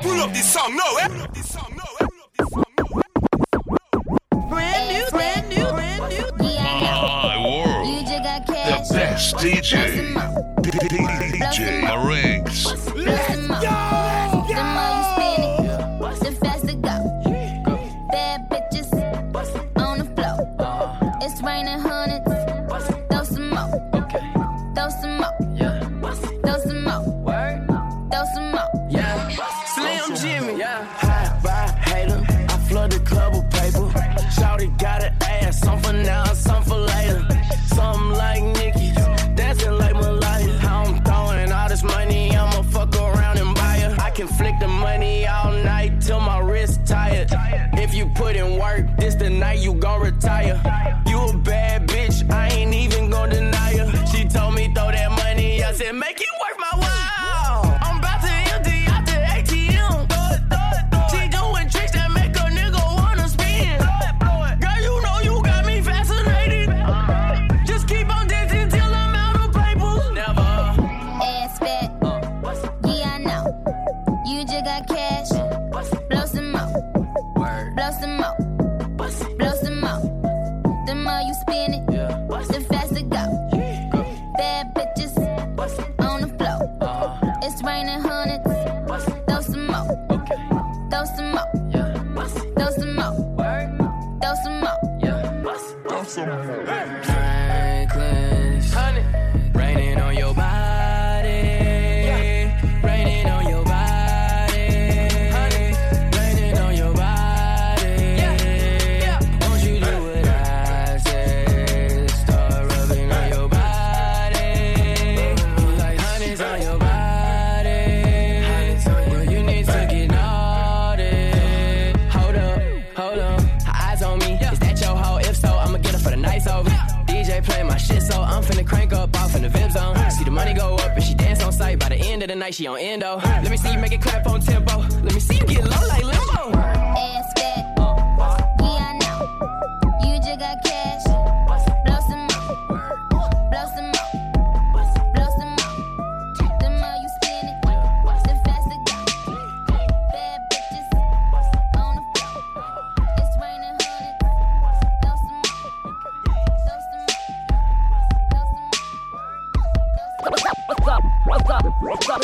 Pull 0.00 0.20
up 0.20 0.32
this 0.32 0.52
song 0.52 0.74
now, 0.74 0.96
eh? 1.02 1.08
Pull 1.08 1.22
up 1.22 1.34
this 1.34 1.52
song 1.52 1.72
now, 1.76 1.84
eh? 2.00 2.06
Brand 4.50 4.88
new, 4.92 5.06
brand 5.10 5.47
new, 5.47 5.47
DJ. 9.18 10.14
DJ 10.62 10.77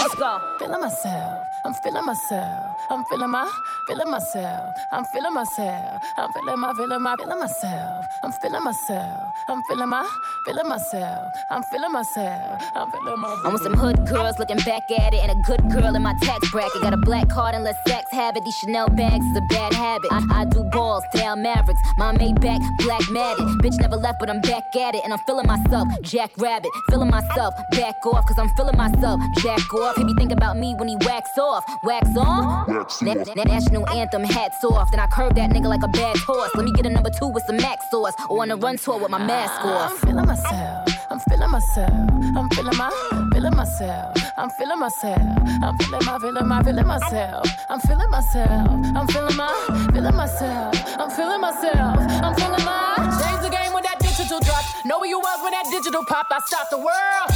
let's 0.05 0.15
go. 0.17 0.57
Feeling 0.59 0.81
myself, 0.81 1.47
I'm 1.65 1.75
feeling 1.75 2.05
myself, 2.05 2.77
I'm 2.91 3.05
feeling 3.07 3.31
my, 3.31 3.51
feeling 3.87 4.11
myself, 4.11 4.75
I'm 4.93 5.05
feeling 5.07 5.33
myself, 5.33 6.03
I'm 6.19 6.33
feeling 6.33 6.61
my, 6.61 6.75
feeling 6.75 7.03
my, 7.03 7.17
feeling 7.17 7.39
myself, 7.39 8.05
I'm 8.23 8.33
feeling 8.33 8.63
myself, 8.63 9.34
I'm 9.49 9.63
feeling 9.65 9.89
my, 9.89 10.09
feeling 10.47 10.69
myself, 10.69 11.33
I'm 11.51 11.63
feeling 11.65 11.93
myself, 11.93 12.63
I'm 12.75 12.91
feeling 12.91 13.21
myself. 13.21 13.45
I'm 13.45 13.53
with 13.53 13.63
some 13.63 13.75
hood 13.75 14.07
girls 14.07 14.39
looking 14.39 14.57
back 14.59 14.91
at 14.91 15.13
it, 15.13 15.21
and 15.23 15.31
a 15.31 15.43
good 15.47 15.61
girl 15.71 15.95
in 15.95 16.03
my 16.03 16.15
tax 16.23 16.51
bracket. 16.51 16.81
Got 16.83 16.95
a 16.95 16.97
black 16.97 17.29
card 17.29 17.55
and 17.55 17.63
less 17.65 17.77
sex 17.87 18.11
habit. 18.11 18.39
it. 18.39 18.45
These 18.47 18.57
Chanel 18.57 18.89
bags 18.89 19.25
is 19.25 19.37
a 19.37 19.43
bad 19.51 19.73
habit. 19.75 20.11
I, 20.11 20.25
I 20.31 20.45
do 20.47 20.65
balls, 20.65 21.05
Dallas 21.13 21.39
Mavericks. 21.43 21.81
My 21.99 22.15
Maybach, 22.15 22.61
black 22.79 23.03
matted. 23.11 23.47
Bitch 23.63 23.79
never 23.81 23.97
left, 23.97 24.19
but 24.19 24.31
I'm 24.31 24.41
back 24.41 24.75
at 24.77 24.95
it, 24.95 25.03
and 25.05 25.13
I'm 25.13 25.21
feeling 25.27 25.47
myself. 25.47 25.89
Jack 26.03 26.31
Rabbit, 26.39 26.71
feeling 26.89 27.11
myself. 27.11 27.55
Back 27.73 27.97
off, 28.07 28.25
cause 28.27 28.39
I'm 28.39 28.49
feeling 28.57 28.77
myself. 28.77 29.21
Jack 29.43 29.73
off. 29.75 29.97
He 29.97 30.05
be 30.05 30.15
think 30.15 30.33
about 30.33 30.57
me 30.57 30.75
when 30.75 30.89
he 30.89 30.97
wax 31.05 31.31
off. 31.39 31.65
Wax 31.83 32.09
on? 32.17 32.67
Wax 32.67 33.03
Na- 33.03 33.13
off. 33.13 33.37
na- 33.37 33.45
national 33.45 33.89
anthem, 33.91 34.25
hats 34.25 34.65
off. 34.65 34.91
Then 34.91 35.01
I 35.01 35.07
curve 35.09 35.35
that 35.35 35.51
nigga 35.51 35.67
like 35.67 35.83
a 35.83 35.89
bad 35.89 36.17
horse. 36.17 36.51
Let 36.55 36.65
me 36.65 36.73
get 36.73 36.87
a 36.87 36.91
number 36.91 37.11
two 37.11 37.29
with 37.29 37.45
some 37.45 37.57
Mac 37.59 37.79
sauce, 37.91 38.15
or 38.31 38.43
on 38.43 38.51
a 38.51 38.57
run 38.57 38.77
tour 38.79 38.99
with 38.99 39.11
my 39.11 39.19
mask 39.35 39.65
off. 39.65 39.91
I'm 39.91 39.99
feeling 40.07 40.27
myself. 40.27 40.89
I'm 41.11 41.21
feeling 41.21 41.51
myself. 41.51 41.91
I'm 42.39 42.49
feeling 42.51 42.77
my, 42.77 42.91
feeling 43.33 43.57
myself. 43.57 44.17
I'm 44.39 44.51
feeling 44.51 44.79
myself. 44.79 45.23
I'm 45.63 45.77
feeling 45.79 46.05
my, 46.07 46.19
feeling 46.19 46.49
my, 46.49 46.63
feeling 46.63 46.87
myself. 46.87 47.47
I'm 47.71 47.81
feeling 47.81 48.11
myself. 48.11 48.69
I'm 48.99 49.07
feeling 49.09 49.37
my, 49.37 49.51
feeling 49.93 50.17
myself. 50.17 50.75
I'm 51.01 51.11
feeling 51.11 51.41
myself. 51.41 51.97
I'm 52.27 52.35
feeling 52.35 52.65
my. 52.65 52.95
Change 53.21 53.43
the 53.47 53.51
game 53.51 53.73
when 53.75 53.83
that 53.83 53.99
digital 54.01 54.41
drop. 54.41 54.65
Know 54.85 54.99
where 55.01 55.11
you 55.15 55.19
was 55.19 55.39
when 55.43 55.53
that 55.53 55.67
digital 55.71 56.05
pop. 56.05 56.27
I 56.31 56.39
stopped 56.47 56.71
the 56.71 56.79
world. 56.79 57.29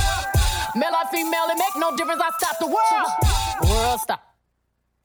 Male 0.77 0.95
or 1.01 1.07
female, 1.11 1.47
it 1.51 1.59
make 1.59 1.77
no 1.77 1.97
difference. 1.97 2.23
I 2.23 2.31
stopped 2.39 2.61
the 2.61 2.71
world. 2.77 3.11
World 3.71 4.01
stop. 4.01 4.23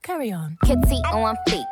Carry 0.03 0.31
on. 0.31 0.57
Kitty 0.65 1.01
on 1.13 1.35
fleek. 1.47 1.71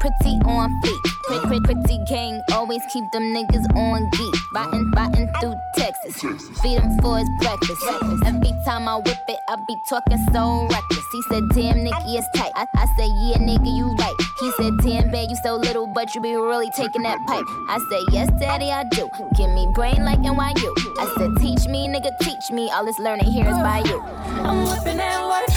Pretty 0.00 0.38
on 0.44 0.80
feet. 0.82 1.00
Pretty, 1.24 1.46
pretty, 1.46 1.60
pretty 1.60 2.04
gang. 2.04 2.42
Always 2.52 2.82
keep 2.92 3.10
them 3.12 3.22
niggas 3.34 3.64
on 3.74 4.08
geek. 4.10 4.34
Biting, 4.52 4.90
biting 4.90 5.28
through 5.40 5.54
Texas. 5.74 6.20
Feed 6.60 6.80
him 6.80 6.98
for 7.00 7.18
his 7.18 7.28
breakfast. 7.40 7.82
Every 8.26 8.52
time 8.64 8.88
I 8.88 8.96
whip 8.96 9.18
it, 9.28 9.38
I 9.48 9.56
be 9.66 9.76
talking 9.88 10.18
so 10.32 10.68
reckless. 10.70 11.04
He 11.12 11.22
said, 11.30 11.42
damn, 11.54 11.82
Nicki, 11.82 12.16
it's 12.16 12.28
tight. 12.36 12.52
I, 12.54 12.66
I 12.74 12.86
said, 12.96 13.10
yeah, 13.24 13.38
nigga, 13.38 13.74
you 13.74 13.94
right. 13.94 14.14
He 14.38 14.52
said, 14.52 14.74
damn, 14.82 15.10
babe, 15.10 15.30
you 15.30 15.36
so 15.42 15.56
little, 15.56 15.86
but 15.86 16.14
you 16.14 16.20
be 16.20 16.34
really 16.34 16.70
taking 16.70 17.02
that 17.02 17.18
pipe. 17.26 17.44
I 17.68 17.78
said, 17.90 18.12
yes, 18.12 18.30
daddy, 18.38 18.70
I 18.70 18.84
do. 18.84 19.08
Give 19.36 19.50
me 19.50 19.66
brain 19.74 20.04
like 20.04 20.18
NYU. 20.18 20.74
I 20.98 21.14
said, 21.16 21.30
teach 21.40 21.66
me, 21.68 21.88
nigga, 21.88 22.10
teach 22.20 22.50
me. 22.50 22.70
All 22.70 22.84
this 22.84 22.98
learning 22.98 23.32
here 23.32 23.48
is 23.48 23.56
by 23.58 23.78
you. 23.86 24.00
I'm 24.00 24.64
whipping 24.68 24.98
that 24.98 25.24
work. 25.26 25.50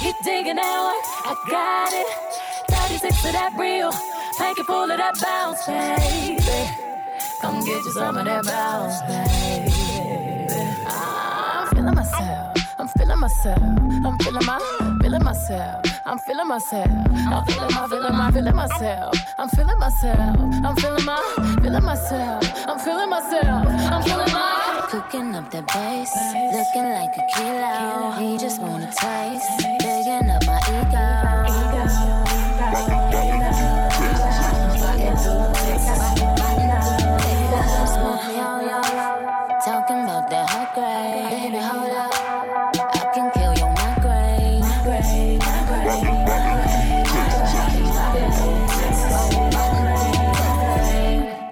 He 0.00 0.12
digging 0.22 0.56
that 0.56 0.84
work. 0.84 1.04
I 1.26 1.34
got 1.50 1.92
it. 1.92 2.77
36 2.98 3.22
to 3.22 3.32
that 3.32 3.52
real. 3.56 3.92
Make 4.40 4.58
it 4.58 4.66
full 4.66 4.90
of 4.90 4.98
that 4.98 5.14
bounce, 5.20 5.66
baby. 5.66 6.42
Come 7.40 7.64
get 7.64 7.84
you 7.84 7.92
some 7.92 8.16
of 8.16 8.24
that 8.24 8.44
bounce, 8.44 9.00
baby. 9.02 9.72
I'm 10.86 11.68
feeling 11.68 11.94
myself. 11.94 12.56
I'm 12.78 12.88
feeling 12.88 13.20
myself. 13.20 13.62
I'm 13.62 14.18
feeling 14.18 14.46
my, 14.46 14.98
feeling 15.00 15.22
myself. 15.22 15.84
I'm 16.06 16.18
feeling 16.18 16.48
myself. 16.48 16.90
I'm 17.14 17.44
feeling 17.46 17.74
my, 17.74 17.86
feeling 17.88 18.16
my, 18.16 18.30
feeling 18.32 18.56
myself. 18.56 19.14
I'm 19.38 19.48
feeling 19.48 19.78
myself. 19.78 20.36
I'm 20.64 20.76
feeling 20.76 21.04
my, 21.04 21.56
feeling 21.62 21.84
myself. 21.84 22.44
I'm 22.66 22.78
feeling 22.80 23.10
myself. 23.10 23.66
I'm 23.68 24.02
feeling 24.02 24.32
my. 24.32 24.88
Cooking 24.90 25.36
up 25.36 25.50
that 25.50 25.66
bass, 25.68 26.10
looking 26.34 26.90
like 26.90 27.14
a 27.16 27.24
kilo. 27.36 28.10
He 28.18 28.38
just 28.38 28.60
wanna 28.60 28.90
taste, 28.90 29.50
bigging 29.78 30.30
up 30.30 30.46
my 30.46 30.58
ego. 30.66 31.17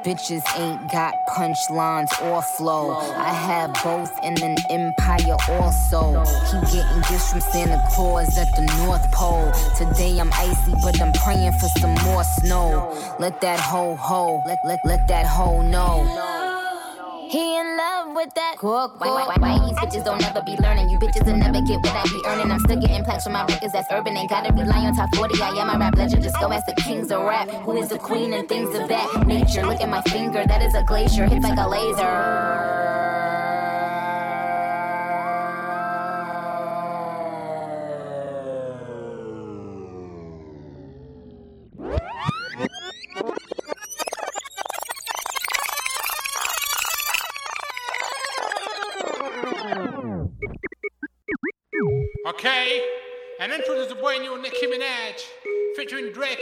Bitches 0.06 0.44
ain't 0.56 0.88
got 0.92 1.14
punchlines 1.26 2.12
or 2.30 2.40
flow. 2.40 2.92
I 2.92 3.32
have 3.34 3.74
both 3.82 4.16
in 4.22 4.40
an 4.40 4.56
empire 4.70 5.36
also. 5.48 6.22
Keep 6.48 6.62
getting 6.72 7.00
gifts 7.10 7.32
from 7.32 7.40
Santa 7.40 7.82
Claus 7.90 8.38
at 8.38 8.46
the 8.54 8.62
North 8.84 9.10
Pole. 9.10 9.50
Today 9.76 10.16
I'm 10.20 10.32
icy, 10.32 10.74
but 10.80 11.02
I'm 11.02 11.12
praying 11.12 11.50
for 11.54 11.66
some 11.80 11.94
more 12.04 12.22
snow. 12.22 12.96
Let 13.18 13.40
that 13.40 13.58
hoe 13.58 13.96
ho, 13.96 14.44
let 14.46 14.64
let 14.64 14.78
let 14.84 15.08
that 15.08 15.26
hoe 15.26 15.60
know. 15.62 16.06
He 17.28 17.58
in 17.58 17.75
with 18.14 18.32
that 18.34 18.56
cook. 18.58 19.00
Why, 19.00 19.08
why, 19.08 19.26
why, 19.26 19.36
why 19.38 19.66
these 19.66 19.78
bitches 19.78 20.04
don't 20.04 20.22
ever 20.22 20.42
be 20.44 20.56
learning? 20.62 20.90
You 20.90 20.98
bitches 20.98 21.26
will 21.26 21.36
never 21.36 21.60
get 21.62 21.78
what 21.82 21.96
I 21.96 22.04
be 22.04 22.22
earning. 22.26 22.50
I'm 22.50 22.60
still 22.60 22.80
getting 22.80 23.04
plaques 23.04 23.24
from 23.24 23.32
my 23.32 23.44
records 23.46 23.72
that's 23.72 23.88
urban. 23.90 24.16
Ain't 24.16 24.30
gotta 24.30 24.52
rely 24.52 24.84
on 24.86 24.94
top 24.94 25.14
40. 25.14 25.42
I 25.42 25.48
am 25.50 25.70
a 25.70 25.78
rap 25.78 25.96
legend. 25.96 26.22
Just 26.22 26.38
go 26.40 26.52
ask 26.52 26.66
the 26.66 26.74
kings 26.80 27.10
of 27.10 27.22
rap. 27.22 27.48
Who 27.48 27.76
is 27.76 27.88
the 27.88 27.98
queen 27.98 28.32
and 28.32 28.48
things 28.48 28.74
of 28.78 28.88
that 28.88 29.26
nature? 29.26 29.66
Look 29.66 29.80
at 29.80 29.88
my 29.88 30.02
finger, 30.02 30.44
that 30.46 30.62
is 30.62 30.74
a 30.74 30.82
glacier. 30.82 31.26
Hits 31.26 31.42
like 31.44 31.58
a 31.58 31.68
laser. 31.68 32.85
And 53.46 53.54
introduce 53.54 53.86
the 53.86 53.94
boy 53.94 54.16
new 54.18 54.42
Nicki 54.42 54.66
Minaj 54.66 55.22
featuring 55.76 56.12
Drake 56.12 56.40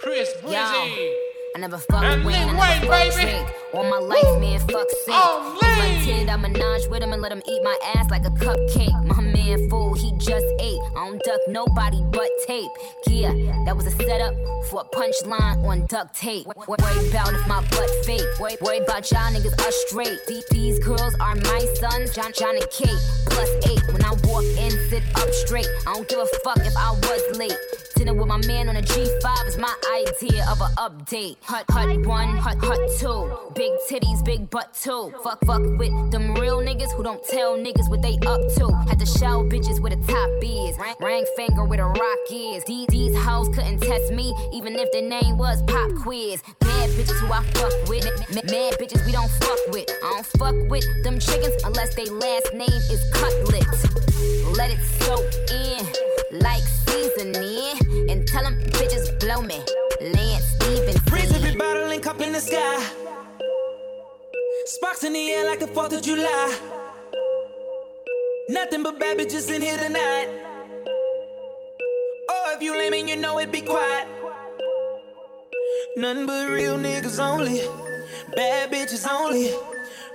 Chris 0.00 0.28
Breezy. 0.42 1.14
I 1.54 1.60
never 1.60 1.78
fuck 1.78 2.02
And 2.02 2.24
with 2.24 2.34
Wayne, 2.34 2.48
I 2.48 2.52
never 2.80 2.88
Wayne, 2.90 3.10
fuck 3.12 3.16
baby. 3.16 3.30
Drake. 3.30 3.54
All 3.72 3.84
my 3.84 3.98
life, 3.98 4.40
man, 4.40 4.58
fuck 4.60 4.88
sick. 4.90 5.14
Oh, 5.14 5.58
kid, 6.04 6.28
I 6.28 6.36
menage 6.36 6.88
with 6.88 7.02
him 7.02 7.12
and 7.12 7.22
let 7.22 7.30
him 7.30 7.42
eat 7.46 7.62
my 7.62 7.78
ass 7.94 8.10
like 8.10 8.24
a 8.24 8.30
cupcake. 8.30 9.04
My 9.06 9.20
man 9.20 9.70
fool, 9.70 9.94
he 9.94 10.12
just 10.18 10.44
ate. 10.60 10.80
I 10.96 11.06
don't 11.06 11.22
duck 11.22 11.40
nobody 11.48 12.02
but 12.10 12.28
tape. 12.46 12.70
Yeah, 13.06 13.32
that 13.64 13.76
was 13.76 13.86
a 13.86 13.90
setup 13.92 14.34
for 14.70 14.82
a 14.82 14.96
punchline 14.96 15.64
on 15.64 15.86
duct 15.86 16.14
tape. 16.14 16.46
Wor- 16.46 16.76
Worry 16.78 17.08
about 17.10 17.32
if 17.32 17.46
my 17.46 17.60
butt 17.70 17.90
fake. 18.04 18.22
Worry, 18.40 18.56
worry 18.60 18.78
about 18.78 19.10
y'all 19.10 19.30
niggas 19.32 19.58
are 19.66 19.72
straight. 19.86 20.18
These, 20.26 20.44
these 20.50 20.78
girls 20.80 21.14
are 21.20 21.34
my 21.36 21.60
sons, 21.80 22.14
John, 22.14 22.32
John 22.32 22.56
and 22.56 22.70
Kate. 22.70 23.00
Plus 23.30 23.48
eight, 23.70 23.82
when 23.98 24.06
I 24.06 24.14
walk 24.28 24.44
in, 24.44 24.70
sit 24.88 25.02
up 25.16 25.30
straight. 25.30 25.68
I 25.86 25.94
don't 25.94 26.08
give 26.08 26.18
a 26.18 26.26
fuck 26.44 26.58
if 26.58 26.76
I 26.76 26.92
was 26.92 27.38
late. 27.38 27.56
Dinner 27.96 28.14
with 28.14 28.28
my 28.28 28.38
man 28.46 28.68
on 28.68 28.76
a 28.76 28.82
G5 28.82 29.48
is 29.48 29.58
my 29.58 29.74
idea 29.92 30.46
of 30.48 30.60
an 30.60 30.70
update. 30.76 31.36
Hut, 31.42 31.64
hut 31.70 32.06
one, 32.06 32.36
hut, 32.36 32.58
hut 32.60 32.78
two. 32.98 33.50
Big 33.54 33.72
titties, 33.90 34.24
big 34.24 34.48
butt 34.50 34.72
two. 34.80 35.12
Fuck, 35.24 35.44
fuck 35.44 35.62
with 35.78 36.12
them 36.12 36.34
real 36.34 36.60
niggas 36.60 36.92
who 36.92 37.02
don't 37.02 37.22
tell 37.28 37.58
niggas 37.58 37.90
what 37.90 38.02
they 38.02 38.14
up 38.26 38.40
to. 38.56 38.70
Had 38.88 39.00
to 39.00 39.06
show 39.06 39.42
bitches 39.42 39.80
where 39.80 39.90
the 39.90 40.02
top 40.06 40.30
is. 40.42 40.76
Ring, 41.00 41.24
finger 41.36 41.64
where 41.64 41.78
the 41.78 41.86
rock 41.86 42.18
is. 42.30 42.62
These, 42.64 42.86
these 42.88 43.16
hoes 43.16 43.48
couldn't 43.48 43.80
test 43.80 44.12
me, 44.12 44.32
even 44.52 44.76
if 44.76 44.92
their 44.92 45.02
name 45.02 45.36
was 45.36 45.62
Pop 45.62 45.90
Quiz. 45.96 46.40
Bad 46.60 46.90
bitches 46.90 47.18
who 47.18 47.32
I 47.32 47.42
fuck 47.54 47.88
with. 47.88 48.04
Mad 48.30 48.74
bitches 48.78 49.04
we 49.06 49.12
don't 49.12 49.30
fuck 49.30 49.58
with. 49.68 49.90
I 50.04 50.10
don't 50.10 50.26
fuck 50.38 50.70
with 50.70 50.86
them 51.02 51.18
chickens 51.18 51.60
unless 51.64 51.96
they 51.96 52.04
last 52.04 52.54
name 52.54 52.68
is 52.68 53.02
Cutlet. 53.12 53.87
Let 54.56 54.70
it 54.70 54.80
soak 55.00 55.24
in 55.50 56.40
like 56.40 56.62
seasoning. 56.62 58.10
And 58.10 58.26
tell 58.26 58.42
them 58.42 58.58
bitches 58.72 59.18
blow 59.20 59.42
me. 59.42 59.60
Lance 60.00 60.44
Stevens. 60.54 61.12
Raise 61.12 61.32
every 61.34 61.56
bottle 61.56 61.90
and 61.90 62.02
cup 62.02 62.20
in 62.20 62.32
the 62.32 62.40
sky. 62.40 62.84
Sparks 64.64 65.04
in 65.04 65.12
the 65.12 65.30
air 65.30 65.46
like 65.46 65.60
the 65.60 65.66
4th 65.66 65.96
of 65.96 66.02
July. 66.02 66.58
Nothing 68.50 68.82
but 68.82 68.98
bad 68.98 69.18
bitches 69.18 69.54
in 69.54 69.62
here 69.62 69.76
tonight. 69.78 70.28
Oh, 72.30 72.52
if 72.54 72.62
you 72.62 72.76
lame 72.76 72.94
and 72.94 73.08
you 73.08 73.16
know 73.16 73.38
it, 73.38 73.50
be 73.52 73.60
quiet. 73.60 74.08
Nothing 75.96 76.26
but 76.26 76.50
real 76.50 76.76
niggas 76.78 77.18
only. 77.18 77.60
Bad 78.36 78.70
bitches 78.70 79.06
only. 79.10 79.52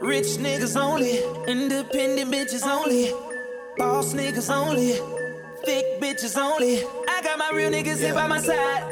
Rich 0.02 0.38
niggas 0.38 0.80
only. 0.80 1.24
Independent 1.48 2.32
bitches 2.32 2.66
only. 2.66 3.33
Boss 3.78 4.14
niggas 4.14 4.54
only. 4.54 4.94
Thick 5.66 6.00
bitches 6.00 6.38
only. 6.38 6.84
I 7.08 7.22
got 7.24 7.40
my 7.40 7.52
real 7.56 7.72
niggas 7.72 7.98
here 7.98 8.14
by 8.14 8.28
my 8.28 8.40
side. 8.40 8.84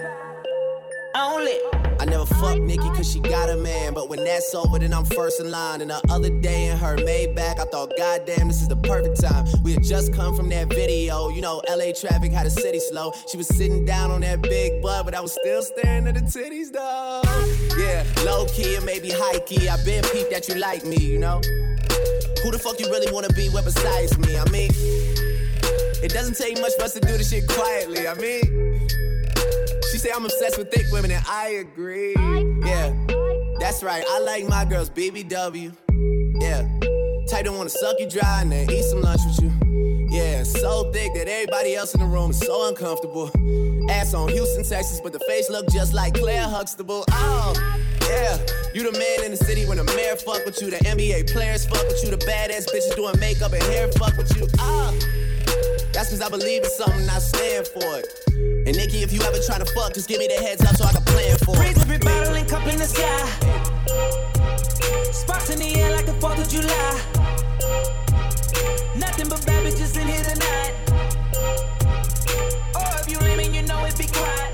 Only. 1.16 1.58
I 2.00 2.06
never 2.06 2.26
fuck 2.26 2.58
Nicki 2.60 2.90
cause 2.90 3.12
she 3.12 3.20
got 3.20 3.50
a 3.50 3.58
man. 3.58 3.94
But 3.94 4.10
when 4.10 4.24
that's 4.24 4.56
over, 4.56 4.80
then 4.80 4.92
I'm 4.92 5.06
first 5.06 5.40
in 5.40 5.52
line. 5.52 5.82
And 5.82 5.92
the 5.92 6.02
other 6.10 6.32
day 6.32 6.70
in 6.70 6.78
her 6.78 6.96
Maybach, 6.96 7.60
I 7.60 7.66
thought, 7.66 7.92
goddamn, 7.96 8.48
this 8.48 8.62
is 8.62 8.70
the 8.70 8.76
perfect 8.78 9.22
time. 9.22 9.46
We 9.64 9.74
had 9.74 9.84
just 9.84 10.14
come 10.14 10.36
from 10.36 10.50
that 10.50 10.70
video. 10.70 11.30
You 11.30 11.42
know, 11.42 11.62
LA 11.70 11.92
traffic 11.94 12.32
had 12.32 12.48
a 12.48 12.50
city 12.52 12.80
slow. 12.80 13.14
She 13.30 13.38
was 13.38 13.48
sitting 13.48 13.86
down 13.86 14.10
on 14.10 14.22
that 14.22 14.42
big 14.42 14.82
butt, 14.82 15.06
but 15.06 15.14
I 15.14 15.22
was 15.22 15.34
still 15.34 15.62
staring 15.62 16.08
at 16.08 16.16
the 16.16 16.22
titties, 16.22 16.72
though. 16.72 17.22
Yeah, 17.78 18.04
low 18.26 18.46
key 18.48 18.76
and 18.76 18.86
maybe 18.86 19.12
high 19.12 19.40
key. 19.40 19.70
I 19.70 19.78
been 19.86 20.04
peeped 20.06 20.32
that 20.32 20.48
you 20.48 20.56
like 20.56 20.84
me, 20.86 20.98
you 20.98 21.20
know? 21.20 21.40
Who 22.44 22.50
the 22.50 22.58
fuck 22.58 22.80
you 22.80 22.88
really 22.88 23.12
wanna 23.12 23.30
be 23.30 23.50
with 23.50 23.66
besides 23.66 24.18
me? 24.18 24.38
I 24.38 24.50
mean, 24.50 24.72
it 26.02 26.12
doesn't 26.12 26.36
take 26.36 26.60
much 26.60 26.74
for 26.76 26.86
us 26.86 26.94
to 26.94 27.00
do 27.00 27.16
this 27.18 27.30
shit 27.30 27.48
quietly. 27.48 28.08
I 28.08 28.16
mean, 28.16 28.90
she 29.92 29.98
say 30.00 30.10
I'm 30.14 30.26
obsessed 30.26 30.58
with 30.58 30.72
thick 30.72 30.88
women, 30.92 31.12
and 31.12 31.24
I 31.28 31.62
agree. 31.62 32.16
Yeah, 32.66 32.94
that's 33.60 33.84
right. 33.84 34.04
I 34.10 34.20
like 34.20 34.48
my 34.48 34.66
girls 34.66 34.90
BBW. 34.90 35.72
Yeah, 36.42 36.68
tight 37.30 37.46
don't 37.46 37.58
wanna 37.58 37.70
suck 37.70 38.00
you 38.00 38.10
dry 38.10 38.42
and 38.42 38.52
then 38.52 38.72
eat 38.72 38.86
some 38.86 39.02
lunch 39.02 39.22
with 39.24 39.44
you. 39.44 40.08
Yeah, 40.10 40.42
so 40.42 40.92
thick 40.92 41.14
that 41.14 41.28
everybody 41.28 41.76
else 41.76 41.94
in 41.94 42.00
the 42.00 42.08
room 42.08 42.32
is 42.32 42.40
so 42.40 42.68
uncomfortable. 42.68 43.30
Ass 43.90 44.14
on 44.14 44.30
Houston, 44.30 44.64
Texas, 44.64 45.00
but 45.02 45.14
the 45.14 45.20
face 45.28 45.50
look 45.50 45.68
just 45.72 45.94
like 45.94 46.14
Claire 46.14 46.44
Huxtable. 46.48 47.04
Oh, 47.12 47.54
yeah. 48.10 48.38
You 48.74 48.84
the 48.90 48.98
man 48.98 49.26
in 49.26 49.32
the 49.32 49.38
city 49.38 49.66
when 49.66 49.78
the 49.78 49.84
mayor 49.84 50.16
fuck 50.16 50.46
with 50.46 50.62
you, 50.62 50.70
the 50.70 50.78
NBA 50.78 51.32
players 51.32 51.66
fuck 51.66 51.84
with 51.88 52.04
you, 52.04 52.12
the 52.12 52.18
badass 52.18 52.68
bitches 52.72 52.96
doing 52.96 53.20
makeup 53.20 53.54
and 53.54 53.64
hair 53.64 53.88
fuck 53.94 54.16
with 54.18 54.36
you. 54.38 54.48
Ah. 54.60 54.94
That's 55.94 56.10
cause 56.10 56.22
I 56.22 56.30
believe 56.30 56.64
in 56.64 56.70
something, 56.70 57.08
I 57.10 57.20
stand 57.20 57.68
for 57.68 57.84
it. 58.00 58.08
And 58.68 58.76
Nicki, 58.78 59.04
if 59.04 59.12
you 59.12 59.22
ever 59.22 59.38
try 59.46 59.58
to 59.58 59.66
fuck, 59.74 59.94
just 59.94 60.08
give 60.08 60.20
me 60.20 60.28
the 60.28 60.42
heads 60.42 60.64
up 60.64 60.76
so 60.76 60.86
I 60.86 60.94
can 60.94 61.04
plan 61.04 61.38
for 61.40 61.56
Raise 61.60 61.76
it. 61.76 61.82
every 61.84 61.98
bottle 61.98 62.34
and 62.36 62.48
cup 62.48 62.66
in 62.68 62.78
the 62.78 62.86
sky. 62.86 63.20
Sparks 65.12 65.50
in 65.50 65.60
the 65.60 65.76
air 65.80 65.92
like 65.92 66.06
the 66.06 66.14
4th 66.14 66.40
of 66.42 66.48
July. 66.48 66.94
Nothing 68.96 69.28
but 69.30 69.46
bad 69.46 69.66
bitches 69.66 70.00
in 70.00 70.08
here 70.08 70.24
tonight. 70.24 70.81
Know 73.92 73.98
be 73.98 74.08
quiet. 74.12 74.52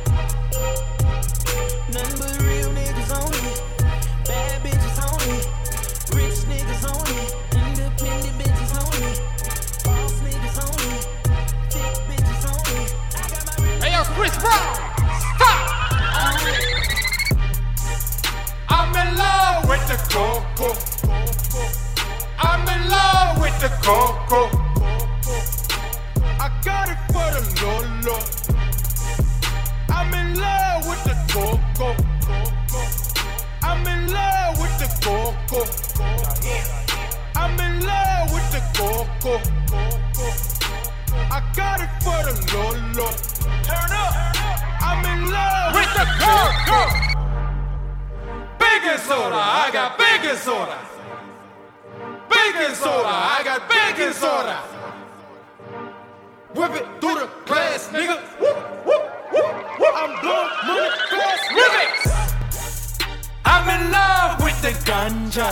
Nothing 1.93 2.19
but 2.19 2.33
real 2.43 2.69
niggas 2.71 3.11
only. 3.11 3.53
Bad 4.25 4.61
bitches 4.63 4.99
only. 5.09 5.39
Rich 6.15 6.39
niggas 6.49 6.83
only. 6.93 7.25
Independent 7.53 8.35
bitches 8.39 8.73
only. 8.81 9.13
Boss 9.83 10.15
niggas 10.21 10.57
only. 10.65 10.99
Thick 11.69 11.93
bitches 12.07 12.43
only. 12.53 12.85
Hey, 13.81 13.91
yo, 13.93 14.01
Chris 14.15 14.35
Brown, 14.37 14.75
stop! 15.35 15.59
Uh-huh. 16.19 16.53
I'm 18.69 18.91
in 18.95 19.09
love 19.17 19.67
with 19.69 19.83
the 19.87 19.97
coco. 20.13 20.69
I'm 22.39 22.67
in 22.67 22.89
love 22.89 23.39
with 23.41 23.59
the 23.59 23.69
coco. 23.81 24.49
I 26.39 26.49
got 26.63 26.89
it 26.89 26.97
for 27.11 27.27
the 27.33 27.41
Lolo. 27.61 28.56
I'm 29.97 30.13
in 30.13 30.39
love 30.39 30.87
with 30.87 31.03
the 31.05 31.15
coco. 31.33 31.95
I'm 33.63 33.87
in 33.87 34.13
love 34.13 34.59
with 34.61 34.77
the 34.77 34.89
coco. 35.03 35.61
I'm 37.35 37.59
in 37.59 37.83
love 37.83 38.31
with 38.31 38.47
the 38.51 38.61
coco. 38.77 39.41
I 41.35 41.41
got 41.55 41.81
it 41.81 41.89
for 42.03 42.19
the 42.27 42.33
Lolo. 42.53 43.09
Turn 43.63 43.91
up. 44.03 44.13
I'm 44.87 45.03
in 45.13 45.31
love 45.31 45.73
with 45.73 45.91
the 45.99 46.05
coco. 46.21 46.81
Baking 48.59 48.99
soda, 48.99 49.35
I 49.35 49.71
got 49.73 49.97
baking 49.97 50.37
soda. 50.37 50.77
Baking 52.29 52.75
soda, 52.75 53.09
I 53.09 53.41
got 53.43 53.67
baking 53.67 54.13
soda. 54.13 54.57
Whip 56.53 56.71
it 56.81 56.85
through 57.01 57.15
the 57.15 57.29
glass, 57.47 57.89
nigga. 57.91 58.21
Whoop. 58.39 58.56
I'm 59.99 60.11
blowing 60.21 60.51
money 60.67 60.89
fast. 61.09 61.45
Remix. 61.57 61.93
I'm 63.45 63.67
in 63.75 63.91
love 63.91 64.43
with 64.43 64.61
the 64.61 64.73
ganja. 64.85 65.49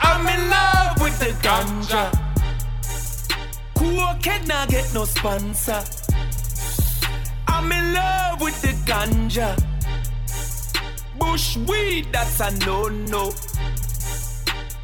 I'm 0.00 0.26
in 0.26 0.50
love 0.50 1.00
with 1.00 1.16
the 1.20 1.32
ganja. 1.46 2.04
Cool 3.76 4.14
kid 4.20 4.48
not 4.48 4.68
get 4.68 4.92
no 4.92 5.04
sponsor. 5.04 5.80
I'm 7.46 7.70
in 7.70 7.94
love 7.94 8.40
with 8.40 8.60
the 8.62 8.74
ganja. 8.90 9.50
Bush 11.20 11.56
weed, 11.68 12.08
that's 12.10 12.40
a 12.40 12.50
no 12.66 12.88
no. 12.88 13.30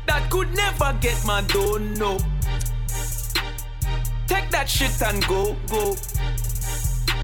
That 0.06 0.30
could 0.30 0.54
never 0.54 0.96
get 1.00 1.18
my 1.26 1.42
dono. 1.42 2.18
Take 4.28 4.50
that 4.52 4.68
shit 4.68 5.02
and 5.02 5.26
go 5.26 5.56
go. 5.66 5.96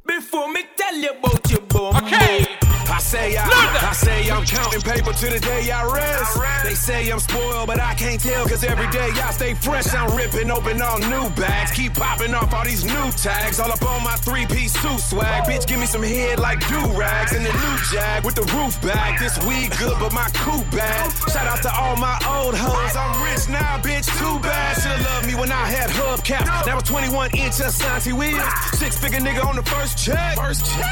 Before 0.06 0.52
me 0.52 0.63
tell 0.94 1.02
you 1.02 1.18
about 1.18 1.50
your 1.50 1.60
bum. 1.60 1.96
Okay. 2.04 2.43
I 3.04 3.06
say 3.06 3.36
I, 3.36 3.88
I 3.90 3.92
say 3.92 4.30
I'm 4.30 4.46
counting 4.46 4.80
paper 4.80 5.12
to 5.12 5.26
the 5.28 5.38
day 5.38 5.70
I 5.70 5.84
rest. 5.92 6.40
They 6.64 6.74
say 6.74 7.10
I'm 7.10 7.18
spoiled, 7.18 7.66
but 7.66 7.78
I 7.78 7.92
can't 7.92 8.18
tell 8.18 8.48
cause 8.48 8.64
every 8.64 8.88
day 8.90 9.10
I 9.20 9.30
stay 9.30 9.52
fresh. 9.52 9.92
I'm 9.92 10.16
ripping 10.16 10.50
open 10.50 10.80
all 10.80 10.98
new 10.98 11.28
bags. 11.36 11.70
Keep 11.72 11.94
popping 11.94 12.32
off 12.32 12.54
all 12.54 12.64
these 12.64 12.82
new 12.82 13.10
tags. 13.12 13.60
All 13.60 13.70
up 13.70 13.82
on 13.82 14.02
my 14.02 14.16
three-piece 14.16 14.72
suit 14.80 15.00
swag. 15.00 15.44
Bitch, 15.44 15.66
give 15.66 15.80
me 15.80 15.84
some 15.86 16.02
head 16.02 16.38
like 16.40 16.66
do-rags. 16.66 17.32
And 17.32 17.44
the 17.44 17.52
new 17.52 17.76
jag 17.92 18.24
with 18.24 18.36
the 18.36 18.46
roof 18.56 18.80
back. 18.80 19.20
This 19.20 19.36
weed 19.44 19.70
good, 19.78 19.96
but 20.00 20.14
my 20.14 20.28
coupe 20.32 20.70
bad. 20.70 21.12
Shout 21.30 21.46
out 21.46 21.60
to 21.60 21.72
all 21.76 21.96
my 21.96 22.16
old 22.24 22.54
hoes. 22.56 22.96
I'm 22.96 23.12
rich 23.20 23.50
now, 23.50 23.76
bitch, 23.84 24.08
too 24.16 24.40
bad. 24.40 24.80
Should've 24.80 25.04
loved 25.04 25.26
me 25.26 25.34
when 25.34 25.52
I 25.52 25.66
had 25.66 25.90
hubcaps. 25.90 26.66
Now 26.66 26.78
a 26.78 26.82
21 26.82 27.36
inch 27.36 27.60
Asanti 27.60 28.14
wheel. 28.14 28.40
Six 28.72 28.96
figure 28.96 29.20
nigga 29.20 29.44
on 29.44 29.56
the 29.56 29.62
first 29.62 29.98
check. 29.98 30.36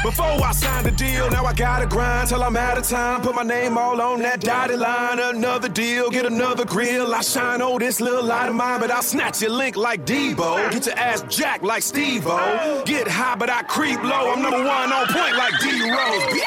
Before 0.03 0.37
I 0.45 0.51
signed 0.51 0.85
the 0.85 0.91
deal, 0.91 1.31
now 1.31 1.43
I 1.45 1.53
gotta 1.53 1.87
grind 2.03 2.29
till 2.29 2.43
I'm 2.43 2.57
out 2.57 2.77
of 2.77 2.87
time. 2.87 3.21
Put 3.21 3.35
my 3.35 3.43
name 3.43 3.77
all 3.77 4.01
on 4.01 4.19
that 4.21 4.41
dotted 4.41 4.79
line. 4.79 5.19
Another 5.19 5.69
deal, 5.69 6.09
get 6.09 6.25
another 6.25 6.65
grill. 6.65 7.13
I 7.13 7.21
shine 7.21 7.61
on 7.61 7.79
this 7.79 8.01
little 8.01 8.23
light 8.23 8.49
of 8.49 8.55
mine, 8.55 8.79
but 8.79 8.91
I'll 8.91 9.01
snatch 9.01 9.41
your 9.41 9.51
link 9.51 9.75
like 9.75 10.05
Debo. 10.05 10.71
Get 10.71 10.85
your 10.87 10.95
ass 10.95 11.23
jacked 11.29 11.63
like 11.63 11.83
Steve 11.83 12.25
O. 12.27 12.83
Get 12.85 13.07
high, 13.07 13.35
but 13.35 13.49
I 13.49 13.63
creep 13.63 14.01
low. 14.03 14.31
I'm 14.31 14.41
number 14.41 14.63
one 14.63 14.91
on 14.91 15.07
point 15.07 15.35
like 15.37 15.53
D 15.61 15.67
Rose. 15.95 16.41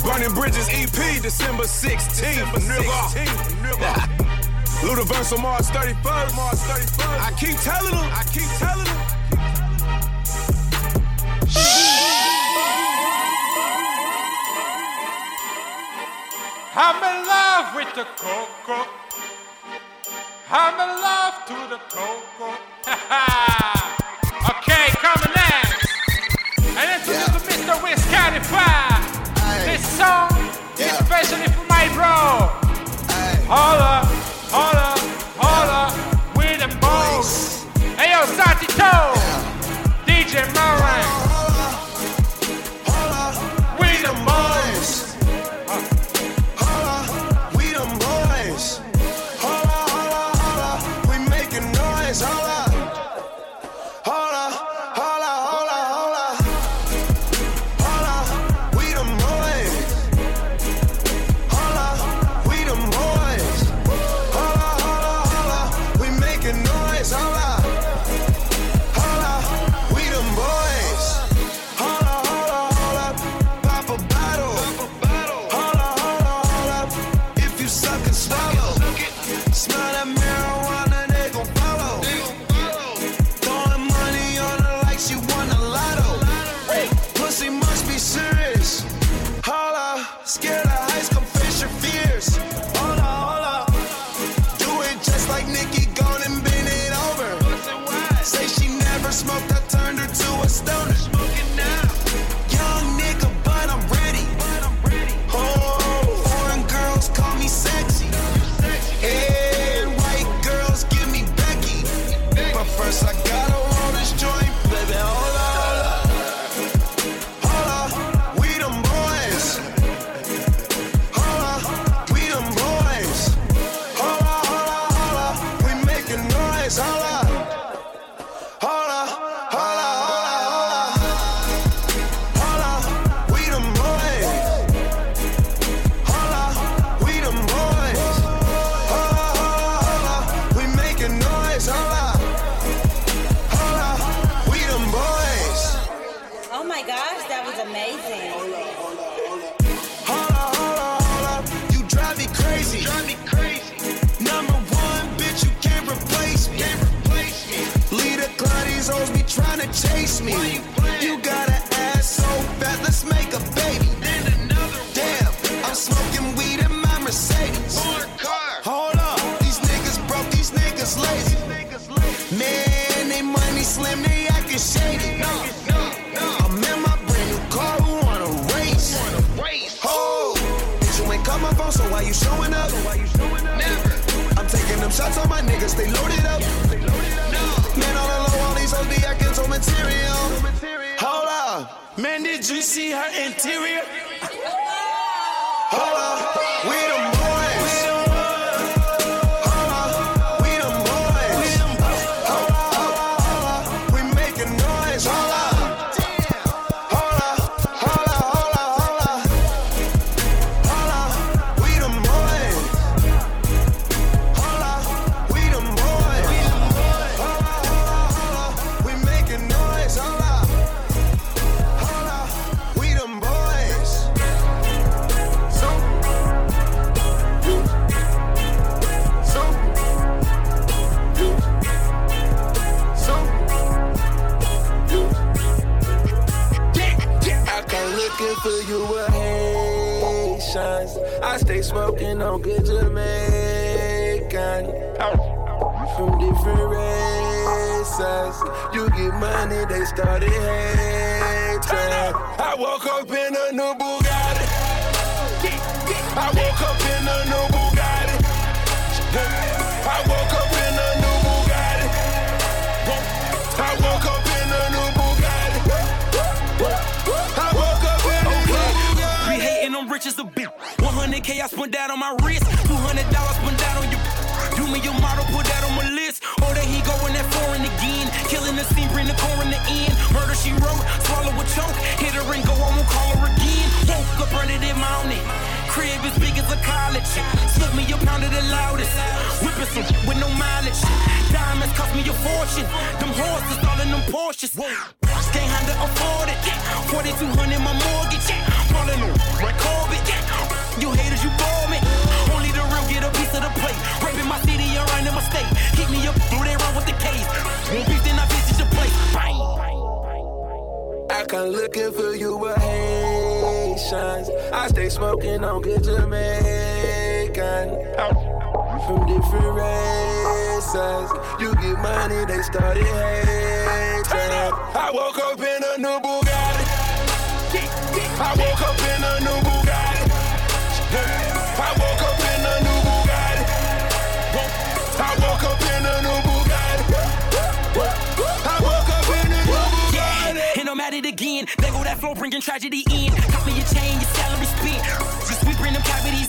Burning 0.04 0.34
Bridges 0.34 0.68
EP, 0.70 1.22
December 1.22 1.64
16th. 1.64 2.52
Nigga. 2.70 3.30
Ludaversal 4.86 5.42
March 5.42 5.66
31st. 5.66 6.36
March 6.36 6.56
31st. 6.56 7.20
I 7.20 7.32
keep 7.38 7.56
telling 7.58 7.94
them. 7.94 8.08
I 8.12 8.24
keep 8.32 8.48
telling 8.58 8.84
them. 8.84 9.19
I'm 16.72 16.96
in 17.02 17.26
love 17.26 17.74
with 17.74 17.92
the 17.96 18.04
coco. 18.14 18.88
I'm 20.48 20.74
in 20.74 21.02
love 21.02 21.34
to 21.46 21.54
the 21.68 21.80
coco. 21.90 22.54
okay, 24.50 24.86
coming 25.02 25.34
next. 25.34 25.90
And 26.78 26.86
introduce 26.94 27.26
to 27.26 27.40
Mr. 27.50 27.74
Wiz 27.82 28.04
Khalifa. 28.06 28.70
This 29.66 29.84
song 29.98 30.30
is 30.78 30.94
especially 31.00 31.48
for 31.48 31.66
my 31.66 31.88
bro. 31.92 32.46
Holla, 33.50 34.06
holla, 34.06 34.29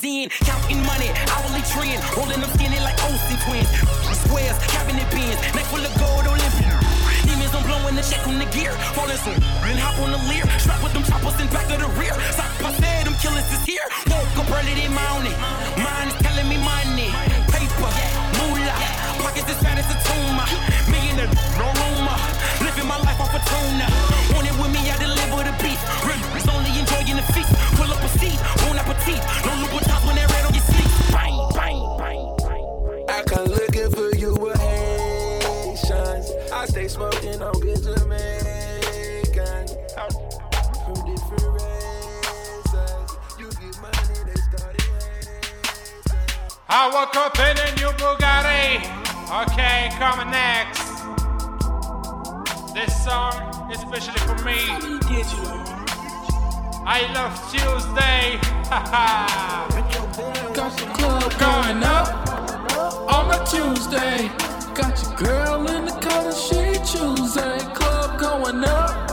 magazine. 0.01 0.29
Counting 0.45 0.83
money, 0.85 1.09
hourly 1.29 1.61
trend. 1.69 2.01
Rolling 2.17 2.41
them 2.41 2.49
skinny 2.57 2.79
like 2.79 2.97
Olsen 3.05 3.37
twins. 3.45 3.69
Squares, 4.25 4.57
cabinet 4.67 5.09
bins. 5.11 5.37
Neck 5.53 5.65
full 5.69 5.83
of 5.83 5.93
gold, 5.99 6.25
Olympian. 6.25 6.73
Demons, 7.23 7.53
I'm 7.53 7.63
blowing 7.65 7.95
the 7.95 8.01
check 8.01 8.25
on 8.27 8.39
the 8.39 8.45
gear. 8.49 8.73
Falling 8.97 9.17
soon, 9.17 9.37
and 9.37 9.79
hop 9.79 9.97
on 10.01 10.11
the 10.11 10.21
Lear. 10.29 10.45
Strap 10.59 10.81
with 10.83 10.93
them 10.93 11.03
choppers 11.03 11.39
in 11.39 11.47
back 11.47 11.69
of 11.69 11.79
the 11.79 11.89
rear. 11.99 12.13
Sock 12.33 12.51
my 12.61 12.71
head, 12.81 13.05
them 13.05 13.15
killers 13.21 13.45
is 13.53 13.63
here. 13.65 13.85
Woke 14.09 14.37
up 14.41 14.49
early, 14.49 14.73
they 14.73 14.89
mounted. 14.89 15.37
Mine 15.77 16.09
is 16.09 16.17
telling 16.25 16.47
me 16.49 16.57
money. 16.57 17.09
Paper, 17.53 17.91
moolah. 18.41 18.77
Pockets 19.21 19.49
as 19.49 19.59
fat 19.61 19.77
as 19.77 19.89
a 19.89 19.97
tumor. 20.07 20.47
Millionaire, 20.89 21.29
no 21.61 21.67
rumor. 21.77 22.17
Living 22.65 22.87
my 22.87 22.97
life 23.05 23.19
off 23.21 23.33
a 23.33 23.41
tuna. 23.45 23.87
Want 24.33 24.47
it 24.49 24.55
with 24.57 24.71
me, 24.73 24.81
I 24.89 24.97
deliver. 24.97 25.20
I 46.73 46.87
woke 46.87 47.17
up 47.17 47.37
in 47.37 47.57
a 47.59 47.75
new 47.75 47.91
Bugatti. 47.99 48.79
Okay, 49.43 49.89
coming 49.99 50.31
next. 50.31 51.03
This 52.73 53.03
song 53.03 53.69
is 53.69 53.83
especially 53.83 54.17
for 54.21 54.35
me. 54.45 54.55
I 56.87 57.11
love 57.11 57.35
Tuesday. 57.51 58.39
Got 60.53 60.79
your 60.79 60.89
club 60.95 61.31
going 61.37 61.83
up 61.83 62.07
on 63.11 63.31
a 63.35 63.45
Tuesday. 63.45 64.31
Got 64.73 65.03
your 65.03 65.15
girl 65.17 65.69
in 65.69 65.83
the 65.83 65.91
color 65.99 66.31
she 66.31 66.79
chooses. 66.89 67.63
Club 67.73 68.17
going 68.17 68.63
up. 68.63 69.10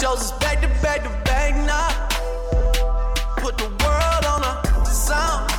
shows 0.00 0.20
is 0.24 0.32
back 0.32 0.60
to 0.60 0.68
back 0.82 1.02
to 1.04 1.10
back 1.24 1.54
now. 1.64 1.88
Put 3.38 3.56
the 3.56 3.68
world 3.82 4.24
on 4.32 4.42
a 4.44 4.84
sound. 4.84 5.50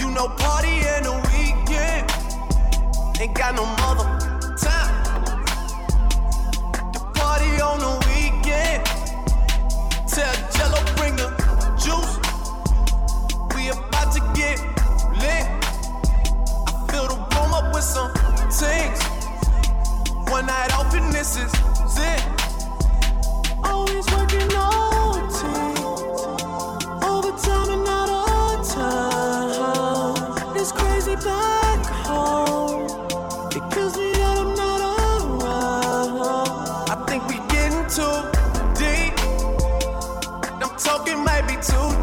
You 0.00 0.10
know, 0.12 0.28
party 0.38 0.76
in 0.92 1.02
the 1.02 1.14
weekend. 1.26 2.06
Ain't 3.20 3.34
got 3.34 3.56
no 3.56 3.64
money. 3.66 3.87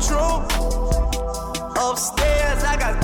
true. 0.07 0.37
Upstairs, 1.77 2.63
I 2.63 2.75
got 2.77 2.95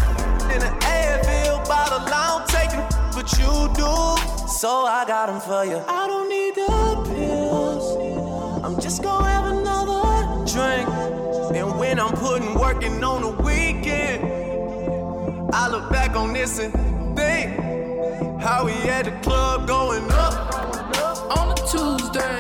in 0.53 0.61
an 0.61 0.73
Advil 0.82 1.68
bottle. 1.68 2.02
I 2.06 2.26
don't 2.32 2.48
take 2.48 2.72
them, 2.72 2.88
but 3.15 3.28
you 3.40 3.52
do. 3.76 4.48
So 4.48 4.86
I 4.86 5.03
got 5.07 5.28
them 5.28 5.41
for 5.41 5.65
you. 5.65 5.82
I 5.88 6.07
don't 6.07 6.30
need 6.30 6.56
the 6.56 6.68
pills. 7.10 7.86
I'm 8.64 8.80
just 8.80 9.02
gonna 9.02 9.28
have 9.28 9.48
another 9.57 10.02
drink. 10.45 10.88
And 11.57 11.80
when 11.80 11.99
I'm 11.99 12.14
putting 12.14 12.53
working 12.60 13.03
on 13.03 13.22
the 13.23 13.44
weekend, 13.44 14.23
I 15.53 15.68
look 15.69 15.90
back 15.91 16.15
on 16.15 16.34
this 16.34 16.60
and 16.60 16.72
think 17.18 17.60
how 18.40 18.65
we 18.65 18.73
had 18.73 19.06
the 19.06 19.11
club 19.22 19.68
going 19.68 20.10
up 20.11 20.36
on 21.38 21.52
a 21.52 21.56
Tuesday. 21.72 22.40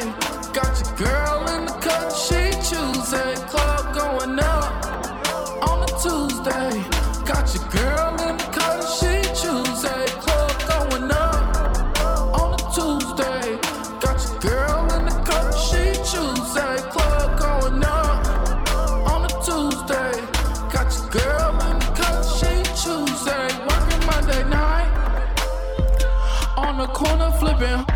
Got 0.53 0.71
your 0.81 0.95
girl 1.07 1.47
in 1.55 1.65
the 1.65 1.73
cut, 1.81 2.11
she 2.11 2.51
choosing. 2.69 3.35
Club 3.47 3.70
going 3.93 4.39
up. 4.39 4.85
On 5.67 5.83
a 5.83 5.87
Tuesday, 5.99 6.83
got 7.25 7.53
your 7.53 7.67
girl 7.69 8.11
in 8.27 8.37
the 8.37 8.43
cut, 8.51 8.81
she 8.83 9.21
Tuesday, 9.35 10.05
club 10.19 10.53
going 10.67 11.11
up. 11.11 11.57
On 12.39 12.53
a 12.53 12.57
Tuesday, 12.73 13.59
got 13.99 14.17
your 14.23 14.39
girl 14.39 14.93
in 14.97 15.05
the 15.05 15.23
cut, 15.25 15.51
she 15.53 15.93
Tuesday, 16.09 16.77
club 16.89 17.39
going 17.39 17.83
up. 17.83 18.27
On 19.11 19.25
a 19.25 19.29
Tuesday, 19.43 20.13
got 20.71 20.87
your 20.95 21.09
girl 21.09 21.51
in 21.69 21.79
the 21.79 21.91
cut, 21.95 22.23
she 22.23 22.63
Tuesday, 22.83 23.47
working 23.67 24.05
Monday 24.05 24.43
night. 24.49 24.91
On 26.57 26.77
the 26.77 26.87
corner 26.87 27.31
flipping. 27.39 27.90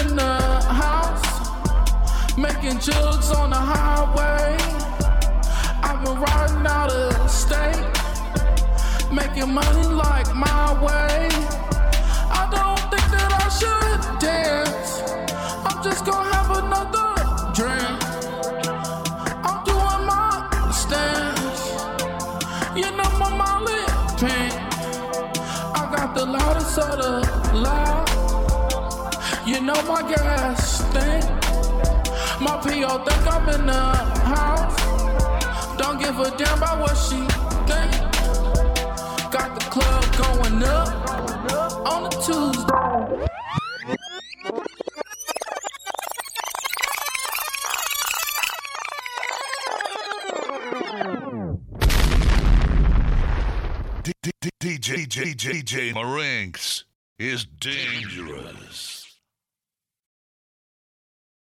In 0.00 0.16
the 0.16 0.36
house, 0.84 2.36
making 2.36 2.78
jugs 2.80 3.30
on 3.30 3.50
the 3.50 3.56
highway. 3.56 4.56
I've 5.82 6.04
been 6.04 6.18
riding 6.20 6.66
out 6.66 6.90
of 6.90 7.30
state 7.30 7.94
making 9.14 9.52
money 9.52 9.86
like 9.88 10.34
my 10.34 10.84
way. 10.84 11.73
Know 29.64 29.82
my 29.88 30.02
gas 30.02 30.80
stink. 30.80 31.24
My 32.38 32.56
PO 32.60 33.04
think 33.04 33.32
I'm 33.32 33.48
in 33.48 33.66
the 33.66 33.82
house. 34.34 34.78
Don't 35.78 35.98
give 35.98 36.18
a 36.20 36.30
damn 36.36 36.58
about 36.58 36.80
what 36.80 36.94
she 36.94 37.16
think. 37.68 37.92
Got 39.32 39.54
the 39.58 39.64
club 39.70 40.04
going 40.22 40.62
up 40.64 40.90
on 41.86 42.06
a 42.06 42.10
Tuesday. 42.10 43.24
DJ 54.60 55.06
DJ 55.06 55.34
DJ 55.34 55.94
Marinks 55.94 56.84
is 57.18 57.46
dangerous. 57.60 58.93